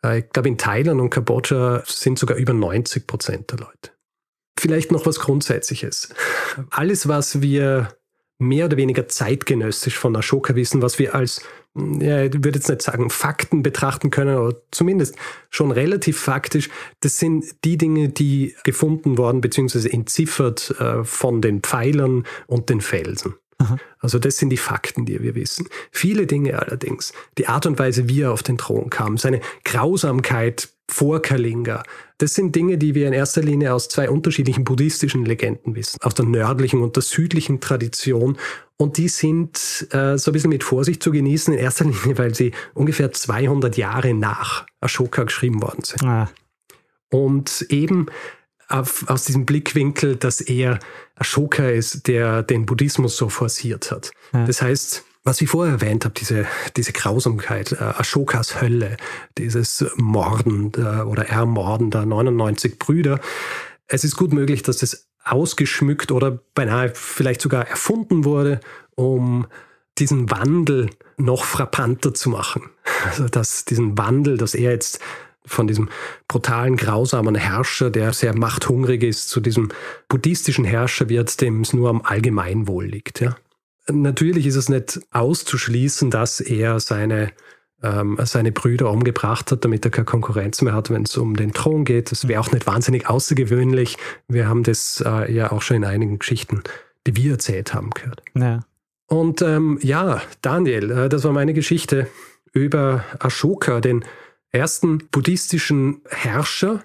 Äh, 0.03 0.19
ich 0.19 0.29
glaube, 0.29 0.49
in 0.49 0.57
Thailand 0.57 0.99
und 1.01 1.11
Kambodscha 1.11 1.83
sind 1.85 2.17
sogar 2.17 2.37
über 2.37 2.53
90 2.53 3.05
Prozent 3.05 3.51
der 3.51 3.59
Leute. 3.59 3.91
Vielleicht 4.57 4.91
noch 4.91 5.05
was 5.05 5.19
Grundsätzliches. 5.19 6.09
Alles, 6.71 7.07
was 7.07 7.41
wir 7.41 7.89
mehr 8.39 8.65
oder 8.65 8.77
weniger 8.77 9.07
zeitgenössisch 9.07 9.97
von 9.97 10.15
Ashoka 10.15 10.55
wissen, 10.55 10.81
was 10.81 10.99
wir 10.99 11.15
als, 11.15 11.41
ja, 11.75 12.23
ich 12.23 12.33
würde 12.33 12.59
jetzt 12.59 12.69
nicht 12.69 12.81
sagen 12.83 13.09
Fakten 13.09 13.63
betrachten 13.63 14.11
können, 14.11 14.35
aber 14.35 14.55
zumindest 14.71 15.15
schon 15.49 15.71
relativ 15.71 16.19
faktisch, 16.19 16.69
das 16.99 17.17
sind 17.17 17.45
die 17.63 17.77
Dinge, 17.77 18.09
die 18.09 18.55
gefunden 18.63 19.17
worden 19.17 19.41
bzw. 19.41 19.89
entziffert 19.89 20.75
äh, 20.79 21.03
von 21.03 21.41
den 21.41 21.61
Pfeilern 21.61 22.25
und 22.45 22.69
den 22.69 22.81
Felsen. 22.81 23.35
Aha. 23.57 23.77
Also 23.99 24.19
das 24.19 24.37
sind 24.37 24.49
die 24.49 24.57
Fakten, 24.57 25.05
die 25.05 25.21
wir 25.21 25.35
wissen. 25.35 25.67
Viele 25.91 26.27
Dinge 26.27 26.59
allerdings, 26.59 27.13
die 27.37 27.47
Art 27.47 27.65
und 27.65 27.79
Weise, 27.79 28.07
wie 28.07 28.21
er 28.21 28.33
auf 28.33 28.43
den 28.43 28.57
Thron 28.57 28.89
kam, 28.89 29.17
seine 29.17 29.41
Grausamkeit 29.63 30.69
vor 30.89 31.21
Kalinga, 31.21 31.83
das 32.17 32.35
sind 32.35 32.55
Dinge, 32.55 32.77
die 32.77 32.95
wir 32.95 33.07
in 33.07 33.13
erster 33.13 33.41
Linie 33.41 33.73
aus 33.73 33.89
zwei 33.89 34.09
unterschiedlichen 34.09 34.63
buddhistischen 34.63 35.25
Legenden 35.25 35.75
wissen, 35.75 35.97
aus 36.01 36.13
der 36.13 36.25
nördlichen 36.25 36.81
und 36.81 36.95
der 36.95 37.03
südlichen 37.03 37.59
Tradition. 37.59 38.37
Und 38.77 38.97
die 38.97 39.07
sind 39.07 39.87
äh, 39.91 40.17
so 40.17 40.31
ein 40.31 40.33
bisschen 40.33 40.49
mit 40.49 40.63
Vorsicht 40.63 41.01
zu 41.01 41.11
genießen, 41.11 41.53
in 41.53 41.59
erster 41.59 41.85
Linie, 41.85 42.17
weil 42.17 42.35
sie 42.35 42.53
ungefähr 42.73 43.11
200 43.11 43.77
Jahre 43.77 44.13
nach 44.13 44.65
Ashoka 44.79 45.23
geschrieben 45.23 45.61
worden 45.61 45.83
sind. 45.83 46.03
Ah. 46.03 46.29
Und 47.09 47.65
eben 47.69 48.07
auf, 48.67 49.07
aus 49.07 49.25
diesem 49.25 49.45
Blickwinkel, 49.45 50.15
dass 50.15 50.41
er 50.41 50.79
Ashoka 51.15 51.69
ist, 51.69 52.07
der 52.07 52.43
den 52.43 52.65
Buddhismus 52.65 53.17
so 53.17 53.29
forciert 53.29 53.91
hat. 53.91 54.11
Ja. 54.33 54.45
Das 54.45 54.61
heißt, 54.61 55.03
was 55.23 55.41
ich 55.41 55.49
vorher 55.49 55.75
erwähnt 55.75 56.05
habe, 56.05 56.13
diese, 56.15 56.45
diese 56.75 56.91
Grausamkeit, 56.91 57.71
äh, 57.71 57.75
Ashokas 57.75 58.61
Hölle, 58.61 58.97
dieses 59.37 59.85
Morden 59.95 60.71
äh, 60.75 61.01
oder 61.01 61.29
Ermorden 61.29 61.91
der 61.91 62.05
99 62.05 62.77
Brüder. 62.77 63.19
Es 63.87 64.03
ist 64.03 64.17
gut 64.17 64.33
möglich, 64.33 64.63
dass 64.63 64.77
das 64.77 65.07
ausgeschmückt 65.23 66.11
oder 66.11 66.39
beinahe 66.53 66.91
vielleicht 66.93 67.41
sogar 67.41 67.67
erfunden 67.67 68.25
wurde, 68.25 68.59
um 68.95 69.47
diesen 69.97 70.29
Wandel 70.29 70.89
noch 71.17 71.45
frappanter 71.45 72.13
zu 72.13 72.29
machen. 72.29 72.63
Also 73.05 73.27
dass 73.27 73.65
diesen 73.65 73.97
Wandel, 73.97 74.37
dass 74.37 74.55
er 74.55 74.71
jetzt 74.71 74.99
von 75.45 75.67
diesem 75.67 75.89
brutalen, 76.29 76.77
grausamen 76.77 77.35
Herrscher, 77.35 77.89
der 77.89 78.13
sehr 78.13 78.33
machthungrig 78.33 79.03
ist, 79.03 79.27
zu 79.27 79.41
diesem 79.41 79.71
buddhistischen 80.07 80.63
Herrscher 80.63 81.09
wird, 81.09 81.41
dem 81.41 81.61
es 81.61 81.73
nur 81.73 81.89
am 81.89 82.01
Allgemeinwohl 82.01 82.85
liegt. 82.85 83.19
Ja. 83.19 83.35
Natürlich 83.89 84.45
ist 84.45 84.55
es 84.55 84.69
nicht 84.69 84.99
auszuschließen, 85.11 86.09
dass 86.09 86.39
er 86.39 86.79
seine, 86.79 87.31
ähm, 87.81 88.17
seine 88.23 88.51
Brüder 88.51 88.89
umgebracht 88.89 89.51
hat, 89.51 89.65
damit 89.65 89.83
er 89.85 89.91
keine 89.91 90.05
Konkurrenz 90.05 90.61
mehr 90.61 90.73
hat, 90.73 90.89
wenn 90.89 91.03
es 91.03 91.17
um 91.17 91.35
den 91.35 91.53
Thron 91.53 91.83
geht. 91.83 92.11
Das 92.11 92.27
wäre 92.27 92.39
auch 92.39 92.51
nicht 92.51 92.65
wahnsinnig 92.65 93.09
außergewöhnlich. 93.09 93.97
Wir 94.27 94.47
haben 94.47 94.63
das 94.63 95.03
äh, 95.05 95.33
ja 95.33 95.51
auch 95.51 95.61
schon 95.61 95.77
in 95.77 95.85
einigen 95.85 96.19
Geschichten, 96.19 96.63
die 97.05 97.15
wir 97.15 97.33
erzählt 97.33 97.73
haben, 97.73 97.89
gehört. 97.89 98.21
Ja. 98.35 98.61
Und 99.07 99.41
ähm, 99.41 99.79
ja, 99.81 100.21
Daniel, 100.41 100.91
äh, 100.91 101.09
das 101.09 101.23
war 101.23 101.33
meine 101.33 101.53
Geschichte 101.53 102.07
über 102.53 103.03
Ashoka, 103.19 103.81
den 103.81 104.05
ersten 104.51 104.99
buddhistischen 105.11 106.01
Herrscher 106.09 106.83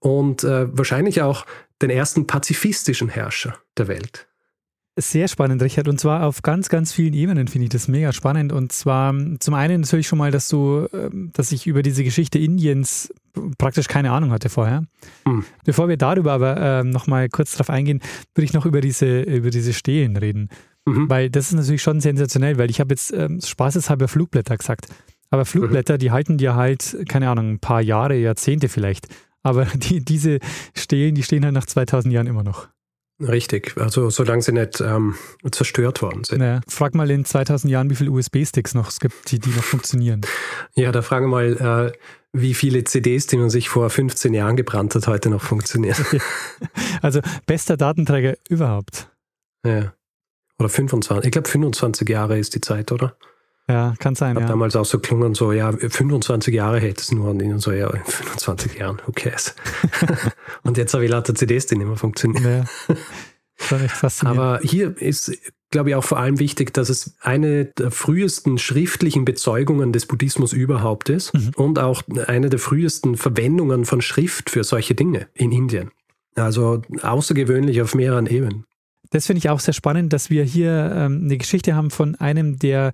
und 0.00 0.42
äh, 0.42 0.66
wahrscheinlich 0.76 1.22
auch 1.22 1.46
den 1.80 1.90
ersten 1.90 2.26
pazifistischen 2.26 3.08
Herrscher 3.08 3.56
der 3.76 3.88
Welt. 3.88 4.26
Sehr 4.98 5.28
spannend, 5.28 5.62
Richard. 5.62 5.88
Und 5.88 6.00
zwar 6.00 6.26
auf 6.26 6.42
ganz, 6.42 6.68
ganz 6.68 6.92
vielen 6.92 7.14
Ebenen 7.14 7.48
finde 7.48 7.64
ich 7.64 7.70
das 7.70 7.88
mega 7.88 8.12
spannend. 8.12 8.52
Und 8.52 8.72
zwar 8.72 9.14
zum 9.38 9.54
einen 9.54 9.82
natürlich 9.82 10.08
schon 10.08 10.18
mal, 10.18 10.30
dass 10.30 10.48
du, 10.48 10.86
ähm, 10.92 11.30
dass 11.32 11.52
ich 11.52 11.66
über 11.66 11.82
diese 11.82 12.04
Geschichte 12.04 12.38
Indiens 12.38 13.12
praktisch 13.56 13.86
keine 13.86 14.10
Ahnung 14.10 14.32
hatte 14.32 14.48
vorher. 14.48 14.82
Mhm. 15.24 15.44
Bevor 15.64 15.88
wir 15.88 15.96
darüber 15.96 16.32
aber 16.32 16.56
äh, 16.56 16.84
nochmal 16.84 17.28
kurz 17.28 17.56
drauf 17.56 17.70
eingehen, 17.70 18.00
würde 18.34 18.44
ich 18.44 18.52
noch 18.52 18.66
über 18.66 18.80
diese, 18.80 19.22
über 19.22 19.50
diese 19.50 19.72
Stelen 19.72 20.16
reden. 20.16 20.48
Mhm. 20.84 21.08
Weil 21.08 21.30
das 21.30 21.48
ist 21.48 21.54
natürlich 21.54 21.82
schon 21.82 22.00
sensationell, 22.00 22.58
weil 22.58 22.70
ich 22.70 22.80
habe 22.80 22.92
jetzt 22.92 23.12
ähm, 23.12 23.40
spaßeshalber 23.40 24.08
Flugblätter 24.08 24.56
gesagt. 24.56 24.88
Aber 25.30 25.44
Flugblätter, 25.44 25.94
mhm. 25.94 25.98
die 25.98 26.10
halten 26.10 26.38
dir 26.38 26.56
halt, 26.56 26.96
keine 27.08 27.30
Ahnung, 27.30 27.52
ein 27.52 27.60
paar 27.60 27.80
Jahre, 27.80 28.16
Jahrzehnte 28.16 28.68
vielleicht. 28.68 29.06
Aber 29.42 29.64
die, 29.74 30.04
diese 30.04 30.40
Stelen, 30.76 31.14
die 31.14 31.22
stehen 31.22 31.44
halt 31.44 31.54
nach 31.54 31.66
2000 31.66 32.12
Jahren 32.12 32.26
immer 32.26 32.42
noch. 32.42 32.68
Richtig, 33.20 33.76
also 33.76 34.08
solange 34.08 34.40
sie 34.40 34.52
nicht 34.52 34.80
ähm, 34.80 35.14
zerstört 35.50 36.00
worden 36.00 36.24
sind. 36.24 36.38
Naja, 36.38 36.60
frag 36.66 36.94
mal 36.94 37.10
in 37.10 37.24
2000 37.24 37.70
Jahren, 37.70 37.90
wie 37.90 37.94
viele 37.94 38.10
USB-Sticks 38.10 38.74
noch 38.74 38.88
es 38.88 38.98
gibt, 38.98 39.30
die, 39.30 39.38
die 39.38 39.50
noch 39.50 39.62
funktionieren. 39.62 40.22
Ja, 40.74 40.90
da 40.90 41.02
frage 41.02 41.26
mal, 41.26 41.92
äh, 41.92 41.98
wie 42.32 42.54
viele 42.54 42.84
CDs, 42.84 43.26
die 43.26 43.36
man 43.36 43.50
sich 43.50 43.68
vor 43.68 43.90
15 43.90 44.32
Jahren 44.32 44.56
gebrannt 44.56 44.94
hat, 44.94 45.06
heute 45.06 45.28
noch 45.28 45.42
funktionieren. 45.42 46.02
also 47.02 47.20
bester 47.44 47.76
Datenträger 47.76 48.36
überhaupt. 48.48 49.10
Ja. 49.66 49.92
Oder 50.58 50.68
25. 50.68 51.26
Ich 51.26 51.32
glaube, 51.32 51.48
25 51.48 52.08
Jahre 52.08 52.38
ist 52.38 52.54
die 52.54 52.60
Zeit, 52.60 52.92
oder? 52.92 53.16
Ja, 53.68 53.94
kann 53.98 54.14
sein. 54.14 54.36
Ich 54.36 54.42
ja. 54.42 54.48
damals 54.48 54.74
auch 54.74 54.84
so 54.84 54.98
klungen, 54.98 55.34
so, 55.34 55.52
ja, 55.52 55.72
25 55.72 56.54
Jahre 56.54 56.80
hätte 56.80 57.02
es 57.02 57.12
nur 57.12 57.30
an 57.30 57.40
ihnen, 57.40 57.60
so, 57.60 57.70
ja, 57.70 57.88
in 57.90 58.02
25 58.04 58.78
Jahren, 58.78 59.00
who 59.06 59.12
cares? 59.12 59.54
und 60.62 60.76
jetzt 60.76 60.92
habe 60.94 61.04
ich 61.04 61.10
lauter 61.10 61.34
CDs, 61.34 61.66
die 61.66 61.76
nicht 61.76 61.86
mehr 61.86 61.96
funktionieren. 61.96 62.66
Ja. 62.88 62.96
Aber 64.24 64.60
hier 64.62 64.96
ist, 65.00 65.32
glaube 65.70 65.90
ich, 65.90 65.94
auch 65.94 66.04
vor 66.04 66.18
allem 66.18 66.38
wichtig, 66.38 66.72
dass 66.72 66.88
es 66.88 67.16
eine 67.20 67.66
der 67.66 67.90
frühesten 67.90 68.58
schriftlichen 68.58 69.24
Bezeugungen 69.24 69.92
des 69.92 70.06
Buddhismus 70.06 70.52
überhaupt 70.52 71.08
ist 71.08 71.34
mhm. 71.34 71.52
und 71.56 71.78
auch 71.78 72.02
eine 72.26 72.50
der 72.50 72.58
frühesten 72.58 73.16
Verwendungen 73.16 73.84
von 73.84 74.00
Schrift 74.00 74.50
für 74.50 74.64
solche 74.64 74.94
Dinge 74.94 75.28
in 75.34 75.52
Indien. 75.52 75.90
Also 76.34 76.82
außergewöhnlich 77.02 77.82
auf 77.82 77.94
mehreren 77.94 78.26
Ebenen. 78.26 78.64
Das 79.10 79.26
finde 79.26 79.38
ich 79.38 79.50
auch 79.50 79.60
sehr 79.60 79.74
spannend, 79.74 80.12
dass 80.12 80.30
wir 80.30 80.44
hier 80.44 80.92
ähm, 80.94 81.22
eine 81.24 81.36
Geschichte 81.36 81.74
haben 81.74 81.90
von 81.90 82.14
einem, 82.14 82.58
der 82.58 82.92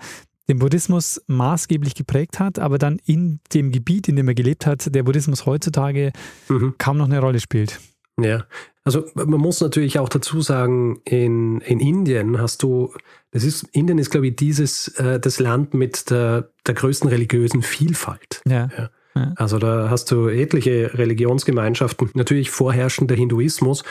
den 0.49 0.59
Buddhismus 0.59 1.21
maßgeblich 1.27 1.95
geprägt 1.95 2.39
hat, 2.39 2.59
aber 2.59 2.79
dann 2.79 3.01
in 3.05 3.41
dem 3.53 3.73
Gebiet, 3.73 4.09
in 4.09 4.17
dem 4.17 4.29
er 4.29 4.35
gelebt 4.35 4.67
hat, 4.67 4.95
der 4.95 5.03
Buddhismus 5.03 5.47
heutzutage 5.47 6.13
mhm. 6.49 6.75
kaum 6.79 6.99
noch 6.99 7.07
eine 7.07 7.21
Rolle 7.21 7.41
spielt. 7.41 7.81
Ja, 8.19 8.47
also 8.85 9.05
man 9.15 9.41
muss 9.41 9.61
natürlich 9.61 9.99
auch 9.99 10.09
dazu 10.09 10.41
sagen, 10.41 11.01
in, 11.05 11.61
in 11.61 11.81
Indien 11.81 12.41
hast 12.41 12.63
du, 12.63 12.95
das 13.33 13.45
ist, 13.45 13.65
Indien 13.73 13.99
ist, 13.99 14.11
glaube 14.11 14.29
ich, 14.29 14.37
dieses, 14.37 14.89
äh, 14.97 15.21
das 15.21 15.39
Land 15.41 15.75
mit 15.75 16.11
der, 16.11 16.51
der 16.67 16.75
größten 16.75 17.11
religiösen 17.11 17.63
Vielfalt. 17.63 18.43
Ja. 18.47 18.69
ja. 18.79 18.91
Also 19.37 19.59
da 19.59 19.89
hast 19.89 20.11
du 20.11 20.29
etliche 20.29 20.91
Religionsgemeinschaften, 20.95 22.11
natürlich 22.15 22.51
vorherrschender 22.51 23.15
Hinduismus, 23.15 23.83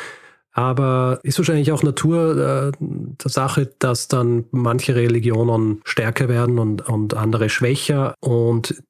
aber 0.56 1.20
ist 1.24 1.38
wahrscheinlich 1.38 1.74
auch 1.74 1.84
Natur 1.84 2.72
äh, 2.72 2.72
der 2.80 3.30
Sache, 3.30 3.74
dass 3.78 4.08
dann 4.08 4.46
manche 4.52 4.96
Religionen 4.96 5.82
stärker 5.84 6.30
werden 6.30 6.60
und, 6.60 6.88
und 6.88 7.14
andere 7.14 7.50
schwächer 7.50 8.16
und 8.22 8.82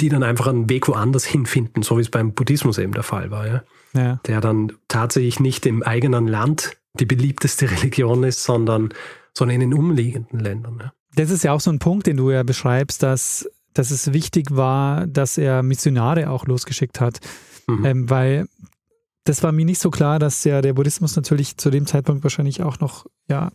die 0.00 0.08
dann 0.08 0.24
einfach 0.24 0.48
einen 0.48 0.68
Weg 0.68 0.88
woanders 0.88 1.24
hinfinden, 1.24 1.84
so 1.84 1.96
wie 1.96 2.02
es 2.02 2.10
beim 2.10 2.34
Buddhismus 2.34 2.76
eben 2.78 2.92
der 2.92 3.04
Fall 3.04 3.30
war. 3.30 3.46
Ja? 3.46 3.62
ja. 3.94 4.20
Der 4.26 4.40
dann 4.40 4.72
tatsächlich 4.88 5.38
nicht 5.38 5.64
im 5.64 5.84
eigenen 5.84 6.26
Land 6.26 6.76
die 6.98 7.06
beliebteste 7.06 7.70
Religion 7.70 8.24
ist, 8.24 8.42
sondern, 8.42 8.88
sondern 9.32 9.54
in 9.54 9.70
den 9.70 9.74
umliegenden 9.74 10.40
Ländern. 10.40 10.78
Ja? 10.80 10.92
Das 11.14 11.30
ist 11.30 11.44
ja 11.44 11.52
auch 11.52 11.60
so 11.60 11.70
ein 11.70 11.78
Punkt, 11.78 12.08
den 12.08 12.16
du 12.16 12.32
ja 12.32 12.42
beschreibst, 12.42 13.00
dass, 13.04 13.48
dass 13.74 13.92
es 13.92 14.12
wichtig 14.12 14.48
war, 14.50 15.06
dass 15.06 15.38
er 15.38 15.62
Missionare 15.62 16.30
auch 16.30 16.46
losgeschickt 16.46 17.00
hat. 17.00 17.20
Mhm. 17.68 17.84
Ähm, 17.84 18.10
weil 18.10 18.46
das 19.24 19.42
war 19.42 19.52
mir 19.52 19.64
nicht 19.64 19.80
so 19.80 19.90
klar, 19.90 20.18
dass 20.18 20.44
ja 20.44 20.62
der 20.62 20.74
Buddhismus 20.74 21.16
natürlich 21.16 21.56
zu 21.56 21.70
dem 21.70 21.86
Zeitpunkt 21.86 22.22
wahrscheinlich 22.22 22.62
auch 22.62 22.80
noch, 22.80 23.06
ja, 23.28 23.50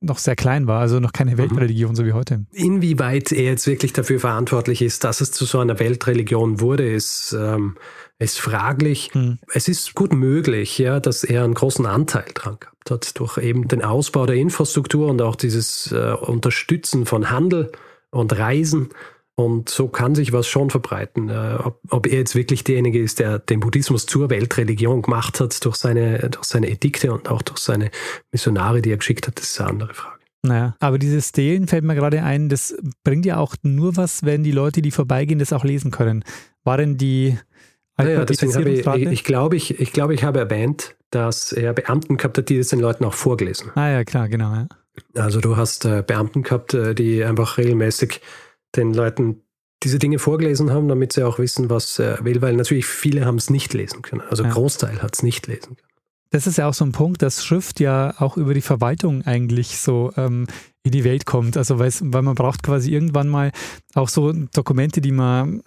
noch 0.00 0.18
sehr 0.18 0.36
klein 0.36 0.66
war, 0.66 0.80
also 0.80 0.98
noch 0.98 1.12
keine 1.12 1.32
mhm. 1.32 1.38
Weltreligion, 1.38 1.94
so 1.94 2.06
wie 2.06 2.12
heute. 2.12 2.46
Inwieweit 2.52 3.32
er 3.32 3.44
jetzt 3.44 3.66
wirklich 3.66 3.92
dafür 3.92 4.18
verantwortlich 4.18 4.80
ist, 4.80 5.04
dass 5.04 5.20
es 5.20 5.30
zu 5.30 5.44
so 5.44 5.58
einer 5.58 5.78
Weltreligion 5.78 6.60
wurde, 6.60 6.90
ist, 6.90 7.36
ähm, 7.38 7.76
ist 8.18 8.40
fraglich. 8.40 9.10
Mhm. 9.14 9.38
Es 9.52 9.68
ist 9.68 9.94
gut 9.94 10.14
möglich, 10.14 10.78
ja, 10.78 11.00
dass 11.00 11.22
er 11.22 11.44
einen 11.44 11.54
großen 11.54 11.84
Anteil 11.84 12.24
dran 12.32 12.56
gehabt 12.60 12.90
hat, 12.90 13.18
durch 13.18 13.36
eben 13.38 13.68
den 13.68 13.82
Ausbau 13.82 14.24
der 14.24 14.36
Infrastruktur 14.36 15.08
und 15.08 15.20
auch 15.20 15.36
dieses 15.36 15.92
äh, 15.92 16.12
Unterstützen 16.12 17.04
von 17.04 17.30
Handel 17.30 17.70
und 18.10 18.36
Reisen 18.38 18.88
und 19.40 19.70
so 19.70 19.88
kann 19.88 20.14
sich 20.14 20.34
was 20.34 20.46
schon 20.46 20.68
verbreiten. 20.68 21.30
Äh, 21.30 21.56
ob, 21.64 21.80
ob, 21.88 22.06
er 22.06 22.18
jetzt 22.18 22.34
wirklich 22.34 22.62
derjenige 22.62 23.00
ist, 23.00 23.20
der 23.20 23.38
den 23.38 23.60
Buddhismus 23.60 24.04
zur 24.04 24.28
Weltreligion 24.28 25.00
gemacht 25.00 25.40
hat 25.40 25.64
durch 25.64 25.76
seine, 25.76 26.18
durch 26.28 26.44
seine 26.44 26.68
Edikte 26.68 27.10
und 27.10 27.30
auch 27.30 27.40
durch 27.40 27.58
seine 27.58 27.90
Missionare, 28.32 28.82
die 28.82 28.92
er 28.92 28.98
geschickt 28.98 29.26
hat, 29.26 29.38
das 29.38 29.46
ist 29.50 29.60
eine 29.60 29.70
andere 29.70 29.94
Frage. 29.94 30.18
Naja, 30.42 30.76
aber 30.78 30.98
dieses 30.98 31.28
Stehlen 31.28 31.68
fällt 31.68 31.84
mir 31.84 31.94
gerade 31.94 32.22
ein, 32.22 32.50
das 32.50 32.74
bringt 33.02 33.24
ja 33.24 33.38
auch 33.38 33.54
nur 33.62 33.96
was, 33.96 34.24
wenn 34.24 34.42
die 34.42 34.52
Leute, 34.52 34.82
die 34.82 34.90
vorbeigehen, 34.90 35.38
das 35.38 35.54
auch 35.54 35.64
lesen 35.64 35.90
können. 35.90 36.22
Waren 36.64 36.98
die 36.98 37.38
ja, 37.98 38.24
deswegen 38.24 38.54
habe 38.54 38.70
ich, 38.70 38.86
ich, 38.86 39.12
ich 39.12 39.24
glaube, 39.24 39.56
ich, 39.56 39.78
ich, 39.78 39.92
glaube, 39.92 40.14
ich 40.14 40.24
habe 40.24 40.38
erwähnt, 40.38 40.96
dass 41.10 41.52
er 41.52 41.74
Beamten 41.74 42.16
gehabt 42.16 42.38
hat, 42.38 42.48
die 42.48 42.56
das 42.56 42.68
den 42.68 42.80
Leuten 42.80 43.04
auch 43.04 43.12
vorgelesen. 43.12 43.70
Ah 43.74 43.90
ja, 43.90 44.04
klar, 44.04 44.28
genau. 44.30 44.54
Ja. 44.54 44.68
Also 45.16 45.40
du 45.40 45.58
hast 45.58 45.84
äh, 45.84 46.02
Beamten 46.06 46.42
gehabt, 46.42 46.72
äh, 46.72 46.94
die 46.94 47.22
einfach 47.22 47.58
regelmäßig 47.58 48.22
den 48.76 48.94
Leuten 48.94 49.42
diese 49.82 49.98
Dinge 49.98 50.18
vorgelesen 50.18 50.70
haben, 50.70 50.88
damit 50.88 51.12
sie 51.12 51.24
auch 51.26 51.38
wissen, 51.38 51.70
was 51.70 51.98
er 51.98 52.22
will, 52.24 52.42
weil 52.42 52.54
natürlich 52.54 52.86
viele 52.86 53.24
haben 53.24 53.36
es 53.36 53.48
nicht 53.48 53.72
lesen 53.72 54.02
können. 54.02 54.22
Also 54.28 54.44
ja. 54.44 54.50
Großteil 54.50 55.02
hat 55.02 55.14
es 55.14 55.22
nicht 55.22 55.46
lesen 55.46 55.76
können. 55.76 55.88
Das 56.32 56.46
ist 56.46 56.58
ja 56.58 56.68
auch 56.68 56.74
so 56.74 56.84
ein 56.84 56.92
Punkt, 56.92 57.22
dass 57.22 57.44
Schrift 57.44 57.80
ja 57.80 58.14
auch 58.18 58.36
über 58.36 58.54
die 58.54 58.60
Verwaltung 58.60 59.22
eigentlich 59.22 59.78
so 59.78 60.12
ähm, 60.16 60.46
in 60.84 60.92
die 60.92 61.02
Welt 61.02 61.26
kommt. 61.26 61.56
Also 61.56 61.80
weil, 61.80 61.90
man 62.22 62.34
braucht 62.36 62.62
quasi 62.62 62.92
irgendwann 62.92 63.28
mal 63.28 63.50
auch 63.94 64.08
so 64.08 64.32
Dokumente, 64.32 65.00
die 65.00 65.10
man, 65.10 65.62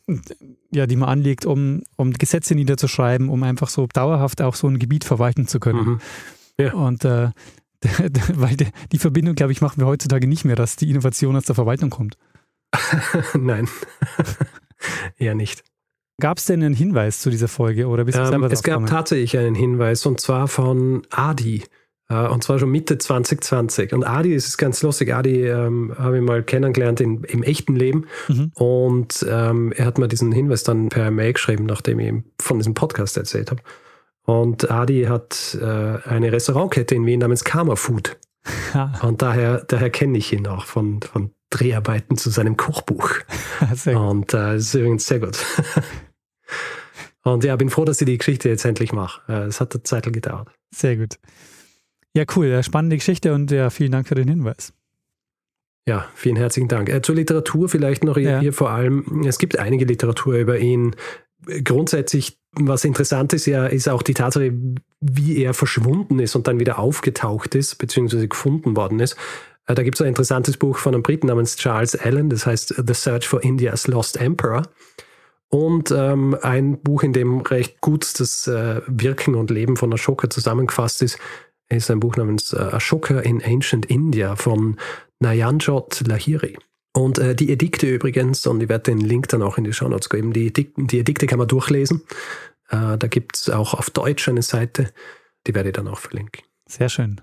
ja, 0.72 0.88
die 0.88 0.96
man 0.96 1.10
anlegt, 1.10 1.46
um, 1.46 1.84
um 1.98 2.14
Gesetze 2.14 2.56
niederzuschreiben, 2.56 3.28
um 3.28 3.44
einfach 3.44 3.68
so 3.68 3.88
dauerhaft 3.88 4.42
auch 4.42 4.56
so 4.56 4.68
ein 4.68 4.80
Gebiet 4.80 5.04
verwalten 5.04 5.48
zu 5.48 5.60
können. 5.60 5.86
Mhm. 5.86 6.02
Ja. 6.58 6.74
Und 6.74 7.04
äh, 7.04 7.32
Weil 8.34 8.56
die 8.92 8.98
Verbindung, 8.98 9.36
glaube 9.36 9.52
ich, 9.52 9.62
machen 9.62 9.80
wir 9.80 9.88
heutzutage 9.88 10.28
nicht 10.28 10.46
mehr, 10.46 10.56
dass 10.56 10.76
die 10.76 10.90
Innovation 10.90 11.36
aus 11.36 11.46
der 11.46 11.56
Verwaltung 11.56 11.90
kommt. 11.90 12.18
Nein, 13.40 13.68
eher 15.18 15.36
nicht. 15.36 15.64
Gab 16.22 16.38
es 16.38 16.46
denn 16.46 16.64
einen 16.64 16.76
Hinweis 16.76 17.22
zu 17.22 17.30
dieser 17.30 17.48
Folge 17.48 17.88
oder 17.88 18.06
bist 18.06 18.18
du 18.18 18.22
ähm, 18.22 18.28
selber 18.28 18.52
Es 18.52 18.64
gab 18.64 18.86
tatsächlich 18.86 19.38
einen 19.38 19.56
Hinweis 19.56 20.06
und 20.06 20.20
zwar 20.20 20.48
von 20.48 21.02
Adi. 21.10 21.64
Äh, 22.10 22.28
und 22.28 22.44
zwar 22.44 22.60
schon 22.60 22.70
Mitte 22.70 22.98
2020. 22.98 23.94
Und 23.94 24.04
Adi 24.04 24.34
ist 24.34 24.58
ganz 24.58 24.82
lustig. 24.84 25.14
Adi 25.14 25.48
ähm, 25.48 25.94
habe 25.98 26.18
ich 26.18 26.24
mal 26.24 26.44
kennengelernt 26.44 27.02
in, 27.02 27.24
im 27.24 27.44
echten 27.44 27.76
Leben. 27.76 28.06
Mhm. 28.28 28.52
Und 28.56 29.26
ähm, 29.28 29.72
er 29.76 29.86
hat 29.86 29.98
mir 29.98 30.08
diesen 30.08 30.32
Hinweis 30.32 30.64
dann 30.64 30.90
per 30.90 31.10
Mail 31.10 31.34
geschrieben, 31.34 31.66
nachdem 31.66 32.00
ich 32.00 32.08
ihm 32.08 32.24
von 32.40 32.60
diesem 32.60 32.74
Podcast 32.76 33.18
erzählt 33.18 33.50
habe. 33.50 33.62
Und 34.26 34.70
Adi 34.70 35.06
hat 35.06 35.58
äh, 35.60 35.66
eine 36.08 36.32
Restaurantkette 36.32 36.96
in 36.96 37.06
Wien 37.06 37.20
namens 37.20 37.44
Karma 37.44 37.76
Food. 37.76 38.18
und 39.02 39.22
daher, 39.22 39.64
daher 39.68 39.90
kenne 39.90 40.18
ich 40.18 40.32
ihn 40.32 40.48
auch 40.48 40.66
von, 40.66 41.02
von 41.02 41.32
Dreharbeiten 41.54 42.18
zu 42.18 42.30
seinem 42.30 42.58
Kochbuch. 42.58 43.12
und 43.86 44.34
äh, 44.34 44.38
das 44.38 44.64
ist 44.64 44.74
übrigens 44.74 45.06
sehr 45.06 45.20
gut. 45.20 45.38
und 47.24 47.44
ja, 47.44 47.56
bin 47.56 47.70
froh, 47.70 47.86
dass 47.86 48.02
ich 48.02 48.06
die 48.06 48.18
Geschichte 48.18 48.50
jetzt 48.50 48.66
endlich 48.66 48.92
mache. 48.92 49.22
Äh, 49.32 49.48
es 49.48 49.62
hat 49.62 49.74
eine 49.74 49.84
Zeit 49.84 50.12
gedauert. 50.12 50.50
Sehr 50.74 50.98
gut. 50.98 51.20
Ja, 52.16 52.26
cool. 52.36 52.62
Spannende 52.64 52.98
Geschichte 52.98 53.34
und 53.34 53.52
ja, 53.52 53.70
vielen 53.70 53.92
Dank 53.92 54.08
für 54.08 54.16
den 54.16 54.28
Hinweis. 54.28 54.74
Ja, 55.88 56.08
vielen 56.16 56.38
herzlichen 56.38 56.70
Dank. 56.70 56.90
Äh, 56.90 57.02
zur 57.02 57.16
Literatur 57.16 57.70
vielleicht 57.70 58.04
noch 58.04 58.18
ja. 58.18 58.40
hier 58.40 58.54
vor 58.54 58.72
allem. 58.72 59.24
Es 59.28 59.38
gibt 59.38 59.60
einige 59.60 59.86
Literatur 59.86 60.36
über 60.36 60.58
ihn. 60.58 60.96
Grundsätzlich, 61.64 62.38
was 62.54 62.86
interessant 62.86 63.34
ist 63.34 63.46
ja, 63.48 63.66
ist 63.66 63.90
auch 63.90 64.02
die 64.02 64.14
Tatsache, 64.14 64.54
wie 65.02 65.44
er 65.44 65.54
verschwunden 65.54 66.20
ist 66.20 66.36
und 66.36 66.48
dann 66.48 66.60
wieder 66.60 66.80
aufgetaucht 66.80 67.54
ist, 67.56 67.76
beziehungsweise 67.76 68.30
gefunden 68.30 68.78
worden 68.78 69.02
ist. 69.02 69.18
Äh, 69.68 69.76
da 69.76 69.84
gibt 69.84 69.98
es 69.98 70.02
ein 70.02 70.08
interessantes 70.08 70.58
Buch 70.58 70.78
von 70.78 70.94
einem 70.94 71.04
Briten 71.04 71.28
namens 71.28 71.56
Charles 71.56 71.96
Allen, 71.96 72.30
das 72.30 72.46
heißt 72.46 72.84
The 72.86 72.94
Search 72.94 73.28
for 73.28 73.44
India's 73.44 73.88
Lost 73.88 74.18
Emperor. 74.18 74.64
Und 75.50 75.92
ähm, 75.92 76.36
ein 76.42 76.82
Buch, 76.82 77.04
in 77.04 77.14
dem 77.14 77.42
recht 77.42 77.80
gut 77.80 78.20
das 78.20 78.48
äh, 78.48 78.82
Wirken 78.88 79.36
und 79.36 79.52
Leben 79.52 79.78
von 79.78 79.94
Ashoka 79.94 80.30
zusammengefasst 80.30 81.04
ist, 81.04 81.20
ist 81.70 81.92
ein 81.92 82.00
Buch 82.00 82.16
namens 82.18 82.54
äh, 82.54 82.58
Ashoka 82.58 83.20
in 83.20 83.44
Ancient 83.44 83.86
India 83.86 84.36
von 84.36 84.78
Nayanjot 85.20 86.08
Lahiri. 86.08 86.58
Und 86.94 87.18
äh, 87.18 87.36
die 87.36 87.52
Edikte 87.52 87.88
übrigens, 87.88 88.46
und 88.46 88.62
ich 88.62 88.70
werde 88.70 88.92
den 88.92 89.00
Link 89.00 89.28
dann 89.30 89.42
auch 89.42 89.58
in 89.58 89.64
die 89.64 89.74
Show 89.74 89.88
Notes 89.88 90.10
geben, 90.10 90.34
die 90.34 90.48
Edikte, 90.48 90.84
die 90.84 91.00
Edikte 91.00 91.28
kann 91.28 91.40
man 91.40 91.48
durchlesen. 91.48 92.04
Äh, 92.70 92.98
da 92.98 93.08
gibt 93.08 93.38
es 93.38 93.50
auch 93.50 93.74
auf 93.74 93.90
Deutsch 93.90 94.28
eine 94.28 94.42
Seite, 94.42 94.92
die 95.48 95.56
werde 95.56 95.70
ich 95.70 95.74
dann 95.76 95.88
auch 95.88 96.00
verlinken. 96.00 96.44
Sehr 96.68 96.90
schön. 96.90 97.22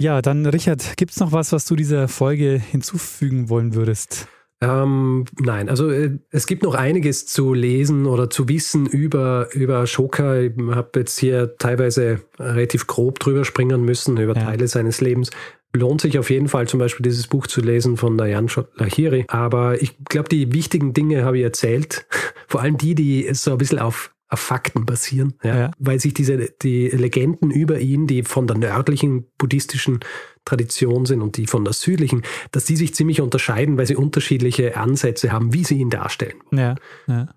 Ja, 0.00 0.22
dann 0.22 0.46
Richard, 0.46 0.96
gibt 0.96 1.12
es 1.12 1.20
noch 1.20 1.32
was, 1.32 1.52
was 1.52 1.66
du 1.66 1.76
dieser 1.76 2.08
Folge 2.08 2.58
hinzufügen 2.58 3.50
wollen 3.50 3.74
würdest? 3.74 4.28
Ähm, 4.62 5.26
nein, 5.38 5.68
also 5.68 5.90
äh, 5.90 6.18
es 6.30 6.46
gibt 6.46 6.62
noch 6.62 6.74
einiges 6.74 7.26
zu 7.26 7.52
lesen 7.52 8.06
oder 8.06 8.30
zu 8.30 8.48
wissen 8.48 8.86
über, 8.86 9.48
über 9.52 9.78
Ashoka. 9.78 10.38
Ich 10.40 10.52
habe 10.70 11.00
jetzt 11.00 11.18
hier 11.18 11.56
teilweise 11.58 12.20
relativ 12.38 12.86
grob 12.86 13.18
drüber 13.18 13.44
springen 13.44 13.82
müssen, 13.84 14.16
über 14.16 14.34
ja. 14.34 14.44
Teile 14.44 14.68
seines 14.68 15.00
Lebens. 15.00 15.30
Lohnt 15.74 16.00
sich 16.00 16.18
auf 16.18 16.30
jeden 16.30 16.48
Fall 16.48 16.66
zum 16.66 16.80
Beispiel 16.80 17.04
dieses 17.04 17.26
Buch 17.26 17.46
zu 17.46 17.60
lesen 17.60 17.96
von 17.96 18.16
Nayan 18.16 18.48
Lahiri. 18.74 19.24
Aber 19.28 19.80
ich 19.80 19.96
glaube, 20.04 20.28
die 20.28 20.52
wichtigen 20.52 20.94
Dinge 20.94 21.24
habe 21.24 21.38
ich 21.38 21.44
erzählt. 21.44 22.06
Vor 22.48 22.60
allem 22.60 22.76
die, 22.76 22.94
die 22.94 23.28
so 23.32 23.52
ein 23.52 23.58
bisschen 23.58 23.78
auf 23.78 24.12
auf 24.30 24.40
Fakten 24.40 24.86
basieren, 24.86 25.34
ja, 25.42 25.56
ja. 25.56 25.70
weil 25.78 26.00
sich 26.00 26.14
diese 26.14 26.50
die 26.62 26.88
Legenden 26.88 27.50
über 27.50 27.80
ihn, 27.80 28.06
die 28.06 28.22
von 28.22 28.46
der 28.46 28.56
nördlichen 28.56 29.26
buddhistischen 29.38 30.00
Tradition 30.44 31.04
sind 31.04 31.20
und 31.20 31.36
die 31.36 31.46
von 31.46 31.64
der 31.64 31.74
südlichen, 31.74 32.22
dass 32.52 32.64
die 32.64 32.76
sich 32.76 32.94
ziemlich 32.94 33.20
unterscheiden, 33.20 33.76
weil 33.76 33.86
sie 33.86 33.96
unterschiedliche 33.96 34.76
Ansätze 34.76 35.32
haben, 35.32 35.52
wie 35.52 35.64
sie 35.64 35.78
ihn 35.78 35.90
darstellen. 35.90 36.36
Ja. 36.52 36.76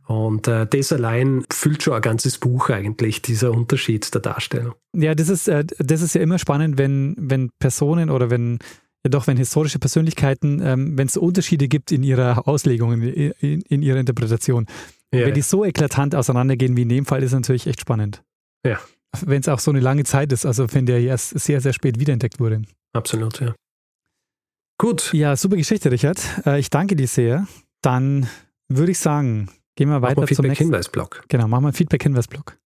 Und 0.06 0.48
äh, 0.48 0.68
das 0.68 0.94
allein 0.94 1.44
füllt 1.52 1.84
schon 1.84 1.94
ein 1.94 2.02
ganzes 2.02 2.38
Buch 2.38 2.70
eigentlich, 2.70 3.22
dieser 3.22 3.52
Unterschied 3.52 4.14
der 4.14 4.22
Darstellung. 4.22 4.74
Ja, 4.96 5.16
das 5.16 5.30
ist, 5.30 5.48
äh, 5.48 5.66
das 5.80 6.02
ist 6.02 6.16
ja 6.16 6.22
immer 6.22 6.40
spannend, 6.40 6.78
wenn, 6.78 7.16
wenn 7.18 7.50
Personen 7.60 8.10
oder 8.10 8.30
wenn 8.30 8.60
ja 9.04 9.10
doch, 9.10 9.28
wenn 9.28 9.36
historische 9.36 9.80
Persönlichkeiten, 9.80 10.62
ähm, 10.64 10.98
wenn 10.98 11.08
es 11.08 11.18
Unterschiede 11.18 11.68
gibt 11.68 11.92
in 11.92 12.04
ihrer 12.04 12.48
Auslegung, 12.48 12.94
in, 12.94 13.32
in, 13.40 13.62
in 13.62 13.82
ihrer 13.82 14.00
Interpretation. 14.00 14.66
Ja, 15.14 15.28
wenn 15.28 15.34
die 15.34 15.42
so 15.42 15.64
eklatant 15.64 16.16
auseinandergehen 16.16 16.76
wie 16.76 16.82
in 16.82 16.90
dem 16.90 17.06
Fall, 17.06 17.22
ist 17.22 17.32
es 17.32 17.34
natürlich 17.34 17.68
echt 17.68 17.82
spannend. 17.82 18.24
Ja. 18.66 18.80
Wenn 19.22 19.42
es 19.42 19.48
auch 19.48 19.60
so 19.60 19.70
eine 19.70 19.80
lange 19.80 20.04
Zeit 20.06 20.32
ist, 20.32 20.46
also 20.46 20.74
wenn 20.74 20.86
der 20.86 21.00
erst 21.00 21.40
sehr, 21.40 21.62
sehr 21.62 21.74
spät 21.74 22.00
wiederentdeckt 22.00 22.40
wurde. 22.40 22.64
Absolut, 22.94 23.40
ja. 23.40 23.54
Gut. 24.80 25.14
Ja, 25.14 25.36
super 25.36 25.56
Geschichte, 25.56 25.92
Richard. 25.92 26.20
Äh, 26.46 26.60
ich 26.60 26.70
danke 26.70 26.96
dir 26.96 27.08
sehr. 27.08 27.48
Dann 27.82 28.28
würde 28.70 28.92
ich 28.92 29.00
sagen, 29.00 29.50
gehen 29.76 29.90
wir 29.90 30.02
weiter 30.02 30.16
zum 30.16 30.24
nächsten. 30.24 30.44
Feedback-Hinweisblock. 30.44 31.26
Genau, 31.28 31.48
machen 31.48 31.64
wir 31.64 31.68
einen 31.68 31.76
Feedback-Hinweisblock. 31.76 32.58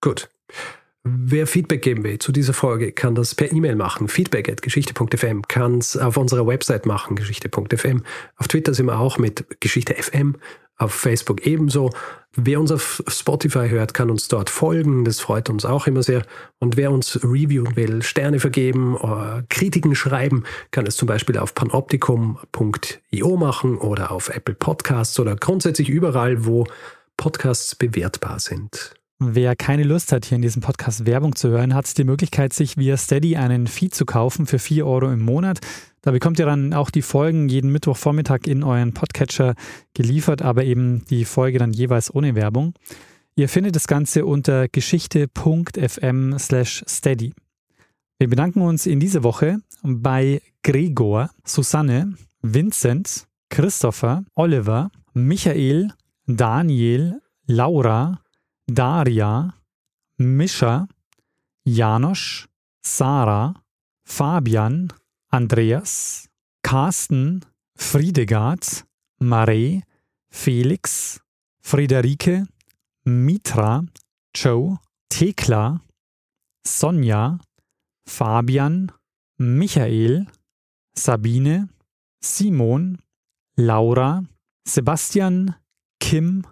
Gut. 0.00 0.28
Wer 1.04 1.48
Feedback 1.48 1.82
geben 1.82 2.04
will 2.04 2.18
zu 2.18 2.30
dieser 2.30 2.52
Folge, 2.52 2.92
kann 2.92 3.16
das 3.16 3.34
per 3.34 3.50
E-Mail 3.52 3.74
machen. 3.74 4.06
Feedback 4.06 4.48
at 4.48 4.62
geschichte.fm 4.62 5.42
kann 5.48 5.78
es 5.78 5.96
auf 5.96 6.16
unserer 6.16 6.46
Website 6.46 6.86
machen, 6.86 7.16
geschichte.fm. 7.16 8.04
Auf 8.36 8.46
Twitter 8.46 8.72
sind 8.72 8.86
wir 8.86 9.00
auch 9.00 9.18
mit 9.18 9.60
Geschichte.fm 9.60 10.36
auf 10.76 10.92
Facebook 10.92 11.46
ebenso. 11.46 11.90
Wer 12.34 12.60
uns 12.60 12.72
auf 12.72 13.02
Spotify 13.08 13.68
hört, 13.68 13.92
kann 13.92 14.10
uns 14.10 14.28
dort 14.28 14.48
folgen. 14.48 15.04
Das 15.04 15.20
freut 15.20 15.50
uns 15.50 15.66
auch 15.66 15.86
immer 15.86 16.02
sehr. 16.02 16.24
Und 16.58 16.76
wer 16.76 16.90
uns 16.90 17.22
reviewen 17.22 17.76
will, 17.76 18.02
Sterne 18.02 18.40
vergeben, 18.40 18.96
oder 18.96 19.44
Kritiken 19.50 19.94
schreiben, 19.94 20.44
kann 20.70 20.86
es 20.86 20.96
zum 20.96 21.06
Beispiel 21.06 21.36
auf 21.36 21.54
panoptikum.io 21.54 23.36
machen 23.36 23.76
oder 23.76 24.10
auf 24.10 24.30
Apple 24.30 24.54
Podcasts 24.54 25.20
oder 25.20 25.36
grundsätzlich 25.36 25.90
überall, 25.90 26.46
wo 26.46 26.66
Podcasts 27.18 27.74
bewertbar 27.74 28.40
sind. 28.40 28.94
Wer 29.24 29.54
keine 29.54 29.84
Lust 29.84 30.10
hat, 30.10 30.24
hier 30.24 30.34
in 30.34 30.42
diesem 30.42 30.62
Podcast 30.62 31.06
Werbung 31.06 31.36
zu 31.36 31.48
hören, 31.48 31.74
hat 31.74 31.96
die 31.96 32.02
Möglichkeit, 32.02 32.52
sich 32.52 32.76
via 32.76 32.96
Steady 32.96 33.36
einen 33.36 33.68
Feed 33.68 33.94
zu 33.94 34.04
kaufen 34.04 34.46
für 34.46 34.58
4 34.58 34.84
Euro 34.84 35.12
im 35.12 35.20
Monat. 35.20 35.60
Da 36.00 36.10
bekommt 36.10 36.40
ihr 36.40 36.46
dann 36.46 36.74
auch 36.74 36.90
die 36.90 37.02
Folgen 37.02 37.48
jeden 37.48 37.70
Mittwochvormittag 37.70 38.40
in 38.46 38.64
euren 38.64 38.94
Podcatcher 38.94 39.54
geliefert, 39.94 40.42
aber 40.42 40.64
eben 40.64 41.04
die 41.08 41.24
Folge 41.24 41.60
dann 41.60 41.72
jeweils 41.72 42.12
ohne 42.12 42.34
Werbung. 42.34 42.74
Ihr 43.36 43.48
findet 43.48 43.76
das 43.76 43.86
Ganze 43.86 44.26
unter 44.26 44.66
geschichte.fm 44.66 46.38
slash 46.40 46.84
steady. 46.88 47.32
Wir 48.18 48.28
bedanken 48.28 48.62
uns 48.62 48.86
in 48.86 48.98
dieser 48.98 49.22
Woche 49.22 49.58
bei 49.84 50.42
Gregor, 50.64 51.30
Susanne, 51.44 52.14
Vincent, 52.42 53.28
Christopher, 53.50 54.24
Oliver, 54.34 54.90
Michael, 55.14 55.92
Daniel, 56.26 57.20
Laura, 57.46 58.18
Daria, 58.66 59.54
Mischa, 60.18 60.86
Janosch, 61.66 62.46
Sarah, 62.82 63.54
Fabian, 64.04 64.88
Andreas, 65.32 66.28
Carsten, 66.62 67.44
Friedegard, 67.76 68.84
Mare, 69.20 69.82
Felix, 70.30 71.20
Friederike, 71.62 72.46
Mitra, 73.04 73.82
Joe, 74.34 74.78
Thekla, 75.10 75.80
Sonja, 76.66 77.38
Fabian, 78.06 78.90
Michael, 79.38 80.26
Sabine, 80.94 81.68
Simon, 82.20 82.98
Laura, 83.56 84.22
Sebastian, 84.64 85.54
Kim, 86.00 86.44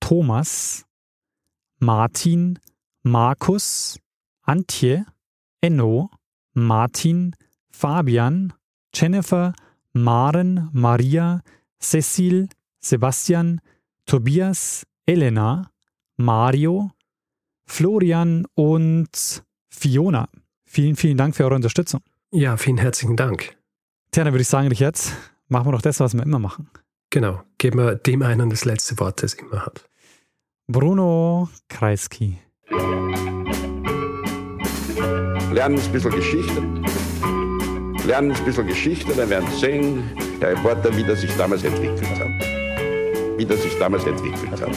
Thomas, 0.00 0.84
Martin, 1.80 2.58
Markus, 3.02 3.98
Antje, 4.42 5.06
Enno, 5.62 6.10
Martin, 6.52 7.34
Fabian, 7.70 8.52
Jennifer, 8.94 9.54
Maren, 9.94 10.68
Maria, 10.72 11.40
Cecil, 11.80 12.48
Sebastian, 12.80 13.60
Tobias, 14.04 14.84
Elena, 15.06 15.70
Mario, 16.18 16.90
Florian 17.66 18.44
und 18.54 19.42
Fiona. 19.70 20.28
Vielen, 20.66 20.96
vielen 20.96 21.16
Dank 21.16 21.34
für 21.34 21.44
eure 21.44 21.54
Unterstützung. 21.54 22.02
Ja, 22.30 22.56
vielen 22.56 22.78
herzlichen 22.78 23.16
Dank. 23.16 23.56
Tja, 24.10 24.24
dann 24.24 24.34
würde 24.34 24.42
ich 24.42 24.48
sagen, 24.48 24.68
Richard, 24.68 25.00
machen 25.48 25.66
wir 25.68 25.72
doch 25.72 25.82
das, 25.82 25.98
was 26.00 26.14
wir 26.14 26.22
immer 26.22 26.38
machen. 26.38 26.68
Genau, 27.10 27.42
geben 27.58 27.78
wir 27.78 27.94
dem 27.94 28.22
einen 28.22 28.50
das 28.50 28.64
letzte 28.64 28.98
Wort, 29.00 29.22
das 29.22 29.34
immer 29.34 29.64
hat. 29.64 29.89
Bruno 30.72 31.48
Kreisky. 31.68 32.38
Lernen 35.52 35.80
ein 35.80 35.92
bisschen 35.92 36.12
Geschichte. 36.12 36.62
Lernen 38.06 38.30
ein 38.30 38.44
bisschen 38.44 38.68
Geschichte, 38.68 39.12
dann 39.14 39.28
werden 39.30 39.50
Sie 39.50 39.58
sehen, 39.58 40.04
der 40.40 40.50
Reporter, 40.50 40.96
wie 40.96 41.02
das 41.02 41.22
sich 41.22 41.36
damals 41.36 41.64
entwickelt 41.64 42.08
hat. 42.20 42.28
Wie 43.36 43.44
das 43.44 43.60
sich 43.62 43.76
damals 43.80 44.04
entwickelt 44.04 44.60
hat. 44.60 44.70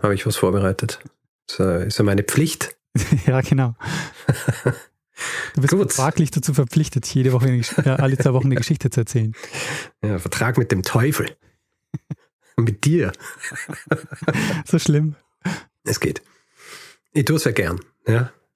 Habe 0.00 0.14
ich 0.14 0.24
was 0.24 0.36
vorbereitet? 0.36 1.00
Das 1.48 1.86
ist 1.88 1.98
ja 1.98 2.04
meine 2.04 2.22
Pflicht. 2.22 2.76
ja, 3.26 3.40
genau. 3.40 3.74
Du 5.56 5.60
bist 5.60 5.72
Gut. 5.72 5.92
vertraglich 5.92 6.30
dazu 6.30 6.54
verpflichtet, 6.54 7.06
jede 7.06 7.32
Woche, 7.32 7.60
ja, 7.84 7.96
alle 7.96 8.16
zwei 8.16 8.34
Wochen 8.34 8.46
eine 8.46 8.54
Geschichte 8.54 8.88
zu 8.90 9.00
erzählen. 9.00 9.34
Ja, 10.00 10.20
Vertrag 10.20 10.58
mit 10.58 10.70
dem 10.70 10.84
Teufel. 10.84 11.36
Mit 12.56 12.84
dir. 12.84 13.12
So 14.66 14.78
schlimm. 14.78 15.16
Es 15.84 16.00
geht. 16.00 16.22
Ich 17.12 17.24
tue 17.26 17.36
es 17.36 17.44
ja 17.44 17.52
gern. 17.52 17.80
Ja? 18.06 18.32